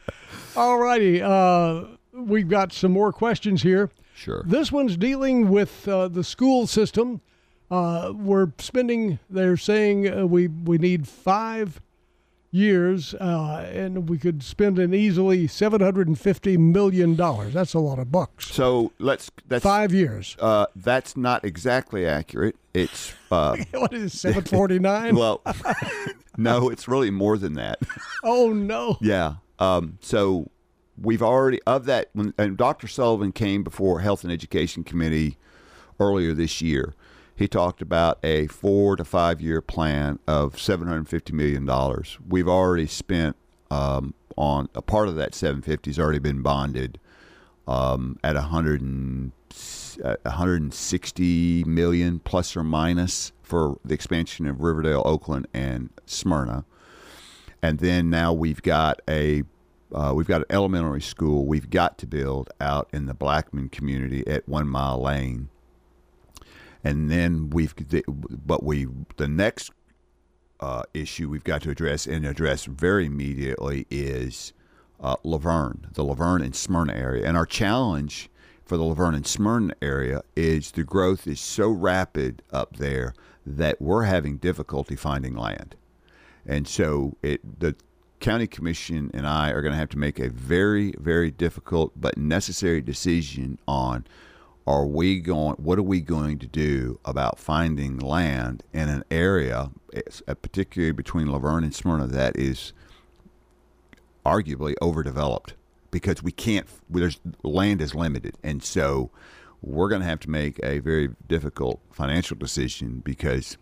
All 0.56 0.78
righty. 0.78 1.22
Uh, 1.22 1.84
we've 2.12 2.48
got 2.48 2.72
some 2.74 2.92
more 2.92 3.12
questions 3.12 3.62
here. 3.62 3.90
Sure. 4.14 4.42
This 4.46 4.70
one's 4.70 4.98
dealing 4.98 5.48
with 5.48 5.88
uh, 5.88 6.08
the 6.08 6.22
school 6.22 6.66
system. 6.66 7.22
Uh, 7.70 8.12
we're 8.14 8.52
spending. 8.58 9.18
They're 9.30 9.56
saying 9.56 10.06
uh, 10.12 10.26
we 10.26 10.48
we 10.48 10.76
need 10.76 11.08
five 11.08 11.80
years, 12.52 13.14
uh, 13.14 13.68
and 13.72 14.08
we 14.08 14.18
could 14.18 14.42
spend 14.42 14.78
an 14.78 14.94
easily 14.94 15.48
seven 15.48 15.80
hundred 15.80 16.06
and 16.06 16.18
fifty 16.18 16.56
million 16.56 17.16
dollars. 17.16 17.54
That's 17.54 17.74
a 17.74 17.80
lot 17.80 17.98
of 17.98 18.12
bucks. 18.12 18.48
So 18.52 18.92
let's. 18.98 19.30
That's 19.48 19.64
Five 19.64 19.92
years. 19.92 20.36
Uh, 20.38 20.66
that's 20.76 21.16
not 21.16 21.44
exactly 21.44 22.06
accurate. 22.06 22.56
It's. 22.72 23.14
Uh, 23.30 23.56
what 23.72 23.92
is 23.92 24.18
seven 24.18 24.44
forty 24.44 24.78
nine? 24.78 25.16
well, 25.16 25.42
no, 26.36 26.68
it's 26.68 26.86
really 26.86 27.10
more 27.10 27.36
than 27.38 27.54
that. 27.54 27.80
oh 28.22 28.52
no. 28.52 28.98
Yeah. 29.00 29.34
Um, 29.58 29.98
so 30.00 30.50
we've 31.00 31.22
already 31.22 31.60
of 31.66 31.86
that 31.86 32.10
when 32.12 32.34
and 32.38 32.56
Dr. 32.56 32.86
Sullivan 32.86 33.32
came 33.32 33.64
before 33.64 34.00
Health 34.00 34.22
and 34.22 34.32
Education 34.32 34.84
Committee 34.84 35.38
earlier 35.98 36.34
this 36.34 36.60
year. 36.60 36.94
He 37.34 37.48
talked 37.48 37.82
about 37.82 38.18
a 38.22 38.46
four 38.48 38.96
to 38.96 39.04
five 39.04 39.40
year 39.40 39.60
plan 39.60 40.18
of 40.26 40.60
seven 40.60 40.88
hundred 40.88 41.08
fifty 41.08 41.32
million 41.32 41.64
dollars. 41.64 42.18
We've 42.26 42.48
already 42.48 42.86
spent 42.86 43.36
um, 43.70 44.14
on 44.36 44.68
a 44.74 44.82
part 44.82 45.08
of 45.08 45.16
that 45.16 45.34
seven 45.34 45.62
fifty 45.62 45.90
has 45.90 45.98
already 45.98 46.18
been 46.18 46.42
bonded 46.42 46.98
um, 47.66 48.18
at 48.22 48.36
a 48.36 48.42
hundred 48.42 48.80
and 48.80 49.32
uh, 50.02 50.16
160 50.22 51.64
million 51.64 52.18
plus 52.18 52.56
or 52.56 52.64
minus 52.64 53.32
for 53.42 53.78
the 53.84 53.92
expansion 53.92 54.46
of 54.46 54.62
Riverdale, 54.62 55.02
Oakland, 55.04 55.46
and 55.52 55.90
Smyrna 56.06 56.64
and 57.62 57.78
then 57.78 58.10
now 58.10 58.32
we've 58.32 58.60
got 58.62 59.00
a 59.08 59.44
uh, 59.94 60.12
we've 60.14 60.26
got 60.26 60.40
an 60.40 60.46
elementary 60.50 61.00
school 61.00 61.46
we've 61.46 61.70
got 61.70 61.96
to 61.98 62.06
build 62.06 62.50
out 62.60 62.88
in 62.92 63.06
the 63.06 63.14
Blackman 63.14 63.68
community 63.68 64.26
at 64.26 64.48
One 64.48 64.68
Mile 64.68 65.00
Lane, 65.00 65.48
and 66.84 67.10
then 67.10 67.50
we've 67.50 67.74
but 68.06 68.62
we 68.62 68.86
the 69.16 69.28
next 69.28 69.70
uh, 70.60 70.82
issue 70.94 71.28
we've 71.28 71.44
got 71.44 71.62
to 71.62 71.70
address 71.70 72.06
and 72.06 72.24
address 72.24 72.64
very 72.64 73.06
immediately 73.06 73.86
is 73.90 74.52
uh, 75.00 75.16
La 75.24 75.36
Vergne, 75.38 75.88
the 75.92 76.04
La 76.04 76.14
Vergne 76.14 76.42
and 76.42 76.54
Smyrna 76.54 76.94
area, 76.94 77.26
and 77.26 77.36
our 77.36 77.46
challenge 77.46 78.30
for 78.64 78.76
the 78.76 78.84
La 78.84 78.94
Vergne 78.94 79.16
and 79.16 79.26
Smyrna 79.26 79.74
area 79.82 80.22
is 80.36 80.70
the 80.70 80.84
growth 80.84 81.26
is 81.26 81.40
so 81.40 81.68
rapid 81.68 82.42
up 82.52 82.76
there 82.76 83.12
that 83.44 83.82
we're 83.82 84.04
having 84.04 84.36
difficulty 84.36 84.94
finding 84.94 85.34
land. 85.34 85.74
And 86.46 86.68
so 86.68 87.16
it 87.22 87.60
the 87.60 87.74
county 88.20 88.46
commission 88.46 89.10
and 89.12 89.26
I 89.26 89.50
are 89.50 89.62
going 89.62 89.72
to 89.72 89.78
have 89.78 89.88
to 89.90 89.98
make 89.98 90.20
a 90.20 90.30
very 90.30 90.94
very 90.98 91.32
difficult 91.32 91.92
but 91.96 92.16
necessary 92.16 92.80
decision 92.80 93.58
on 93.66 94.06
are 94.66 94.86
we 94.86 95.20
going 95.20 95.56
what 95.56 95.78
are 95.78 95.82
we 95.82 96.00
going 96.00 96.38
to 96.38 96.46
do 96.46 96.98
about 97.04 97.38
finding 97.38 97.98
land 97.98 98.62
in 98.72 98.88
an 98.88 99.04
area 99.10 99.70
uh, 99.94 100.34
particularly 100.34 100.92
between 100.92 101.26
La 101.26 101.38
Vergne 101.38 101.64
and 101.64 101.74
Smyrna 101.74 102.06
that 102.06 102.36
is 102.36 102.72
arguably 104.24 104.74
overdeveloped? 104.80 105.54
Because 105.90 106.22
we 106.22 106.32
can't 106.32 106.66
there's 106.88 107.18
land 107.42 107.82
is 107.82 107.94
limited. 107.94 108.36
And 108.42 108.62
so 108.62 109.10
we're 109.60 109.88
going 109.88 110.00
to 110.00 110.06
have 110.06 110.20
to 110.20 110.30
make 110.30 110.60
a 110.62 110.78
very 110.78 111.10
difficult 111.28 111.80
financial 111.92 112.36
decision 112.36 113.02
because 113.04 113.56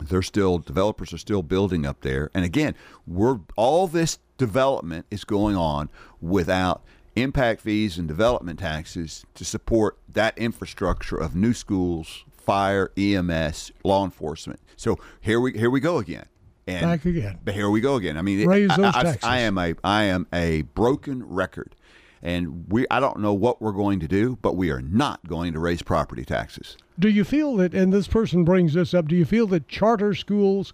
they're 0.00 0.22
still 0.22 0.58
developers 0.58 1.12
are 1.12 1.18
still 1.18 1.42
building 1.42 1.84
up 1.84 2.02
there. 2.02 2.30
And 2.34 2.44
again 2.44 2.76
we're 3.06 3.40
all 3.56 3.88
this 3.88 4.18
development 4.38 5.06
is 5.10 5.24
going 5.24 5.56
on 5.56 5.90
without 6.20 6.82
impact 7.16 7.60
fees 7.60 7.98
and 7.98 8.06
development 8.08 8.58
taxes 8.60 9.24
to 9.34 9.44
support 9.44 9.98
that 10.08 10.36
infrastructure 10.38 11.16
of 11.16 11.34
new 11.34 11.52
schools 11.52 12.24
fire 12.36 12.90
ems 12.96 13.70
law 13.84 14.04
enforcement 14.04 14.60
so 14.76 14.96
here 15.20 15.40
we 15.40 15.52
here 15.52 15.70
we 15.70 15.80
go 15.80 15.98
again 15.98 16.24
and 16.66 16.82
Back 16.86 17.04
again. 17.04 17.38
but 17.44 17.54
here 17.54 17.68
we 17.68 17.80
go 17.80 17.96
again 17.96 18.16
i 18.16 18.22
mean 18.22 18.46
Raise 18.46 18.70
I- 18.70 18.76
those 18.76 18.94
I, 18.94 19.02
taxes. 19.02 19.24
I 19.24 19.38
am 19.40 19.58
a 19.58 19.74
i 19.84 20.04
am 20.04 20.26
a 20.32 20.62
broken 20.62 21.26
record 21.26 21.74
and 22.22 22.64
we 22.70 22.86
i 22.90 23.00
don't 23.00 23.18
know 23.20 23.34
what 23.34 23.60
we're 23.60 23.72
going 23.72 24.00
to 24.00 24.08
do 24.08 24.38
but 24.40 24.56
we 24.56 24.70
are 24.70 24.80
not 24.80 25.26
going 25.26 25.52
to 25.52 25.58
raise 25.58 25.82
property 25.82 26.24
taxes 26.24 26.76
Do 26.98 27.08
you 27.08 27.24
feel 27.24 27.56
that, 27.56 27.74
and 27.74 27.92
this 27.92 28.06
person 28.08 28.44
brings 28.44 28.74
this 28.74 28.92
up, 28.94 29.08
do 29.08 29.16
you 29.16 29.24
feel 29.24 29.46
that 29.48 29.68
charter 29.68 30.14
schools 30.14 30.72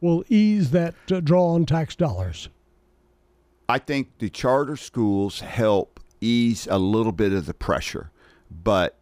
will 0.00 0.22
ease 0.28 0.70
that 0.72 0.94
uh, 1.10 1.20
draw 1.20 1.54
on 1.54 1.64
tax 1.64 1.96
dollars? 1.96 2.48
I 3.68 3.78
think 3.78 4.18
the 4.18 4.28
charter 4.28 4.76
schools 4.76 5.40
help 5.40 6.00
ease 6.20 6.68
a 6.70 6.78
little 6.78 7.12
bit 7.12 7.32
of 7.32 7.46
the 7.46 7.54
pressure, 7.54 8.10
but 8.50 8.98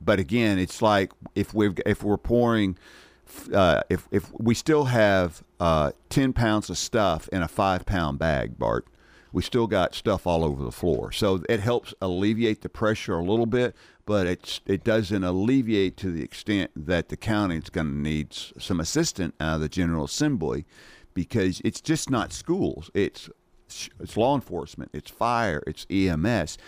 but 0.00 0.18
again, 0.18 0.58
it's 0.58 0.82
like 0.82 1.12
if 1.34 1.54
we 1.54 1.70
if 1.86 2.02
we're 2.02 2.18
pouring, 2.18 2.76
uh, 3.54 3.82
if 3.88 4.08
if 4.10 4.32
we 4.38 4.54
still 4.54 4.86
have 4.86 5.42
uh, 5.60 5.92
ten 6.08 6.32
pounds 6.32 6.68
of 6.70 6.78
stuff 6.78 7.28
in 7.28 7.42
a 7.42 7.48
five 7.48 7.86
pound 7.86 8.18
bag, 8.18 8.58
Bart, 8.58 8.86
we 9.32 9.42
still 9.42 9.66
got 9.66 9.94
stuff 9.94 10.26
all 10.26 10.44
over 10.44 10.64
the 10.64 10.72
floor. 10.72 11.12
So 11.12 11.42
it 11.48 11.60
helps 11.60 11.94
alleviate 12.00 12.62
the 12.62 12.68
pressure 12.68 13.14
a 13.14 13.24
little 13.24 13.46
bit, 13.46 13.76
but 14.04 14.26
it's 14.26 14.60
it 14.66 14.84
doesn't 14.84 15.24
alleviate 15.24 15.96
to 15.98 16.10
the 16.10 16.22
extent 16.22 16.72
that 16.74 17.08
the 17.08 17.16
county 17.16 17.56
is 17.56 17.70
going 17.70 17.86
to 17.86 17.96
need 17.96 18.32
some 18.32 18.80
assistance 18.80 19.34
out 19.40 19.56
of 19.56 19.60
the 19.60 19.68
General 19.68 20.04
Assembly, 20.04 20.66
because 21.14 21.62
it's 21.64 21.80
just 21.80 22.10
not 22.10 22.32
schools. 22.32 22.90
It's 22.92 23.30
it's 24.00 24.16
law 24.16 24.34
enforcement, 24.34 24.90
it's 24.92 25.10
fire, 25.10 25.62
it's 25.66 25.86
EMS. 25.90 26.58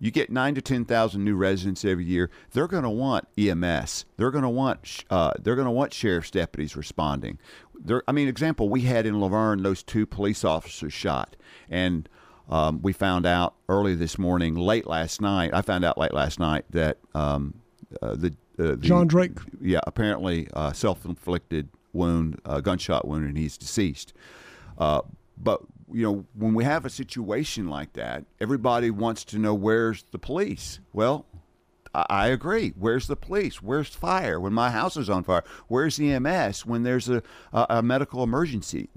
You 0.00 0.10
get 0.12 0.30
nine 0.30 0.54
to 0.54 0.62
ten 0.62 0.84
thousand 0.84 1.24
new 1.24 1.34
residents 1.34 1.84
every 1.84 2.04
year. 2.04 2.30
They're 2.52 2.68
going 2.68 2.84
to 2.84 2.90
want 2.90 3.26
EMS. 3.36 4.04
They're 4.16 4.30
going 4.30 4.44
to 4.44 4.48
want 4.48 5.04
uh, 5.10 5.32
they're 5.40 5.56
going 5.56 5.66
to 5.66 5.72
want 5.72 5.92
sheriff's 5.92 6.30
deputies 6.30 6.76
responding. 6.76 7.38
There, 7.80 8.02
I 8.06 8.12
mean, 8.12 8.28
example 8.28 8.68
we 8.68 8.82
had 8.82 9.06
in 9.06 9.20
La 9.20 9.28
Vergne, 9.28 9.62
those 9.62 9.82
two 9.82 10.06
police 10.06 10.44
officers 10.44 10.92
shot, 10.92 11.36
and 11.68 12.08
um, 12.48 12.80
we 12.80 12.92
found 12.92 13.26
out 13.26 13.54
early 13.68 13.94
this 13.94 14.18
morning, 14.18 14.54
late 14.54 14.86
last 14.86 15.20
night. 15.20 15.50
I 15.52 15.62
found 15.62 15.84
out 15.84 15.98
late 15.98 16.14
last 16.14 16.38
night 16.38 16.64
that 16.70 16.98
um, 17.14 17.54
uh, 18.00 18.14
the, 18.14 18.28
uh, 18.58 18.70
the 18.70 18.76
John 18.76 19.06
Drake. 19.06 19.38
yeah, 19.60 19.80
apparently 19.86 20.48
uh, 20.54 20.72
self-inflicted 20.72 21.68
wound, 21.92 22.40
uh, 22.44 22.60
gunshot 22.60 23.06
wound, 23.06 23.26
and 23.26 23.36
he's 23.36 23.58
deceased. 23.58 24.14
Uh, 24.78 25.02
but 25.36 25.60
you 25.92 26.02
know, 26.02 26.24
when 26.34 26.54
we 26.54 26.64
have 26.64 26.84
a 26.84 26.90
situation 26.90 27.68
like 27.68 27.92
that, 27.94 28.24
everybody 28.40 28.90
wants 28.90 29.24
to 29.26 29.38
know 29.38 29.54
where's 29.54 30.04
the 30.10 30.18
police. 30.18 30.80
Well, 30.92 31.26
I, 31.94 32.28
agree. 32.28 32.74
Where's 32.78 33.06
the 33.06 33.16
police? 33.16 33.62
Where's 33.62 33.88
fire 33.88 34.38
when 34.38 34.52
my 34.52 34.70
house 34.70 34.96
is 34.96 35.08
on 35.08 35.24
fire? 35.24 35.42
Where's 35.68 35.98
EMS 35.98 36.66
when 36.66 36.82
there's 36.82 37.08
a, 37.08 37.22
a, 37.52 37.66
a 37.70 37.82
medical 37.82 38.22
emergency? 38.22 38.88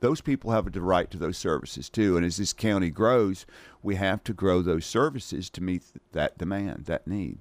Those 0.00 0.20
people 0.20 0.50
have 0.50 0.66
a 0.74 0.80
right 0.80 1.10
to 1.10 1.18
those 1.18 1.38
services 1.38 1.88
too. 1.88 2.16
And 2.16 2.26
as 2.26 2.36
this 2.36 2.52
county 2.52 2.90
grows, 2.90 3.46
we 3.82 3.94
have 3.94 4.22
to 4.24 4.32
grow 4.32 4.60
those 4.60 4.84
services 4.84 5.48
to 5.50 5.62
meet 5.62 5.84
that 6.12 6.36
demand, 6.36 6.86
that 6.86 7.06
need. 7.06 7.38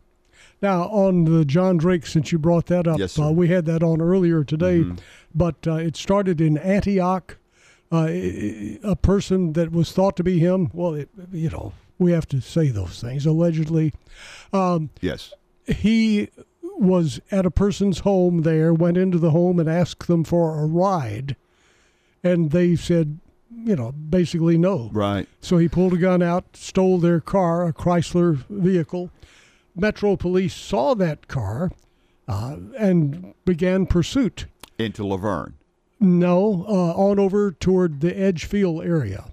Now, 0.61 0.83
on 0.83 1.25
the 1.25 1.43
John 1.45 1.77
Drake, 1.77 2.05
since 2.05 2.31
you 2.31 2.37
brought 2.39 2.67
that 2.67 2.87
up, 2.87 2.99
Yes, 2.99 3.19
uh, 3.19 3.31
we 3.31 3.47
had 3.47 3.65
that 3.65 3.83
on 3.83 4.01
earlier 4.01 4.43
today, 4.43 4.81
Mhm. 4.81 4.99
but 5.33 5.67
uh, 5.67 5.75
it 5.75 5.95
started 5.95 6.39
in 6.39 6.57
Antioch. 6.57 7.37
Uh, 7.91 8.07
a 8.83 8.95
person 8.95 9.53
that 9.53 9.71
was 9.71 9.91
thought 9.91 10.15
to 10.17 10.23
be 10.23 10.39
him, 10.39 10.69
well, 10.73 10.95
it, 10.95 11.09
you 11.31 11.49
know, 11.49 11.71
we 11.99 12.11
have 12.11 12.27
to 12.27 12.41
say 12.41 12.69
those 12.69 12.99
things, 12.99 13.25
allegedly. 13.25 13.93
Um, 14.51 14.89
Yes. 15.01 15.33
he 15.67 16.29
was 16.77 17.21
at 17.31 17.45
a 17.45 17.51
person's 17.51 17.99
home 17.99 18.41
there, 18.41 18.73
went 18.73 18.97
into 18.97 19.17
the 19.17 19.31
home 19.31 19.59
and 19.59 19.69
asked 19.69 20.07
them 20.07 20.23
for 20.23 20.59
a 20.59 20.65
ride. 20.65 21.35
And 22.23 22.51
they 22.51 22.75
said, 22.75 23.19
you 23.55 23.75
know, 23.75 23.91
basically 23.91 24.57
no. 24.57 24.89
Right. 24.91 25.27
So 25.39 25.57
he 25.57 25.69
pulled 25.69 25.93
a 25.93 25.97
gun 25.97 26.21
out, 26.21 26.43
stole 26.57 26.97
their 26.97 27.21
car, 27.21 27.65
a 27.67 27.71
Chrysler 27.73 28.35
vehicle. 28.49 29.11
Metro 29.75 30.15
police 30.15 30.53
saw 30.55 30.95
that 30.95 31.27
car 31.27 31.71
uh, 32.27 32.57
and 32.77 33.33
began 33.45 33.85
pursuit. 33.85 34.47
Into 34.77 35.05
La 35.05 35.17
Vergne. 35.17 35.53
No, 35.99 36.65
uh, 36.67 36.93
on 36.93 37.19
over 37.19 37.51
toward 37.51 38.01
the 38.01 38.17
Edgefield 38.17 38.83
area, 38.83 39.25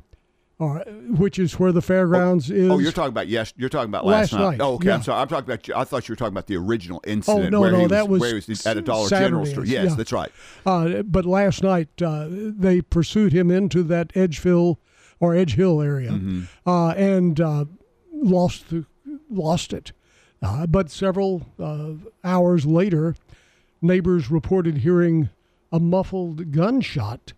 uh, 0.60 0.78
which 1.08 1.38
is 1.38 1.58
where 1.58 1.72
the 1.72 1.82
fairgrounds 1.82 2.50
is. 2.50 2.70
Oh, 2.70 2.78
you're 2.78 2.92
talking 2.92 3.08
about 3.10 3.26
yes. 3.28 3.52
You're 3.56 3.68
talking 3.68 3.88
about 3.90 4.06
last, 4.06 4.32
Last 4.32 4.40
night, 4.40 4.60
Oh, 4.60 4.74
okay. 4.74 4.88
yeah. 4.88 4.94
I'm 4.94 5.02
sorry. 5.02 5.20
I'm 5.22 5.28
talking 5.28 5.52
about. 5.52 5.68
I 5.76 5.84
thought 5.84 6.08
you 6.08 6.12
were 6.12 6.16
talking 6.16 6.32
about 6.32 6.46
the 6.46 6.56
original 6.56 7.02
incident. 7.06 7.46
Oh 7.46 7.48
no, 7.50 7.60
where 7.60 7.72
no, 7.72 7.76
he 7.78 7.82
was, 7.84 7.90
that 7.90 8.08
was 8.08 8.20
where 8.20 8.38
he 8.38 8.44
was 8.48 8.66
at 8.66 8.76
a 8.76 8.82
Dollar 8.82 9.08
Saturday, 9.08 9.26
General 9.26 9.46
store. 9.46 9.64
Yes, 9.66 9.90
yeah. 9.90 9.94
that's 9.96 10.12
right. 10.12 10.30
Uh, 10.64 11.02
but 11.02 11.24
last 11.26 11.62
night 11.64 11.88
uh, 12.00 12.26
they 12.30 12.80
pursued 12.80 13.32
him 13.32 13.50
into 13.50 13.82
that 13.84 14.12
Edgefield 14.16 14.78
or 15.18 15.34
Edge 15.34 15.54
Hill 15.54 15.80
area 15.82 16.10
Mm-hmm. 16.12 16.68
uh, 16.68 16.90
and 16.92 17.40
uh, 17.40 17.64
lost 18.12 18.70
the, 18.70 18.86
lost 19.28 19.72
it. 19.72 19.92
Uh, 20.40 20.66
but 20.66 20.90
several 20.90 21.46
uh, 21.60 21.92
hours 22.24 22.66
later, 22.66 23.14
neighbors 23.80 24.30
reported 24.30 24.78
hearing 24.78 25.28
a 25.72 25.80
muffled 25.80 26.52
gunshot, 26.52 27.32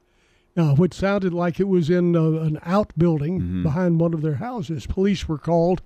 uh, 0.57 0.75
which 0.75 0.95
sounded 0.95 1.33
like 1.33 1.61
it 1.61 1.69
was 1.69 1.89
in 1.91 2.17
uh, 2.17 2.23
an 2.43 2.59
outbuilding 2.63 3.41
Mm-hmm. 3.41 3.63
behind 3.63 4.01
one 4.01 4.13
of 4.15 4.23
their 4.23 4.35
houses. 4.37 4.87
Police 4.87 5.29
were 5.29 5.39
called, 5.39 5.83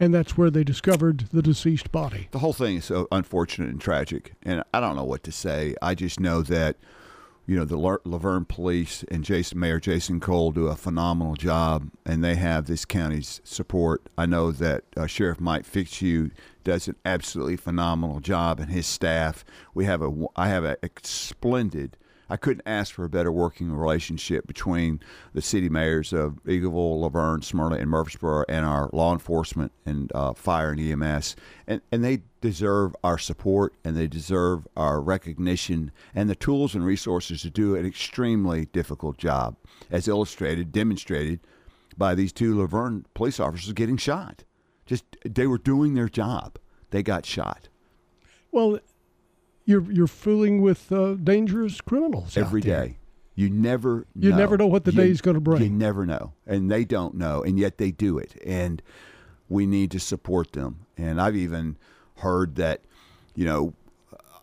and 0.00 0.12
that's 0.14 0.36
where 0.36 0.50
they 0.50 0.64
discovered 0.64 1.28
the 1.32 1.42
deceased 1.42 1.90
body. 1.90 2.28
The 2.30 2.38
whole 2.40 2.52
thing 2.52 2.76
is 2.76 2.84
so 2.86 3.08
unfortunate 3.10 3.70
and 3.70 3.80
tragic, 3.80 4.34
and 4.42 4.62
I 4.72 4.80
don't 4.80 4.96
know 4.96 5.04
what 5.04 5.22
to 5.24 5.32
say. 5.32 5.74
I 5.82 5.94
just 5.94 6.20
know 6.20 6.42
that 6.42 6.76
you 7.48 7.56
know 7.56 7.64
the 7.64 7.78
La- 7.78 7.96
Laverne 8.04 8.44
Police 8.44 9.04
and 9.10 9.24
Jason 9.24 9.58
Mayor 9.58 9.80
Jason 9.80 10.20
Cole 10.20 10.52
do 10.52 10.66
a 10.66 10.76
phenomenal 10.76 11.34
job, 11.34 11.88
and 12.04 12.22
they 12.22 12.34
have 12.34 12.66
this 12.66 12.84
county's 12.84 13.40
support. 13.42 14.02
I 14.18 14.26
know 14.26 14.52
that 14.52 14.84
uh, 14.98 15.06
Sheriff 15.06 15.40
Mike 15.40 15.64
Fitzhugh 15.64 16.30
does 16.62 16.88
an 16.88 16.96
absolutely 17.06 17.56
phenomenal 17.56 18.20
job, 18.20 18.60
and 18.60 18.70
his 18.70 18.86
staff. 18.86 19.46
We 19.72 19.86
have 19.86 20.02
a 20.02 20.12
I 20.36 20.48
have 20.48 20.62
a, 20.62 20.76
a 20.82 20.90
splendid. 21.02 21.96
I 22.30 22.36
couldn't 22.36 22.62
ask 22.66 22.94
for 22.94 23.04
a 23.04 23.08
better 23.08 23.32
working 23.32 23.72
relationship 23.72 24.46
between 24.46 25.00
the 25.32 25.40
city 25.40 25.68
mayors 25.68 26.12
of 26.12 26.42
Eagleville, 26.44 27.00
La 27.00 27.08
Vergne, 27.08 27.42
Smyrna, 27.42 27.76
and 27.76 27.90
Murfreesboro, 27.90 28.44
and 28.48 28.66
our 28.66 28.90
law 28.92 29.12
enforcement 29.12 29.72
and 29.86 30.12
uh, 30.14 30.34
fire 30.34 30.72
and 30.72 30.80
EMS. 30.80 31.36
And, 31.66 31.80
and 31.90 32.04
they 32.04 32.22
deserve 32.40 32.94
our 33.02 33.18
support 33.18 33.74
and 33.82 33.96
they 33.96 34.06
deserve 34.06 34.66
our 34.76 35.00
recognition 35.00 35.90
and 36.14 36.28
the 36.28 36.34
tools 36.34 36.74
and 36.74 36.84
resources 36.84 37.42
to 37.42 37.50
do 37.50 37.74
an 37.74 37.86
extremely 37.86 38.66
difficult 38.66 39.16
job, 39.16 39.56
as 39.90 40.06
illustrated, 40.06 40.70
demonstrated 40.70 41.40
by 41.96 42.14
these 42.14 42.32
two 42.32 42.58
La 42.58 42.66
Vergne 42.66 43.04
police 43.14 43.40
officers 43.40 43.72
getting 43.72 43.96
shot. 43.96 44.44
Just 44.86 45.04
they 45.24 45.46
were 45.46 45.58
doing 45.58 45.94
their 45.94 46.08
job. 46.08 46.58
They 46.90 47.02
got 47.02 47.26
shot. 47.26 47.68
Well, 48.50 48.78
you're 49.68 49.92
you're 49.92 50.06
fooling 50.06 50.62
with 50.62 50.90
uh, 50.90 51.14
dangerous 51.14 51.80
criminals 51.82 52.36
every 52.36 52.62
day. 52.62 52.96
You 53.34 53.50
never 53.50 54.06
You 54.16 54.34
never 54.34 54.56
know 54.56 54.66
what 54.66 54.84
the 54.84 54.90
You- 54.92 54.96
day's 55.02 55.20
gonna 55.20 55.40
bring. 55.40 55.62
You 55.62 55.70
never 55.70 56.06
know. 56.06 56.32
And 56.46 56.70
they 56.70 56.84
don't 56.84 57.14
know, 57.14 57.42
and 57.42 57.58
yet 57.58 57.76
they 57.78 57.90
do 57.92 58.16
it. 58.18 58.40
And 58.44 58.82
we 59.48 59.66
need 59.66 59.90
to 59.92 60.00
support 60.00 60.52
them. 60.52 60.86
And 60.96 61.20
I've 61.20 61.36
even 61.36 61.76
heard 62.16 62.56
that, 62.56 62.80
you 63.34 63.44
know, 63.44 63.74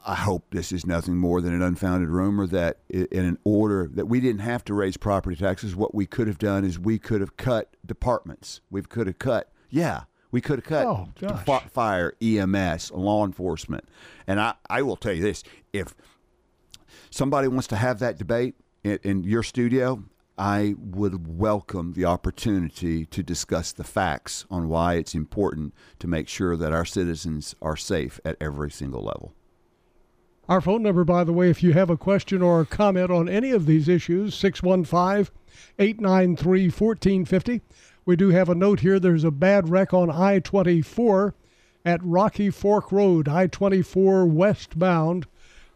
I 0.07 0.13
hope 0.15 0.45
this 0.51 0.71
is 0.71 0.85
nothing 0.85 1.17
more 1.17 1.41
than 1.41 1.53
an 1.53 1.63
unfounded 1.63 2.09
rumor 2.09 2.45
that 2.47 2.77
in 2.89 3.25
an 3.25 3.39
order 3.43 3.89
that 3.95 4.05
we 4.05 4.19
didn't 4.19 4.41
have 4.41 4.63
to 4.65 4.73
raise 4.75 4.95
property 4.97 5.35
taxes, 5.35 5.75
what 5.75 5.95
we 5.95 6.05
could 6.05 6.27
have 6.27 6.37
done 6.37 6.63
is 6.63 6.77
we 6.79 6.99
could 6.99 7.19
have 7.21 7.35
cut 7.37 7.75
departments. 7.83 8.61
We 8.69 8.83
could 8.83 9.07
have 9.07 9.17
cut, 9.17 9.51
yeah, 9.69 10.03
we 10.35 10.41
could 10.41 10.57
have 10.59 10.65
cut 10.65 10.85
Oh, 10.85 11.07
gosh. 11.17 11.63
fire, 11.71 12.13
EMS, 12.21 12.91
law 12.91 13.25
enforcement. 13.25 13.85
And 14.27 14.37
I, 14.41 14.55
I 14.69 14.81
will 14.81 14.97
tell 14.97 15.13
you 15.13 15.21
this 15.21 15.45
if 15.71 15.95
somebody 17.09 17.47
wants 17.47 17.67
to 17.67 17.77
have 17.77 17.99
that 17.99 18.17
debate 18.17 18.55
in, 18.83 18.99
in 19.03 19.23
your 19.23 19.43
studio, 19.43 20.03
I 20.37 20.75
would 20.77 21.39
welcome 21.39 21.93
the 21.93 22.03
opportunity 22.03 23.05
to 23.05 23.23
discuss 23.23 23.71
the 23.71 23.85
facts 23.85 24.45
on 24.51 24.67
why 24.67 24.95
it's 24.95 25.15
important 25.15 25.73
to 25.99 26.07
make 26.07 26.27
sure 26.27 26.57
that 26.57 26.73
our 26.73 26.83
citizens 26.83 27.55
are 27.61 27.77
safe 27.77 28.19
at 28.25 28.35
every 28.41 28.71
single 28.71 29.03
level. 29.03 29.33
Our 30.49 30.59
phone 30.59 30.83
number, 30.83 31.05
by 31.05 31.23
the 31.23 31.31
way, 31.31 31.49
if 31.49 31.63
you 31.63 31.71
have 31.71 31.89
a 31.89 31.95
question 31.95 32.41
or 32.41 32.59
a 32.59 32.65
comment 32.65 33.09
on 33.09 33.29
any 33.29 33.51
of 33.51 33.67
these 33.67 33.87
issues, 33.87 34.35
615 34.35 35.33
893 35.79 36.65
1450. 36.65 37.61
We 38.05 38.15
do 38.15 38.29
have 38.29 38.49
a 38.49 38.55
note 38.55 38.81
here. 38.81 38.99
There's 38.99 39.23
a 39.23 39.31
bad 39.31 39.69
wreck 39.69 39.93
on 39.93 40.11
I 40.11 40.37
24 40.39 41.33
at 41.83 42.03
Rocky 42.03 42.51
Fork 42.51 42.91
Road, 42.91 43.27
I 43.27 43.47
24 43.47 44.27
westbound. 44.27 45.25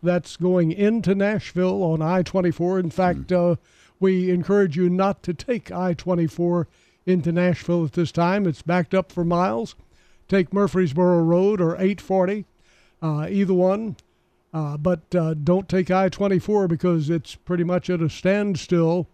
That's 0.02 0.38
going 0.38 0.72
into 0.72 1.16
Nashville 1.16 1.84
on 1.84 2.02
I 2.02 2.22
24. 2.22 2.80
In 2.80 2.90
fact, 2.92 3.32
uh, 3.32 3.56
we 4.00 4.30
encourage 4.30 4.78
you 4.78 4.90
not 4.90 5.24
to 5.24 5.34
take 5.34 5.72
I 5.72 5.94
24 5.94 6.68
into 7.06 7.32
Nashville 7.32 7.86
at 7.86 7.94
this 7.94 8.12
time. 8.12 8.46
It's 8.46 8.62
backed 8.62 8.94
up 8.94 9.12
for 9.12 9.26
miles. 9.26 9.76
Take 10.28 10.54
Murfreesboro 10.54 11.22
Road 11.24 11.60
or 11.60 11.74
840, 11.74 12.46
uh, 13.02 13.28
either 13.30 13.54
one. 13.54 13.98
Uh, 14.54 14.78
but 14.78 15.14
uh, 15.16 15.34
don't 15.34 15.68
take 15.68 15.92
I 15.92 16.10
24 16.10 16.68
because 16.68 17.10
it's 17.10 17.36
pretty 17.36 17.64
much 17.64 17.90
at 17.90 18.02
a 18.02 18.10
standstill 18.10 19.08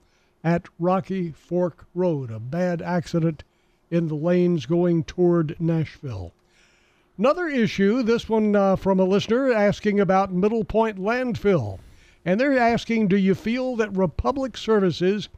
at 0.46 0.68
Rocky 0.78 1.32
Fork 1.32 1.88
Road. 1.96 2.30
A 2.30 2.40
bad 2.40 2.80
accident 2.80 3.44
in 3.90 4.08
the 4.08 4.16
lanes 4.16 4.68
going 4.68 5.04
toward 5.04 5.60
Nashville. 5.60 6.34
Another 7.18 7.48
issue, 7.48 8.04
this 8.04 8.30
one 8.30 8.56
uh, 8.56 8.76
from 8.76 9.00
a 9.00 9.06
listener 9.06 9.52
asking 9.52 10.00
about 10.00 10.32
Middle 10.32 10.64
Point 10.64 11.00
landfill. 11.00 11.80
And 12.24 12.40
they're 12.40 12.58
asking 12.58 13.08
Do 13.08 13.18
you 13.18 13.34
feel 13.34 13.76
that 13.78 13.98
Republic 13.98 14.56
Services 14.56 15.30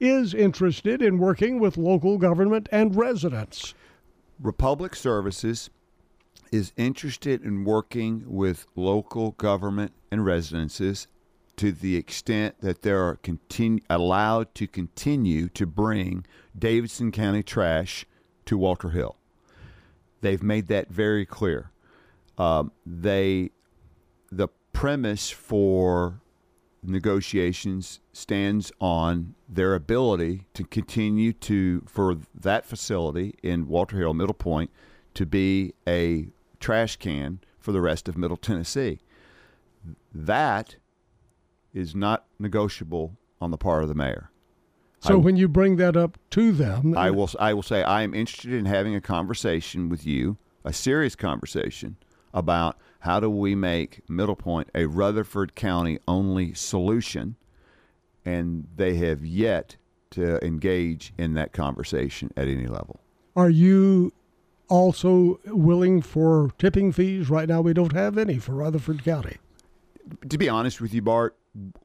is 0.00 0.34
interested 0.34 1.00
in 1.00 1.18
working 1.18 1.60
with 1.60 1.76
local 1.76 2.18
government 2.18 2.68
and 2.72 2.96
residents? 2.96 3.72
Republic 4.40 4.96
Services 4.96 5.70
is 6.50 6.72
interested 6.76 7.42
in 7.42 7.64
working 7.64 8.24
with 8.26 8.66
local 8.74 9.32
government 9.32 9.92
and 10.10 10.24
residences 10.24 11.06
to 11.56 11.72
the 11.72 11.96
extent 11.96 12.56
that 12.60 12.82
they 12.82 12.90
are 12.90 13.16
continue, 13.16 13.82
allowed 13.88 14.54
to 14.54 14.66
continue 14.66 15.48
to 15.50 15.66
bring 15.66 16.24
Davidson 16.58 17.12
County 17.12 17.42
trash 17.42 18.04
to 18.44 18.58
Walter 18.58 18.90
Hill. 18.90 19.16
They've 20.20 20.42
made 20.42 20.68
that 20.68 20.88
very 20.88 21.26
clear. 21.26 21.70
Um, 22.38 22.72
they, 22.84 23.50
the 24.30 24.48
premise 24.72 25.30
for 25.30 26.20
negotiations 26.82 28.00
stands 28.12 28.70
on 28.80 29.34
their 29.48 29.74
ability 29.74 30.46
to 30.54 30.64
continue 30.64 31.32
to 31.32 31.82
for 31.86 32.16
that 32.34 32.64
facility 32.64 33.34
in 33.42 33.68
Walter 33.68 33.98
Hill 33.98 34.14
Middle 34.14 34.34
Point 34.34 34.70
to 35.14 35.26
be 35.26 35.74
a 35.88 36.28
trash 36.60 36.96
can 36.96 37.40
for 37.58 37.72
the 37.72 37.80
rest 37.80 38.08
of 38.08 38.16
Middle 38.16 38.36
Tennessee. 38.36 39.00
That 40.14 40.76
is 41.76 41.94
not 41.94 42.24
negotiable 42.38 43.16
on 43.40 43.50
the 43.50 43.58
part 43.58 43.82
of 43.82 43.88
the 43.88 43.94
mayor. 43.94 44.30
So 45.00 45.18
when 45.18 45.36
you 45.36 45.46
bring 45.46 45.76
that 45.76 45.96
up 45.96 46.18
to 46.30 46.50
them, 46.50 46.96
I 46.96 47.10
will 47.10 47.30
I 47.38 47.54
will 47.54 47.62
say 47.62 47.82
I 47.82 48.02
am 48.02 48.12
interested 48.12 48.52
in 48.52 48.64
having 48.64 48.94
a 48.96 49.00
conversation 49.00 49.88
with 49.88 50.04
you, 50.04 50.36
a 50.64 50.72
serious 50.72 51.14
conversation 51.14 51.96
about 52.34 52.76
how 53.00 53.20
do 53.20 53.30
we 53.30 53.54
make 53.54 54.00
Middle 54.08 54.34
Point 54.34 54.68
a 54.74 54.86
Rutherford 54.86 55.54
County 55.54 56.00
only 56.08 56.54
solution 56.54 57.36
and 58.24 58.66
they 58.74 58.96
have 58.96 59.24
yet 59.24 59.76
to 60.10 60.44
engage 60.44 61.12
in 61.16 61.34
that 61.34 61.52
conversation 61.52 62.32
at 62.36 62.48
any 62.48 62.66
level. 62.66 63.00
Are 63.36 63.50
you 63.50 64.12
also 64.68 65.38
willing 65.46 66.02
for 66.02 66.50
tipping 66.58 66.90
fees? 66.90 67.30
Right 67.30 67.48
now, 67.48 67.60
we 67.60 67.72
don't 67.72 67.92
have 67.92 68.18
any 68.18 68.38
for 68.38 68.52
Rutherford 68.54 69.04
County. 69.04 69.36
to 70.28 70.38
be 70.38 70.48
honest 70.48 70.80
with 70.80 70.92
you, 70.92 71.02
Bart, 71.02 71.36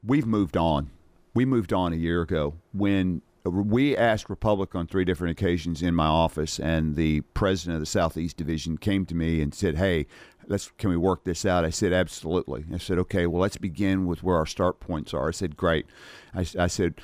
we've 0.02 0.26
moved 0.26 0.56
on. 0.56 0.90
We 1.34 1.44
moved 1.44 1.72
on 1.72 1.92
a 1.92 1.96
year 1.96 2.22
ago 2.22 2.54
when 2.72 3.22
we 3.44 3.96
asked 3.96 4.30
Republic 4.30 4.74
on 4.74 4.86
three 4.86 5.04
different 5.04 5.32
occasions 5.32 5.82
in 5.82 5.94
my 5.94 6.06
office, 6.06 6.60
and 6.60 6.94
the 6.94 7.22
president 7.34 7.76
of 7.76 7.80
the 7.80 7.86
Southeast 7.86 8.36
Division 8.36 8.78
came 8.78 9.04
to 9.06 9.14
me 9.14 9.40
and 9.40 9.54
said, 9.54 9.76
"Hey, 9.76 10.06
let's 10.46 10.70
can 10.78 10.90
we 10.90 10.96
work 10.96 11.24
this 11.24 11.44
out?" 11.44 11.64
I 11.64 11.70
said, 11.70 11.92
"Absolutely." 11.92 12.66
I 12.72 12.78
said, 12.78 12.98
"Okay, 12.98 13.26
well, 13.26 13.40
let's 13.40 13.56
begin 13.56 14.06
with 14.06 14.22
where 14.22 14.36
our 14.36 14.46
start 14.46 14.78
points 14.78 15.12
are." 15.12 15.28
I 15.28 15.32
said, 15.32 15.56
"Great." 15.56 15.86
I, 16.34 16.46
I 16.58 16.66
said, 16.66 17.00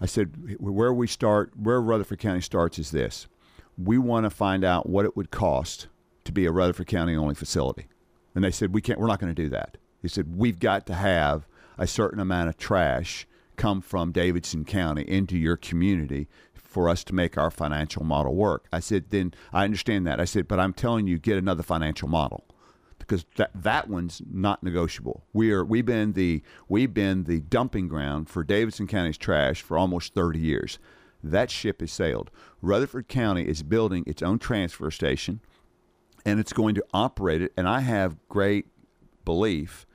"I 0.00 0.06
said 0.06 0.56
where 0.58 0.94
we 0.94 1.06
start, 1.06 1.52
where 1.56 1.80
Rutherford 1.80 2.20
County 2.20 2.40
starts 2.40 2.78
is 2.78 2.90
this: 2.90 3.26
we 3.76 3.98
want 3.98 4.24
to 4.24 4.30
find 4.30 4.64
out 4.64 4.88
what 4.88 5.04
it 5.04 5.16
would 5.16 5.30
cost 5.30 5.88
to 6.24 6.32
be 6.32 6.46
a 6.46 6.52
Rutherford 6.52 6.86
County 6.86 7.16
only 7.16 7.34
facility." 7.34 7.88
And 8.34 8.42
they 8.42 8.50
said, 8.50 8.72
"We 8.72 8.80
can't. 8.80 8.98
We're 8.98 9.08
not 9.08 9.20
going 9.20 9.34
to 9.34 9.42
do 9.42 9.50
that." 9.50 9.76
He 10.00 10.08
said, 10.08 10.36
"We've 10.36 10.58
got 10.58 10.86
to 10.86 10.94
have 10.94 11.46
a 11.78 11.86
certain 11.86 12.20
amount 12.20 12.48
of 12.48 12.56
trash 12.56 13.26
come 13.56 13.80
from 13.80 14.12
Davidson 14.12 14.64
County 14.64 15.02
into 15.02 15.36
your 15.36 15.56
community 15.56 16.28
for 16.54 16.88
us 16.88 17.04
to 17.04 17.14
make 17.14 17.36
our 17.36 17.50
financial 17.50 18.04
model 18.04 18.34
work." 18.34 18.66
I 18.72 18.80
said, 18.80 19.10
"Then 19.10 19.34
I 19.52 19.64
understand 19.64 20.06
that." 20.06 20.20
I 20.20 20.24
said, 20.24 20.48
"But 20.48 20.60
I'm 20.60 20.72
telling 20.72 21.06
you, 21.06 21.18
get 21.18 21.36
another 21.38 21.62
financial 21.62 22.08
model." 22.08 22.44
because 23.02 23.26
that 23.36 23.50
that 23.54 23.88
one's 23.88 24.22
not 24.30 24.62
negotiable. 24.62 25.24
We 25.32 25.52
are 25.52 25.64
we've 25.64 25.84
been 25.84 26.12
the 26.12 26.42
we've 26.68 26.94
been 26.94 27.24
the 27.24 27.40
dumping 27.40 27.88
ground 27.88 28.28
for 28.28 28.44
Davidson 28.44 28.86
County's 28.86 29.18
trash 29.18 29.60
for 29.60 29.76
almost 29.76 30.14
30 30.14 30.38
years. 30.38 30.78
That 31.22 31.50
ship 31.50 31.80
has 31.80 31.92
sailed. 31.92 32.30
Rutherford 32.60 33.08
County 33.08 33.46
is 33.46 33.62
building 33.62 34.04
its 34.06 34.22
own 34.22 34.38
transfer 34.38 34.90
station, 34.90 35.40
and 36.24 36.40
it's 36.40 36.52
going 36.52 36.74
to 36.74 36.84
operate 36.94 37.42
it. 37.42 37.52
And 37.56 37.68
I 37.68 37.80
have 37.80 38.16
great 38.28 38.66
belief 39.24 39.86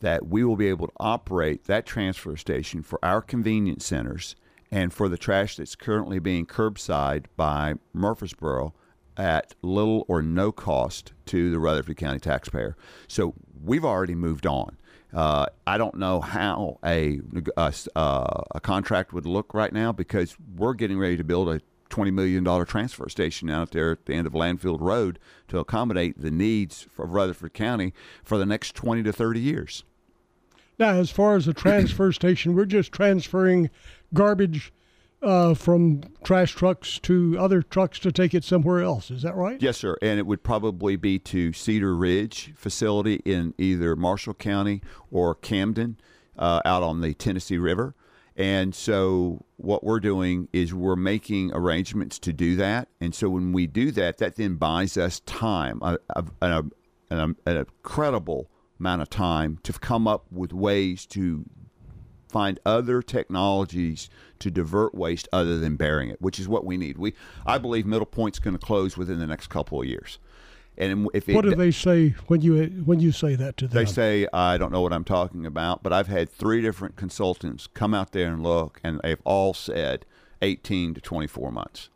that 0.00 0.26
we 0.26 0.44
will 0.44 0.56
be 0.56 0.68
able 0.68 0.86
to 0.86 0.92
operate 0.98 1.64
that 1.64 1.86
transfer 1.86 2.36
station 2.36 2.82
for 2.82 3.02
our 3.04 3.20
convenience 3.20 3.84
centers 3.84 4.36
and 4.70 4.92
for 4.92 5.08
the 5.08 5.16
trash 5.16 5.56
that's 5.56 5.74
currently 5.74 6.18
being 6.18 6.46
curbside 6.46 7.24
by 7.36 7.74
Murfreesboro 7.92 8.74
at 9.16 9.54
little 9.62 10.04
or 10.08 10.22
no 10.22 10.52
cost 10.52 11.12
to 11.26 11.50
the 11.50 11.58
Rutherford 11.58 11.96
County 11.96 12.20
taxpayer. 12.20 12.76
So 13.08 13.34
we've 13.62 13.84
already 13.84 14.14
moved 14.14 14.46
on. 14.46 14.76
Uh, 15.12 15.46
I 15.66 15.78
don't 15.78 15.96
know 15.96 16.20
how 16.20 16.78
a, 16.84 17.20
a, 17.56 17.72
uh, 17.96 18.42
a 18.54 18.60
contract 18.60 19.12
would 19.12 19.26
look 19.26 19.54
right 19.54 19.72
now 19.72 19.90
because 19.90 20.36
we're 20.54 20.74
getting 20.74 20.98
ready 20.98 21.16
to 21.16 21.24
build 21.24 21.48
a 21.48 21.60
$20 21.88 22.12
million 22.12 22.44
transfer 22.66 23.08
station 23.08 23.48
out 23.48 23.70
there 23.70 23.92
at 23.92 24.06
the 24.06 24.14
end 24.14 24.26
of 24.26 24.34
Landfield 24.34 24.80
Road 24.80 25.18
to 25.48 25.58
accommodate 25.58 26.20
the 26.20 26.30
needs 26.30 26.86
of 26.98 27.14
Rutherford 27.14 27.54
County 27.54 27.94
for 28.22 28.36
the 28.36 28.46
next 28.46 28.74
20 28.74 29.02
to 29.02 29.12
30 29.12 29.40
years. 29.40 29.84
Now, 30.78 30.90
as 30.90 31.10
far 31.10 31.36
as 31.36 31.46
the 31.46 31.54
transfer 31.54 32.12
station, 32.12 32.54
we're 32.54 32.64
just 32.64 32.92
transferring 32.92 33.70
garbage 34.14 34.72
uh, 35.22 35.54
from 35.54 36.02
trash 36.22 36.52
trucks 36.52 36.98
to 37.00 37.36
other 37.38 37.62
trucks 37.62 37.98
to 38.00 38.12
take 38.12 38.34
it 38.34 38.44
somewhere 38.44 38.82
else. 38.82 39.10
Is 39.10 39.22
that 39.22 39.34
right? 39.34 39.60
Yes, 39.60 39.78
sir. 39.78 39.96
And 40.00 40.18
it 40.18 40.26
would 40.26 40.44
probably 40.44 40.94
be 40.96 41.18
to 41.20 41.52
Cedar 41.52 41.96
Ridge 41.96 42.52
facility 42.54 43.20
in 43.24 43.54
either 43.58 43.96
Marshall 43.96 44.34
County 44.34 44.80
or 45.10 45.34
Camden 45.34 45.96
uh, 46.38 46.60
out 46.64 46.84
on 46.84 47.00
the 47.00 47.14
Tennessee 47.14 47.58
River. 47.58 47.94
And 48.36 48.72
so 48.72 49.44
what 49.56 49.82
we're 49.82 49.98
doing 49.98 50.46
is 50.52 50.72
we're 50.72 50.94
making 50.94 51.52
arrangements 51.52 52.20
to 52.20 52.32
do 52.32 52.54
that. 52.54 52.86
And 53.00 53.12
so 53.12 53.28
when 53.28 53.52
we 53.52 53.66
do 53.66 53.90
that, 53.90 54.18
that 54.18 54.36
then 54.36 54.54
buys 54.54 54.96
us 54.96 55.18
time, 55.20 55.80
a, 55.82 55.98
a, 56.10 56.24
a, 56.40 56.64
an 57.10 57.36
incredible 57.44 58.48
amount 58.80 59.02
of 59.02 59.10
time 59.10 59.58
to 59.62 59.72
come 59.72 60.06
up 60.06 60.26
with 60.30 60.52
ways 60.52 61.06
to 61.06 61.44
find 62.28 62.60
other 62.66 63.00
technologies 63.02 64.10
to 64.38 64.50
divert 64.50 64.94
waste 64.94 65.28
other 65.32 65.58
than 65.58 65.76
burying 65.76 66.10
it, 66.10 66.20
which 66.20 66.38
is 66.38 66.46
what 66.46 66.64
we 66.64 66.76
need. 66.76 66.98
We, 66.98 67.14
I 67.46 67.58
believe, 67.58 67.86
Middle 67.86 68.06
Point's 68.06 68.38
going 68.38 68.56
to 68.56 68.64
close 68.64 68.96
within 68.96 69.18
the 69.18 69.26
next 69.26 69.48
couple 69.48 69.80
of 69.80 69.86
years. 69.86 70.18
And 70.76 71.08
if 71.12 71.26
what 71.26 71.42
do 71.42 71.56
they 71.56 71.72
say 71.72 72.10
when 72.28 72.40
you 72.40 72.66
when 72.84 73.00
you 73.00 73.10
say 73.10 73.34
that 73.34 73.56
to 73.56 73.66
them? 73.66 73.74
They 73.74 73.90
say 73.90 74.28
I 74.32 74.56
don't 74.58 74.70
know 74.70 74.80
what 74.80 74.92
I'm 74.92 75.02
talking 75.02 75.44
about, 75.44 75.82
but 75.82 75.92
I've 75.92 76.06
had 76.06 76.30
three 76.30 76.62
different 76.62 76.94
consultants 76.94 77.66
come 77.66 77.94
out 77.94 78.12
there 78.12 78.32
and 78.32 78.44
look, 78.44 78.80
and 78.84 79.00
they've 79.02 79.20
all 79.24 79.54
said 79.54 80.06
18 80.40 80.94
to 80.94 81.00
24 81.00 81.50
months. 81.50 81.88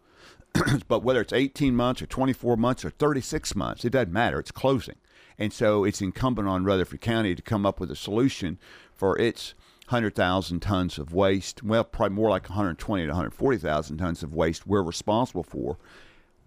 but 0.89 1.05
whether 1.05 1.21
it's 1.21 1.33
18 1.33 1.77
months 1.77 2.03
or 2.03 2.07
24 2.07 2.57
months 2.57 2.85
or 2.85 2.91
36 2.91 3.55
months, 3.55 3.85
it 3.85 3.91
doesn't 3.91 4.13
matter. 4.13 4.41
It's 4.41 4.51
closing, 4.51 4.97
and 5.39 5.53
so 5.53 5.85
it's 5.85 6.01
incumbent 6.01 6.49
on 6.49 6.65
Rutherford 6.65 7.01
County 7.01 7.35
to 7.35 7.43
come 7.43 7.67
up 7.67 7.81
with 7.81 7.91
a 7.91 7.97
solution 7.97 8.59
for 8.93 9.19
its 9.19 9.55
100,000 9.89 10.61
tons 10.61 10.99
of 10.99 11.13
waste, 11.13 11.63
well, 11.63 11.85
probably 11.85 12.15
more 12.15 12.31
like 12.31 12.49
120 12.49 13.03
to 13.03 13.09
140,000 13.09 13.99
tons 13.99 14.23
of 14.23 14.35
waste 14.35 14.67
we're 14.67 14.83
responsible 14.83 15.43
for. 15.43 15.77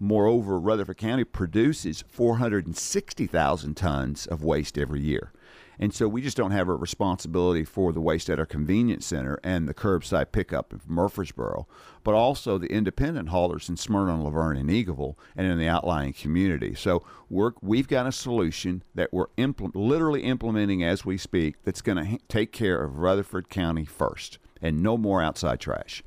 Moreover, 0.00 0.58
Rutherford 0.58 0.98
County 0.98 1.24
produces 1.24 2.02
460,000 2.08 3.76
tons 3.76 4.26
of 4.26 4.42
waste 4.42 4.76
every 4.76 5.00
year. 5.00 5.32
And 5.78 5.92
so 5.92 6.08
we 6.08 6.22
just 6.22 6.36
don't 6.36 6.52
have 6.52 6.68
a 6.68 6.74
responsibility 6.74 7.64
for 7.64 7.92
the 7.92 8.00
waste 8.00 8.30
at 8.30 8.38
our 8.38 8.46
convenience 8.46 9.06
center 9.06 9.38
and 9.44 9.68
the 9.68 9.74
curbside 9.74 10.32
pickup 10.32 10.72
in 10.72 10.80
Murfreesboro, 10.86 11.66
but 12.02 12.14
also 12.14 12.58
the 12.58 12.72
independent 12.72 13.28
haulers 13.28 13.68
in 13.68 13.76
Smyrna, 13.76 14.22
La 14.22 14.30
Vergne, 14.30 14.58
and 14.58 14.70
Eagleville, 14.70 15.16
and 15.36 15.46
in 15.46 15.58
the 15.58 15.68
outlying 15.68 16.12
community. 16.12 16.74
So 16.74 17.02
we're, 17.28 17.52
we've 17.60 17.88
got 17.88 18.06
a 18.06 18.12
solution 18.12 18.82
that 18.94 19.12
we're 19.12 19.28
impl- 19.36 19.72
literally 19.74 20.22
implementing 20.22 20.82
as 20.82 21.04
we 21.04 21.18
speak 21.18 21.62
that's 21.64 21.82
going 21.82 21.98
to 21.98 22.04
ha- 22.04 22.18
take 22.28 22.52
care 22.52 22.82
of 22.82 22.98
Rutherford 22.98 23.48
County 23.48 23.84
first 23.84 24.38
and 24.62 24.82
no 24.82 24.96
more 24.96 25.22
outside 25.22 25.60
trash. 25.60 26.02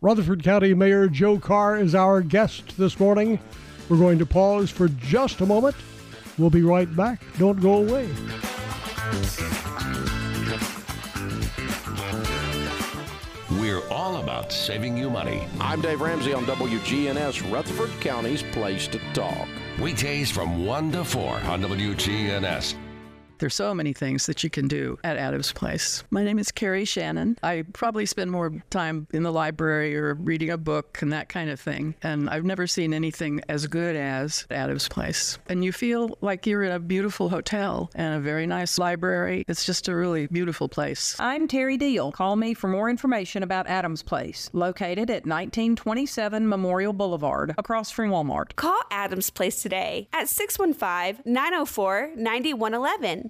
Rutherford 0.00 0.42
County 0.42 0.74
Mayor 0.74 1.08
Joe 1.08 1.38
Carr 1.38 1.78
is 1.78 1.94
our 1.94 2.20
guest 2.20 2.76
this 2.76 3.00
morning. 3.00 3.38
We're 3.88 3.96
going 3.96 4.18
to 4.18 4.26
pause 4.26 4.70
for 4.70 4.88
just 4.88 5.40
a 5.40 5.46
moment. 5.46 5.76
We'll 6.36 6.50
be 6.50 6.62
right 6.62 6.94
back. 6.94 7.22
Don't 7.38 7.60
go 7.60 7.74
away. 7.74 8.08
We're 13.60 13.86
all 13.90 14.16
about 14.22 14.52
saving 14.52 14.96
you 14.96 15.10
money. 15.10 15.46
I'm 15.60 15.80
Dave 15.80 16.00
Ramsey 16.00 16.32
on 16.32 16.44
WGNS, 16.44 17.52
Rutherford 17.52 17.90
County's 18.00 18.42
Place 18.42 18.88
to 18.88 18.98
Talk. 19.12 19.48
Weekdays 19.78 20.30
from 20.30 20.64
1 20.64 20.92
to 20.92 21.04
4 21.04 21.36
on 21.40 21.62
WGNS. 21.62 22.83
There's 23.38 23.54
so 23.54 23.74
many 23.74 23.92
things 23.92 24.26
that 24.26 24.44
you 24.44 24.50
can 24.50 24.68
do 24.68 24.98
at 25.04 25.16
Adams 25.16 25.52
Place. 25.52 26.04
My 26.10 26.24
name 26.24 26.38
is 26.38 26.52
Carrie 26.52 26.84
Shannon. 26.84 27.36
I 27.42 27.64
probably 27.72 28.06
spend 28.06 28.30
more 28.30 28.52
time 28.70 29.06
in 29.12 29.22
the 29.22 29.32
library 29.32 29.96
or 29.96 30.14
reading 30.14 30.50
a 30.50 30.56
book 30.56 31.02
and 31.02 31.12
that 31.12 31.28
kind 31.28 31.50
of 31.50 31.58
thing. 31.60 31.94
And 32.02 32.30
I've 32.30 32.44
never 32.44 32.66
seen 32.66 32.94
anything 32.94 33.40
as 33.48 33.66
good 33.66 33.96
as 33.96 34.46
Adams 34.50 34.88
Place. 34.88 35.38
And 35.48 35.64
you 35.64 35.72
feel 35.72 36.16
like 36.20 36.46
you're 36.46 36.62
in 36.62 36.72
a 36.72 36.78
beautiful 36.78 37.28
hotel 37.28 37.90
and 37.94 38.14
a 38.14 38.20
very 38.20 38.46
nice 38.46 38.78
library. 38.78 39.44
It's 39.48 39.64
just 39.64 39.88
a 39.88 39.96
really 39.96 40.26
beautiful 40.28 40.68
place. 40.68 41.16
I'm 41.18 41.48
Terry 41.48 41.76
Deal. 41.76 42.12
Call 42.12 42.36
me 42.36 42.54
for 42.54 42.68
more 42.68 42.88
information 42.88 43.42
about 43.42 43.66
Adams 43.66 44.02
Place, 44.02 44.48
located 44.52 45.10
at 45.10 45.26
1927 45.26 46.48
Memorial 46.48 46.92
Boulevard, 46.92 47.54
across 47.58 47.90
from 47.90 48.10
Walmart. 48.10 48.54
Call 48.56 48.80
Adams 48.90 49.30
Place 49.30 49.60
today 49.62 50.08
at 50.12 50.28
615 50.28 51.22
904 51.30 52.12
9111. 52.16 53.24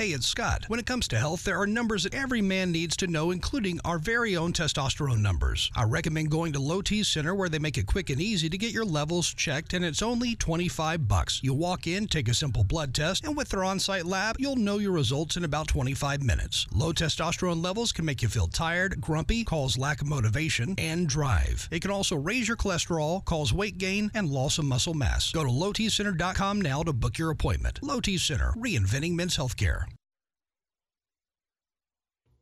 Hey, 0.00 0.12
it's 0.12 0.26
Scott. 0.26 0.64
When 0.68 0.80
it 0.80 0.86
comes 0.86 1.08
to 1.08 1.18
health, 1.18 1.44
there 1.44 1.60
are 1.60 1.66
numbers 1.66 2.04
that 2.04 2.14
every 2.14 2.40
man 2.40 2.72
needs 2.72 2.96
to 2.96 3.06
know, 3.06 3.32
including 3.32 3.80
our 3.84 3.98
very 3.98 4.34
own 4.34 4.54
testosterone 4.54 5.20
numbers. 5.20 5.70
I 5.76 5.84
recommend 5.84 6.30
going 6.30 6.54
to 6.54 6.58
Low 6.58 6.80
T 6.80 7.02
Center 7.02 7.34
where 7.34 7.50
they 7.50 7.58
make 7.58 7.76
it 7.76 7.84
quick 7.84 8.08
and 8.08 8.18
easy 8.18 8.48
to 8.48 8.56
get 8.56 8.72
your 8.72 8.86
levels 8.86 9.34
checked, 9.34 9.74
and 9.74 9.84
it's 9.84 10.00
only 10.00 10.36
25 10.36 11.06
bucks. 11.06 11.42
You 11.42 11.52
walk 11.52 11.86
in, 11.86 12.06
take 12.06 12.28
a 12.30 12.32
simple 12.32 12.64
blood 12.64 12.94
test, 12.94 13.26
and 13.26 13.36
with 13.36 13.50
their 13.50 13.62
on-site 13.62 14.06
lab, 14.06 14.36
you'll 14.38 14.56
know 14.56 14.78
your 14.78 14.92
results 14.92 15.36
in 15.36 15.44
about 15.44 15.68
25 15.68 16.22
minutes. 16.22 16.66
Low 16.72 16.94
testosterone 16.94 17.62
levels 17.62 17.92
can 17.92 18.06
make 18.06 18.22
you 18.22 18.30
feel 18.30 18.46
tired, 18.46 19.02
grumpy, 19.02 19.44
cause 19.44 19.76
lack 19.76 20.00
of 20.00 20.08
motivation, 20.08 20.74
and 20.78 21.10
drive. 21.10 21.68
It 21.70 21.82
can 21.82 21.90
also 21.90 22.16
raise 22.16 22.48
your 22.48 22.56
cholesterol, 22.56 23.22
cause 23.26 23.52
weight 23.52 23.76
gain, 23.76 24.10
and 24.14 24.30
loss 24.30 24.56
of 24.56 24.64
muscle 24.64 24.94
mass. 24.94 25.30
Go 25.30 25.44
to 25.44 25.50
lowtcenter.com 25.50 26.62
now 26.62 26.82
to 26.84 26.94
book 26.94 27.18
your 27.18 27.28
appointment. 27.28 27.80
Low 27.82 28.00
T 28.00 28.16
Center, 28.16 28.54
reinventing 28.56 29.12
men's 29.12 29.36
healthcare. 29.36 29.89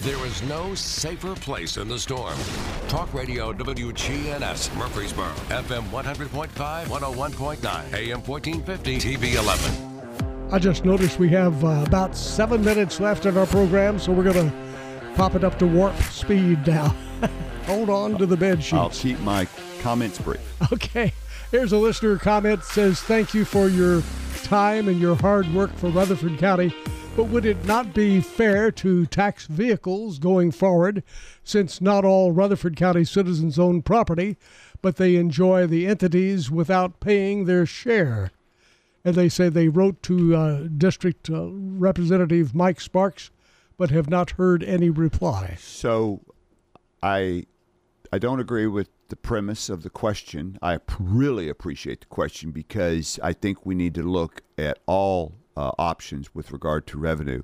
There 0.00 0.26
is 0.26 0.42
no 0.42 0.74
safer 0.74 1.34
place 1.34 1.78
in 1.78 1.88
the 1.88 1.98
storm. 1.98 2.36
Talk 2.88 3.14
Radio 3.14 3.54
WGNS 3.54 4.76
Murfreesboro, 4.76 5.32
FM 5.48 5.82
100.5, 5.88 6.48
101.9, 6.86 7.94
AM 7.94 8.22
1450, 8.22 8.98
TV 8.98 9.34
11. 9.36 10.50
I 10.52 10.58
just 10.58 10.84
noticed 10.84 11.18
we 11.18 11.30
have 11.30 11.64
uh, 11.64 11.84
about 11.86 12.14
seven 12.16 12.62
minutes 12.62 13.00
left 13.00 13.24
in 13.24 13.38
our 13.38 13.46
program, 13.46 13.98
so 13.98 14.12
we're 14.12 14.30
going 14.30 14.50
to 14.50 15.14
pop 15.14 15.36
it 15.36 15.42
up 15.44 15.58
to 15.60 15.66
warp 15.66 15.96
speed 16.02 16.66
now. 16.66 16.88
Hold 17.66 17.88
on 17.88 18.18
to 18.18 18.26
the 18.26 18.36
bed 18.36 18.62
sheets. 18.62 18.74
I'll 18.74 18.90
keep 18.90 19.18
my 19.20 19.46
comments 19.80 20.18
brief. 20.18 20.40
Okay. 20.70 21.14
Here's 21.50 21.72
a 21.72 21.78
listener 21.78 22.18
comment 22.18 22.62
says, 22.64 23.00
Thank 23.00 23.32
you 23.32 23.46
for 23.46 23.68
your 23.68 24.02
time 24.42 24.88
and 24.88 25.00
your 25.00 25.14
hard 25.14 25.50
work 25.54 25.74
for 25.76 25.88
Rutherford 25.88 26.36
County. 26.38 26.74
But 27.16 27.28
would 27.28 27.46
it 27.46 27.64
not 27.64 27.94
be 27.94 28.20
fair 28.20 28.70
to 28.72 29.06
tax 29.06 29.46
vehicles 29.46 30.18
going 30.18 30.50
forward, 30.50 31.02
since 31.42 31.80
not 31.80 32.04
all 32.04 32.32
Rutherford 32.32 32.76
County 32.76 33.04
citizens 33.04 33.58
own 33.58 33.82
property, 33.82 34.36
but 34.82 34.96
they 34.96 35.16
enjoy 35.16 35.66
the 35.66 35.86
entities 35.86 36.50
without 36.50 37.00
paying 37.00 37.44
their 37.44 37.66
share? 37.66 38.30
and 39.04 39.14
they 39.14 39.28
say 39.28 39.48
they 39.48 39.68
wrote 39.68 40.02
to 40.02 40.34
uh, 40.34 40.60
District 40.76 41.28
uh, 41.28 41.48
Representative 41.52 42.54
Mike 42.54 42.80
Sparks, 42.80 43.30
but 43.76 43.90
have 43.90 44.08
not 44.08 44.30
heard 44.32 44.62
any 44.62 44.88
reply. 44.88 45.56
So, 45.60 46.22
I 47.02 47.46
I 48.12 48.18
don't 48.18 48.40
agree 48.40 48.66
with 48.66 48.88
the 49.08 49.16
premise 49.16 49.68
of 49.68 49.82
the 49.82 49.90
question. 49.90 50.58
I 50.62 50.78
really 50.98 51.48
appreciate 51.48 52.00
the 52.00 52.06
question 52.06 52.50
because 52.50 53.18
I 53.22 53.32
think 53.34 53.66
we 53.66 53.74
need 53.74 53.94
to 53.96 54.02
look 54.02 54.40
at 54.56 54.78
all 54.86 55.34
uh, 55.56 55.72
options 55.78 56.34
with 56.34 56.52
regard 56.52 56.86
to 56.88 56.98
revenue. 56.98 57.42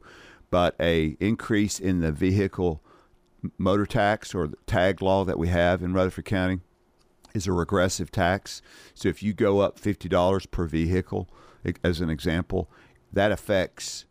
But 0.50 0.74
a 0.80 1.16
increase 1.20 1.78
in 1.78 2.00
the 2.00 2.12
vehicle 2.12 2.82
motor 3.56 3.86
tax 3.86 4.34
or 4.34 4.48
the 4.48 4.56
tag 4.66 5.00
law 5.00 5.24
that 5.24 5.38
we 5.38 5.48
have 5.48 5.82
in 5.82 5.92
Rutherford 5.92 6.24
County 6.24 6.60
is 7.34 7.46
a 7.46 7.52
regressive 7.52 8.10
tax. 8.10 8.60
So 8.94 9.08
if 9.08 9.22
you 9.22 9.32
go 9.32 9.60
up 9.60 9.78
fifty 9.78 10.08
dollars 10.08 10.46
per 10.46 10.66
vehicle, 10.66 11.28
as 11.84 12.00
an 12.00 12.10
example, 12.10 12.70
that 13.12 13.32
affects 13.32 14.06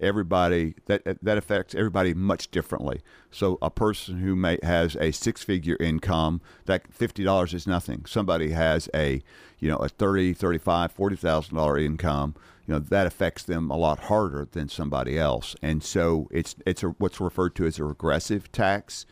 everybody 0.00 0.74
that 0.86 1.02
that 1.22 1.38
affects 1.38 1.74
everybody 1.74 2.12
much 2.14 2.50
differently. 2.50 3.02
So 3.30 3.58
a 3.62 3.70
person 3.70 4.18
who 4.18 4.34
may 4.34 4.58
has 4.62 4.96
a 4.96 5.12
six 5.12 5.42
figure 5.42 5.76
income, 5.78 6.40
that 6.66 6.92
fifty 6.92 7.24
dollars 7.24 7.54
is 7.54 7.66
nothing. 7.66 8.04
Somebody 8.06 8.50
has 8.50 8.88
a 8.94 9.22
you 9.58 9.68
know 9.68 9.76
a 9.76 9.88
thirty, 9.88 10.32
thirty 10.32 10.58
five, 10.58 10.92
forty 10.92 11.16
thousand 11.16 11.56
dollar 11.56 11.78
income, 11.78 12.34
you 12.66 12.74
know 12.74 12.78
that 12.78 13.06
affects 13.06 13.42
them 13.42 13.70
a 13.70 13.76
lot 13.76 13.98
harder 14.04 14.46
than 14.50 14.68
somebody 14.68 15.18
else. 15.18 15.56
And 15.62 15.82
so 15.82 16.28
it's 16.30 16.54
it's 16.66 16.82
a, 16.82 16.88
what's 16.88 17.20
referred 17.20 17.54
to 17.56 17.66
as 17.66 17.78
a 17.78 17.84
regressive 17.84 18.50
tax. 18.52 19.06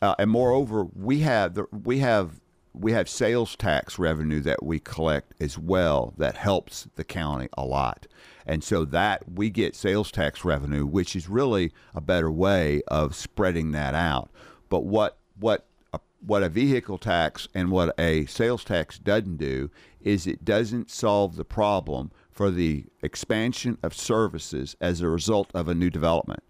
Uh, 0.00 0.14
and 0.18 0.30
moreover, 0.30 0.84
we 0.94 1.20
have 1.20 1.54
the, 1.54 1.66
we 1.72 1.98
have 2.00 2.40
we 2.74 2.92
have 2.92 3.08
sales 3.08 3.54
tax 3.56 3.98
revenue 3.98 4.40
that 4.40 4.62
we 4.62 4.80
collect 4.80 5.32
as 5.40 5.56
well 5.56 6.12
that 6.18 6.36
helps 6.36 6.88
the 6.96 7.04
county 7.04 7.48
a 7.56 7.64
lot. 7.64 8.06
And 8.46 8.62
so 8.62 8.84
that 8.86 9.30
we 9.32 9.48
get 9.48 9.76
sales 9.76 10.10
tax 10.10 10.44
revenue, 10.44 10.84
which 10.84 11.14
is 11.14 11.28
really 11.28 11.72
a 11.94 12.00
better 12.00 12.30
way 12.30 12.82
of 12.88 13.14
spreading 13.14 13.72
that 13.72 13.94
out. 13.94 14.28
But 14.68 14.84
what 14.84 15.18
what 15.38 15.66
a, 15.92 16.00
what 16.20 16.42
a 16.42 16.48
vehicle 16.48 16.98
tax 16.98 17.48
and 17.54 17.70
what 17.70 17.98
a 17.98 18.26
sales 18.26 18.64
tax 18.64 18.98
doesn't 18.98 19.36
do 19.36 19.70
is 20.00 20.26
it 20.26 20.44
doesn't 20.44 20.90
solve 20.90 21.36
the 21.36 21.44
problem 21.44 22.10
for 22.34 22.50
the 22.50 22.84
expansion 23.00 23.78
of 23.82 23.94
services 23.94 24.76
as 24.80 25.00
a 25.00 25.08
result 25.08 25.50
of 25.54 25.68
a 25.68 25.74
new 25.74 25.88
development. 25.88 26.42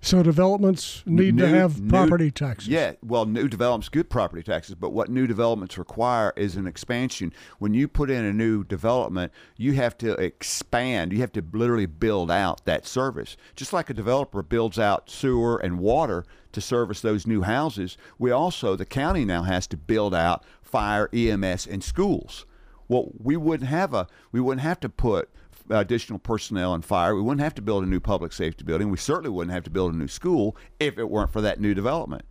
So 0.00 0.22
developments 0.22 1.02
need 1.04 1.34
new, 1.34 1.42
to 1.42 1.48
have 1.48 1.80
new, 1.80 1.88
property 1.88 2.30
taxes. 2.30 2.68
Yeah, 2.68 2.92
well, 3.02 3.26
new 3.26 3.48
developments 3.48 3.88
good 3.88 4.08
property 4.08 4.42
taxes, 4.42 4.74
but 4.74 4.90
what 4.90 5.10
new 5.10 5.26
developments 5.26 5.76
require 5.76 6.32
is 6.36 6.56
an 6.56 6.66
expansion. 6.66 7.32
When 7.58 7.74
you 7.74 7.88
put 7.88 8.10
in 8.10 8.24
a 8.24 8.32
new 8.32 8.62
development, 8.62 9.32
you 9.56 9.72
have 9.72 9.98
to 9.98 10.12
expand. 10.12 11.12
You 11.12 11.20
have 11.20 11.32
to 11.32 11.44
literally 11.52 11.86
build 11.86 12.30
out 12.30 12.64
that 12.66 12.86
service. 12.86 13.36
Just 13.56 13.72
like 13.72 13.90
a 13.90 13.94
developer 13.94 14.42
builds 14.42 14.78
out 14.78 15.10
sewer 15.10 15.58
and 15.58 15.78
water 15.78 16.24
to 16.52 16.60
service 16.60 17.00
those 17.00 17.26
new 17.26 17.42
houses, 17.42 17.96
we 18.18 18.30
also 18.30 18.76
the 18.76 18.86
county 18.86 19.24
now 19.24 19.42
has 19.42 19.66
to 19.68 19.76
build 19.76 20.14
out 20.14 20.44
fire, 20.62 21.10
EMS, 21.12 21.66
and 21.66 21.82
schools. 21.82 22.46
Well, 22.88 23.10
we 23.18 23.36
wouldn't 23.36 23.68
have 23.68 23.94
a 23.94 24.06
we 24.32 24.40
wouldn't 24.40 24.62
have 24.62 24.80
to 24.80 24.88
put 24.88 25.28
additional 25.70 26.18
personnel 26.18 26.74
and 26.74 26.84
fire. 26.84 27.14
We 27.14 27.22
wouldn't 27.22 27.42
have 27.42 27.54
to 27.56 27.62
build 27.62 27.84
a 27.84 27.88
new 27.88 28.00
public 28.00 28.32
safety 28.32 28.64
building. 28.64 28.90
We 28.90 28.98
certainly 28.98 29.30
wouldn't 29.30 29.52
have 29.52 29.64
to 29.64 29.70
build 29.70 29.94
a 29.94 29.96
new 29.96 30.08
school 30.08 30.56
if 30.78 30.98
it 30.98 31.10
weren't 31.10 31.32
for 31.32 31.40
that 31.40 31.60
new 31.60 31.74
development. 31.74 32.24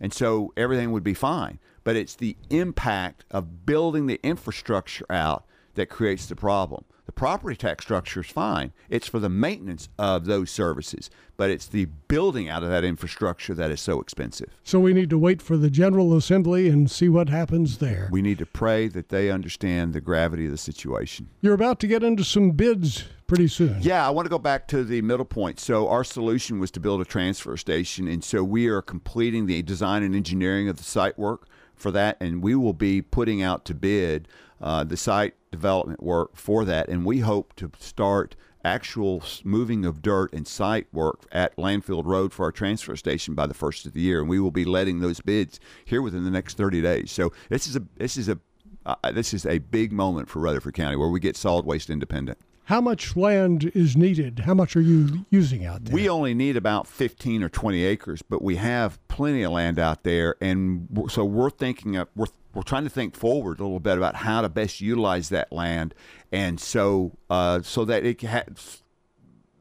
And 0.00 0.12
so 0.12 0.52
everything 0.56 0.90
would 0.92 1.04
be 1.04 1.14
fine. 1.14 1.58
But 1.84 1.96
it's 1.96 2.14
the 2.14 2.36
impact 2.50 3.24
of 3.30 3.66
building 3.66 4.06
the 4.06 4.20
infrastructure 4.22 5.06
out 5.10 5.44
that 5.74 5.86
creates 5.86 6.26
the 6.26 6.36
problem. 6.36 6.84
The 7.12 7.20
property 7.20 7.56
tax 7.56 7.84
structure 7.84 8.20
is 8.20 8.26
fine. 8.26 8.72
It's 8.88 9.06
for 9.06 9.18
the 9.18 9.28
maintenance 9.28 9.90
of 9.98 10.24
those 10.24 10.50
services, 10.50 11.10
but 11.36 11.50
it's 11.50 11.66
the 11.66 11.84
building 12.08 12.48
out 12.48 12.62
of 12.62 12.70
that 12.70 12.84
infrastructure 12.84 13.52
that 13.54 13.70
is 13.70 13.82
so 13.82 14.00
expensive. 14.00 14.56
So 14.64 14.80
we 14.80 14.94
need 14.94 15.10
to 15.10 15.18
wait 15.18 15.42
for 15.42 15.58
the 15.58 15.68
General 15.68 16.16
Assembly 16.16 16.70
and 16.70 16.90
see 16.90 17.10
what 17.10 17.28
happens 17.28 17.78
there. 17.78 18.08
We 18.10 18.22
need 18.22 18.38
to 18.38 18.46
pray 18.46 18.88
that 18.88 19.10
they 19.10 19.30
understand 19.30 19.92
the 19.92 20.00
gravity 20.00 20.46
of 20.46 20.52
the 20.52 20.58
situation. 20.58 21.28
You're 21.42 21.52
about 21.52 21.80
to 21.80 21.86
get 21.86 22.02
into 22.02 22.24
some 22.24 22.52
bids 22.52 23.04
pretty 23.26 23.48
soon. 23.48 23.76
Yeah, 23.82 24.06
I 24.06 24.10
want 24.10 24.24
to 24.24 24.30
go 24.30 24.38
back 24.38 24.66
to 24.68 24.82
the 24.82 25.02
middle 25.02 25.26
point. 25.26 25.60
So 25.60 25.88
our 25.88 26.04
solution 26.04 26.60
was 26.60 26.70
to 26.72 26.80
build 26.80 27.02
a 27.02 27.04
transfer 27.04 27.58
station, 27.58 28.08
and 28.08 28.24
so 28.24 28.42
we 28.42 28.68
are 28.68 28.80
completing 28.80 29.44
the 29.44 29.62
design 29.62 30.02
and 30.02 30.16
engineering 30.16 30.66
of 30.66 30.78
the 30.78 30.82
site 30.82 31.18
work 31.18 31.46
for 31.74 31.90
that, 31.90 32.16
and 32.20 32.42
we 32.42 32.54
will 32.54 32.72
be 32.72 33.02
putting 33.02 33.42
out 33.42 33.66
to 33.66 33.74
bid 33.74 34.28
uh, 34.62 34.82
the 34.84 34.96
site 34.96 35.34
development 35.52 36.02
work 36.02 36.34
for 36.34 36.64
that, 36.64 36.88
and 36.88 37.04
we 37.04 37.20
hope 37.20 37.54
to 37.56 37.70
start 37.78 38.34
actual 38.64 39.22
moving 39.44 39.84
of 39.84 40.02
dirt 40.02 40.32
and 40.32 40.46
site 40.46 40.86
work 40.92 41.26
at 41.32 41.54
Landfield 41.56 42.06
Road 42.06 42.32
for 42.32 42.44
our 42.44 42.52
transfer 42.52 42.96
station 42.96 43.34
by 43.34 43.46
the 43.46 43.54
first 43.54 43.86
of 43.86 43.92
the 43.92 44.00
year, 44.00 44.20
and 44.20 44.28
we 44.28 44.40
will 44.40 44.50
be 44.50 44.64
letting 44.64 45.00
those 45.00 45.20
bids 45.20 45.60
here 45.84 46.02
within 46.02 46.24
the 46.24 46.30
next 46.30 46.56
30 46.56 46.82
days. 46.82 47.12
So 47.12 47.32
this 47.48 47.66
is 47.66 47.76
a 47.76 47.82
this 47.96 48.16
is 48.16 48.28
a 48.28 48.38
uh, 48.84 49.12
this 49.12 49.32
is 49.32 49.46
a 49.46 49.58
big 49.58 49.92
moment 49.92 50.28
for 50.28 50.40
Rutherford 50.40 50.74
County 50.74 50.96
where 50.96 51.08
we 51.08 51.20
get 51.20 51.36
solid 51.36 51.64
waste 51.64 51.88
independent. 51.90 52.38
How 52.64 52.80
much 52.80 53.16
land 53.16 53.70
is 53.74 53.96
needed? 53.96 54.40
How 54.40 54.54
much 54.54 54.76
are 54.76 54.80
you 54.80 55.26
using 55.30 55.66
out 55.66 55.84
there? 55.84 55.94
We 55.94 56.08
only 56.08 56.32
need 56.32 56.56
about 56.56 56.86
15 56.86 57.42
or 57.42 57.48
20 57.48 57.84
acres, 57.84 58.22
but 58.22 58.40
we 58.40 58.56
have 58.56 59.04
plenty 59.08 59.42
of 59.42 59.52
land 59.52 59.80
out 59.80 60.04
there, 60.04 60.36
and 60.40 60.88
so 61.08 61.24
we're 61.24 61.50
thinking 61.50 61.96
of 61.96 62.08
we're 62.14 62.26
we're 62.54 62.62
trying 62.62 62.84
to 62.84 62.90
think 62.90 63.14
forward 63.14 63.60
a 63.60 63.62
little 63.62 63.80
bit 63.80 63.96
about 63.96 64.16
how 64.16 64.42
to 64.42 64.48
best 64.48 64.80
utilize 64.80 65.28
that 65.30 65.52
land, 65.52 65.94
and 66.30 66.60
so 66.60 67.16
uh, 67.30 67.62
so 67.62 67.84
that 67.84 68.04
it 68.04 68.20
has, 68.22 68.82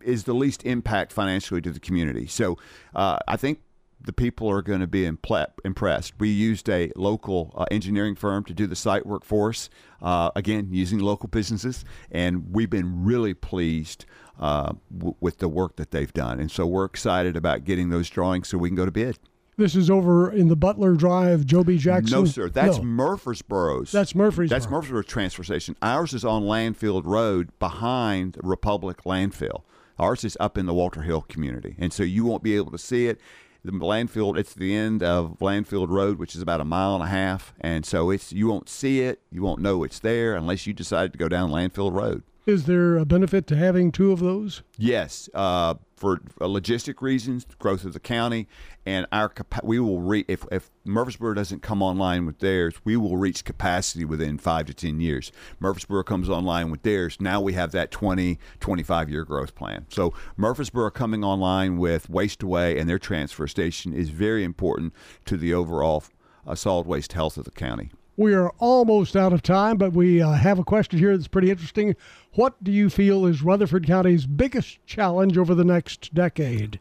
is 0.02 0.24
the 0.24 0.34
least 0.34 0.66
impact 0.66 1.12
financially 1.12 1.62
to 1.62 1.72
the 1.72 1.80
community. 1.80 2.28
So 2.28 2.58
uh, 2.96 3.18
I 3.28 3.38
think 3.38 3.60
the 4.04 4.14
people 4.14 4.50
are 4.50 4.62
going 4.62 4.80
to 4.80 4.88
be 4.88 5.06
impressed. 5.06 6.14
We 6.20 6.30
used 6.30 6.70
a 6.70 6.92
local 6.96 7.54
uh, 7.56 7.66
engineering 7.70 8.16
firm 8.16 8.44
to 8.46 8.54
do 8.54 8.68
the 8.68 8.76
site 8.76 9.06
work 9.06 9.24
for 9.24 9.50
us, 9.50 9.70
uh, 10.02 10.32
again, 10.36 10.70
using 10.72 11.00
local 11.00 11.30
businesses, 11.30 11.86
and 12.12 12.52
we've 12.52 12.70
been 12.70 13.04
really 13.04 13.34
pleased 13.34 14.06
uh, 14.40 14.74
w- 14.98 15.16
with 15.20 15.38
the 15.38 15.48
work 15.48 15.76
that 15.76 15.92
they've 15.92 16.14
done. 16.14 16.40
And 16.40 16.50
so 16.50 16.66
we're 16.66 16.86
excited 16.86 17.36
about 17.36 17.64
getting 17.64 17.90
those 17.90 18.10
drawings 18.10 18.48
so 18.50 18.58
we 18.58 18.70
can 18.70 18.76
go 18.76 18.86
to 18.86 18.92
bid. 18.92 19.20
This 19.62 19.76
is 19.76 19.92
over 19.92 20.32
in 20.32 20.48
the 20.48 20.56
Butler 20.56 20.96
Drive, 20.96 21.46
Joe 21.46 21.64
B. 21.64 21.78
Jackson. 21.78 22.18
No, 22.18 22.26
sir. 22.26 22.50
That's 22.50 22.78
no. 22.78 22.84
Murfreesboro's. 22.84 23.92
That's 23.92 24.16
Murfreesboro. 24.16 24.48
That's 24.48 24.68
Murfreesboro 24.68 25.04
transfer 25.04 25.44
station. 25.44 25.76
Ours 25.84 26.16
is 26.16 26.26
on 26.26 26.42
Landfield 26.42 27.04
Road 27.06 27.52
behind 27.60 28.38
Republic 28.42 29.04
Landfill. 29.04 29.62
Ours 30.00 30.24
is 30.24 30.36
up 30.40 30.58
in 30.58 30.66
the 30.66 30.74
Walter 30.74 31.04
Hill 31.04 31.22
community, 31.22 31.76
and 31.78 31.94
so 31.94 32.02
you 32.02 32.26
won't 32.26 32.42
be 32.42 32.56
able 32.56 32.72
to 32.72 32.80
see 32.80 33.06
it. 33.06 33.22
The 33.64 33.72
landfill, 33.72 34.36
it's 34.36 34.56
the 34.56 34.76
end 34.76 35.04
of 35.04 35.38
Landfield 35.38 35.90
Road, 35.90 36.18
which 36.18 36.36
is 36.36 36.42
about 36.42 36.60
a 36.60 36.66
mile 36.66 36.96
and 36.96 37.04
a 37.04 37.08
half, 37.10 37.54
and 37.62 37.86
so 37.86 38.10
it's 38.10 38.34
you 38.34 38.48
won't 38.48 38.68
see 38.68 39.02
it, 39.02 39.22
you 39.30 39.44
won't 39.44 39.62
know 39.62 39.84
it's 39.84 40.00
there 40.00 40.36
unless 40.36 40.66
you 40.66 40.74
decide 40.74 41.12
to 41.12 41.20
go 41.20 41.30
down 41.30 41.52
Landfield 41.52 41.94
Road. 41.94 42.24
Is 42.46 42.66
there 42.66 42.98
a 42.98 43.06
benefit 43.06 43.46
to 43.48 43.56
having 43.56 43.92
two 43.92 44.12
of 44.12 44.20
those? 44.20 44.64
Yes, 44.76 45.30
uh, 45.36 45.76
for 45.96 46.18
logistic 46.40 47.00
reasons, 47.00 47.46
growth 47.60 47.86
of 47.86 47.94
the 47.94 48.00
county, 48.00 48.48
and 48.84 49.06
our 49.12 49.32
we 49.64 49.80
will 49.80 50.02
re- 50.02 50.26
if 50.28 50.44
if 50.52 50.72
Murfreesboro 50.84 51.36
doesn't 51.36 51.62
come 51.62 51.84
online 51.84 52.26
with 52.26 52.40
theirs, 52.40 52.74
we 52.84 52.98
will 52.98 53.18
reach 53.18 53.46
capacity 53.46 54.06
within 54.06 54.40
five 54.40 54.66
to 54.66 54.74
ten 54.74 55.00
years. 55.00 55.32
Murfreesboro 55.60 56.04
comes 56.04 56.30
online 56.30 56.72
with 56.72 56.82
theirs, 56.82 57.18
now 57.20 57.40
we 57.40 57.54
have 57.54 57.72
that 57.74 57.92
20, 57.92 58.40
25 58.60 59.10
year 59.10 59.24
growth 59.24 59.54
plan. 59.54 59.86
So 59.90 60.12
Murfreesboro 60.36 60.90
coming 60.90 61.24
online 61.24 61.78
with 61.78 62.10
Waste 62.10 62.42
Away 62.42 62.80
and 62.80 62.90
their 62.90 63.00
transfer 63.00 63.48
station 63.48 63.94
is 63.94 64.10
very 64.10 64.44
important 64.44 64.94
to 65.26 65.38
the 65.38 65.54
overall 65.54 66.04
uh, 66.48 66.56
solid 66.56 66.88
waste 66.88 67.14
health 67.14 67.38
of 67.38 67.46
the 67.46 67.52
county. 67.52 67.92
We 68.18 68.34
are 68.34 68.50
almost 68.60 69.16
out 69.16 69.34
of 69.34 69.42
time, 69.42 69.78
but 69.78 69.94
we 69.94 70.22
uh, 70.22 70.32
have 70.34 70.60
a 70.60 70.64
question 70.64 71.00
here 71.00 71.16
that's 71.16 71.28
pretty 71.28 71.50
interesting. 71.50 71.96
What 72.34 72.62
do 72.64 72.72
you 72.72 72.90
feel 72.90 73.26
is 73.26 73.42
Rutherford 73.42 73.88
County's 73.88 74.26
biggest 74.26 74.86
challenge 74.86 75.38
over 75.38 75.56
the 75.56 75.64
next 75.64 76.14
decade? 76.14 76.80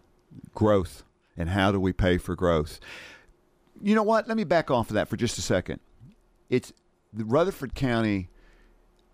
Growth. 0.54 1.04
And 1.36 1.50
how 1.50 1.72
do 1.72 1.80
we 1.80 1.92
pay 1.92 2.18
for 2.18 2.34
growth? 2.34 2.80
You 3.80 3.94
know 3.94 4.02
what? 4.02 4.28
Let 4.28 4.36
me 4.36 4.44
back 4.44 4.70
off 4.70 4.90
of 4.90 4.94
that 4.94 5.08
for 5.08 5.16
just 5.16 5.38
a 5.38 5.42
second. 5.42 5.80
It's 6.50 6.72
the 7.12 7.24
Rutherford 7.24 7.74
County 7.74 8.28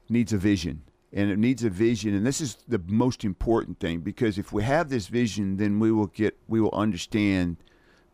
needs 0.08 0.32
a 0.32 0.38
vision 0.38 0.82
and 1.12 1.30
it 1.30 1.38
needs 1.38 1.64
a 1.64 1.70
vision 1.70 2.14
and 2.14 2.26
this 2.26 2.40
is 2.40 2.58
the 2.68 2.80
most 2.86 3.24
important 3.24 3.80
thing 3.80 4.00
because 4.00 4.38
if 4.38 4.52
we 4.52 4.62
have 4.62 4.88
this 4.88 5.08
vision 5.08 5.56
then 5.56 5.80
we 5.80 5.90
will 5.90 6.06
get 6.06 6.36
we 6.46 6.60
will 6.60 6.74
understand 6.74 7.56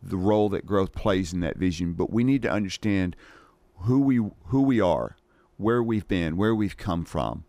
the 0.03 0.17
role 0.17 0.49
that 0.49 0.65
growth 0.65 0.93
plays 0.93 1.33
in 1.33 1.41
that 1.41 1.57
vision 1.57 1.93
but 1.93 2.11
we 2.11 2.25
need 2.25 2.43
to 2.43 2.51
understand 2.51 3.15
who 3.85 4.01
we 4.01 4.17
who 4.47 4.63
we 4.63 4.81
are, 4.81 5.17
where 5.57 5.83
we've 5.83 6.09
been, 6.09 6.37
where 6.37 6.55
we've 6.55 6.77
come 6.77 7.05
from, 7.05 7.45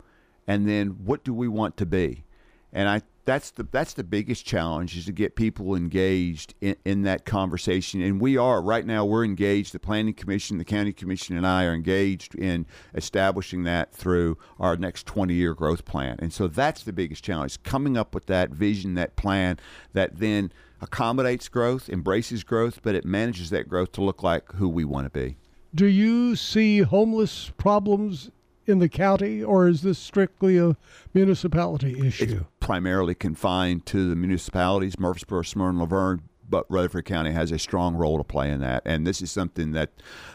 and 0.46 0.68
then 0.68 0.90
what 1.04 1.24
do 1.24 1.34
we 1.34 1.48
want 1.48 1.76
to 1.78 1.86
be. 1.86 2.24
And 2.72 2.88
I 2.88 3.02
that's 3.24 3.50
the 3.50 3.66
that's 3.70 3.94
the 3.94 4.04
biggest 4.04 4.44
challenge 4.44 4.96
is 4.96 5.06
to 5.06 5.12
get 5.12 5.36
people 5.36 5.74
engaged 5.74 6.54
in, 6.60 6.76
in 6.84 7.02
that 7.02 7.24
conversation. 7.24 8.02
And 8.02 8.20
we 8.20 8.36
are 8.36 8.60
right 8.60 8.84
now 8.84 9.04
we're 9.04 9.24
engaged 9.24 9.72
the 9.72 9.78
planning 9.78 10.14
commission 10.14 10.58
the 10.58 10.64
county 10.64 10.92
commission 10.92 11.36
and 11.36 11.46
i 11.46 11.64
are 11.64 11.72
engaged 11.72 12.34
in 12.34 12.66
establishing 12.94 13.64
that 13.64 13.92
through 13.92 14.36
our 14.58 14.76
next 14.76 15.06
20 15.06 15.34
year 15.34 15.54
growth 15.54 15.84
plan. 15.84 16.16
And 16.18 16.32
so 16.32 16.48
that's 16.48 16.82
the 16.82 16.92
biggest 16.92 17.24
challenge 17.24 17.62
coming 17.62 17.96
up 17.96 18.14
with 18.14 18.26
that 18.26 18.50
vision 18.50 18.94
that 18.94 19.16
plan 19.16 19.58
that 19.92 20.18
then 20.18 20.52
accommodates 20.80 21.48
growth 21.48 21.88
embraces 21.88 22.44
growth 22.44 22.80
but 22.82 22.94
it 22.94 23.04
manages 23.04 23.50
that 23.50 23.68
growth 23.68 23.92
to 23.92 24.02
look 24.02 24.22
like 24.22 24.52
who 24.52 24.68
we 24.68 24.84
want 24.84 25.06
to 25.06 25.10
be 25.10 25.36
do 25.74 25.86
you 25.86 26.36
see 26.36 26.80
homeless 26.80 27.50
problems 27.56 28.30
in 28.66 28.78
the 28.78 28.88
county, 28.88 29.42
or 29.42 29.68
is 29.68 29.82
this 29.82 29.98
strictly 29.98 30.56
a 30.56 30.76
municipality 31.12 32.06
issue? 32.06 32.38
It's 32.40 32.44
primarily 32.60 33.14
confined 33.14 33.84
to 33.86 34.08
the 34.08 34.16
municipalities, 34.16 34.98
Murfreesboro, 34.98 35.42
Smyrna, 35.42 35.80
La 35.80 35.86
Vergne, 35.86 36.22
but 36.48 36.66
Rutherford 36.70 37.04
County 37.04 37.32
has 37.32 37.50
a 37.50 37.58
strong 37.58 37.94
role 37.94 38.18
to 38.18 38.24
play 38.24 38.50
in 38.50 38.60
that. 38.60 38.82
And 38.84 39.06
this 39.06 39.20
is 39.20 39.30
something 39.30 39.72
that 39.72 39.90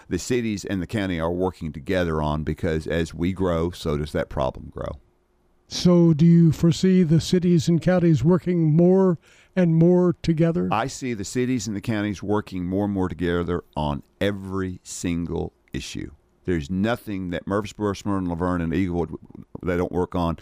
the 0.09 0.19
cities 0.19 0.65
and 0.65 0.81
the 0.81 0.87
county 0.87 1.19
are 1.19 1.31
working 1.31 1.71
together 1.71 2.21
on 2.21 2.43
because 2.43 2.87
as 2.87 3.13
we 3.13 3.31
grow, 3.31 3.71
so 3.71 3.97
does 3.97 4.11
that 4.11 4.29
problem 4.29 4.71
grow. 4.71 4.99
So, 5.71 6.15
do 6.15 6.25
you 6.25 6.51
foresee 6.51 7.03
the 7.03 7.21
cities 7.21 7.67
and 7.67 7.79
counties 7.79 8.23
working 8.23 8.75
more 8.75 9.19
and 9.55 9.75
more 9.75 10.15
together? 10.21 10.69
I 10.71 10.87
see 10.87 11.13
the 11.13 11.25
cities 11.25 11.67
and 11.67 11.75
the 11.75 11.81
counties 11.81 12.23
working 12.23 12.65
more 12.65 12.85
and 12.85 12.93
more 12.93 13.09
together 13.09 13.63
on 13.75 14.03
every 14.21 14.79
single 14.83 15.53
issue. 15.73 16.11
There's 16.45 16.69
nothing 16.69 17.29
that 17.29 17.45
Murfreesboro, 17.45 17.93
Smyrna, 17.93 18.29
La 18.29 18.35
Vergne, 18.35 18.61
and 18.61 18.73
Eaglewood 18.73 19.15
they 19.61 19.77
don't 19.77 19.91
work 19.91 20.15
on 20.15 20.37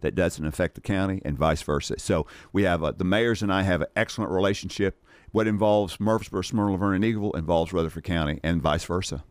that 0.00 0.14
doesn't 0.14 0.44
affect 0.44 0.74
the 0.74 0.80
county, 0.80 1.20
and 1.24 1.38
vice 1.38 1.62
versa. 1.62 1.98
So 1.98 2.26
we 2.52 2.64
have 2.64 2.82
a, 2.82 2.92
the 2.92 3.04
mayors 3.04 3.42
and 3.42 3.52
I 3.52 3.62
have 3.62 3.80
an 3.82 3.86
excellent 3.94 4.32
relationship. 4.32 5.04
What 5.30 5.46
involves 5.46 6.00
Murfreesboro, 6.00 6.42
Smyrna, 6.42 6.72
La 6.72 6.76
Vergne, 6.78 7.02
and 7.02 7.04
Eagleville 7.04 7.38
involves 7.38 7.72
Rutherford 7.72 8.04
County, 8.04 8.40
and 8.42 8.60
vice 8.60 8.84
versa. 8.84 9.24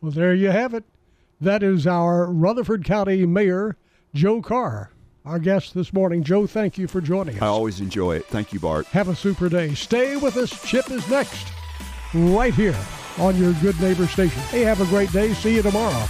Well, 0.00 0.12
there 0.12 0.34
you 0.34 0.50
have 0.50 0.74
it. 0.74 0.84
That 1.40 1.62
is 1.62 1.86
our 1.86 2.30
Rutherford 2.30 2.84
County 2.84 3.24
Mayor, 3.24 3.76
Joe 4.14 4.42
Carr. 4.42 4.90
Our 5.28 5.38
guest 5.38 5.74
this 5.74 5.92
morning. 5.92 6.22
Joe, 6.22 6.46
thank 6.46 6.78
you 6.78 6.88
for 6.88 7.02
joining 7.02 7.36
us. 7.36 7.42
I 7.42 7.48
always 7.48 7.80
enjoy 7.80 8.16
it. 8.16 8.24
Thank 8.28 8.54
you, 8.54 8.60
Bart. 8.60 8.86
Have 8.86 9.08
a 9.08 9.14
super 9.14 9.50
day. 9.50 9.74
Stay 9.74 10.16
with 10.16 10.38
us. 10.38 10.48
Chip 10.66 10.90
is 10.90 11.06
next, 11.10 11.52
right 12.14 12.54
here 12.54 12.74
on 13.18 13.36
your 13.36 13.52
Good 13.60 13.78
Neighbor 13.78 14.06
station. 14.06 14.40
Hey, 14.44 14.62
have 14.62 14.80
a 14.80 14.86
great 14.86 15.12
day. 15.12 15.34
See 15.34 15.56
you 15.56 15.60
tomorrow. 15.60 16.06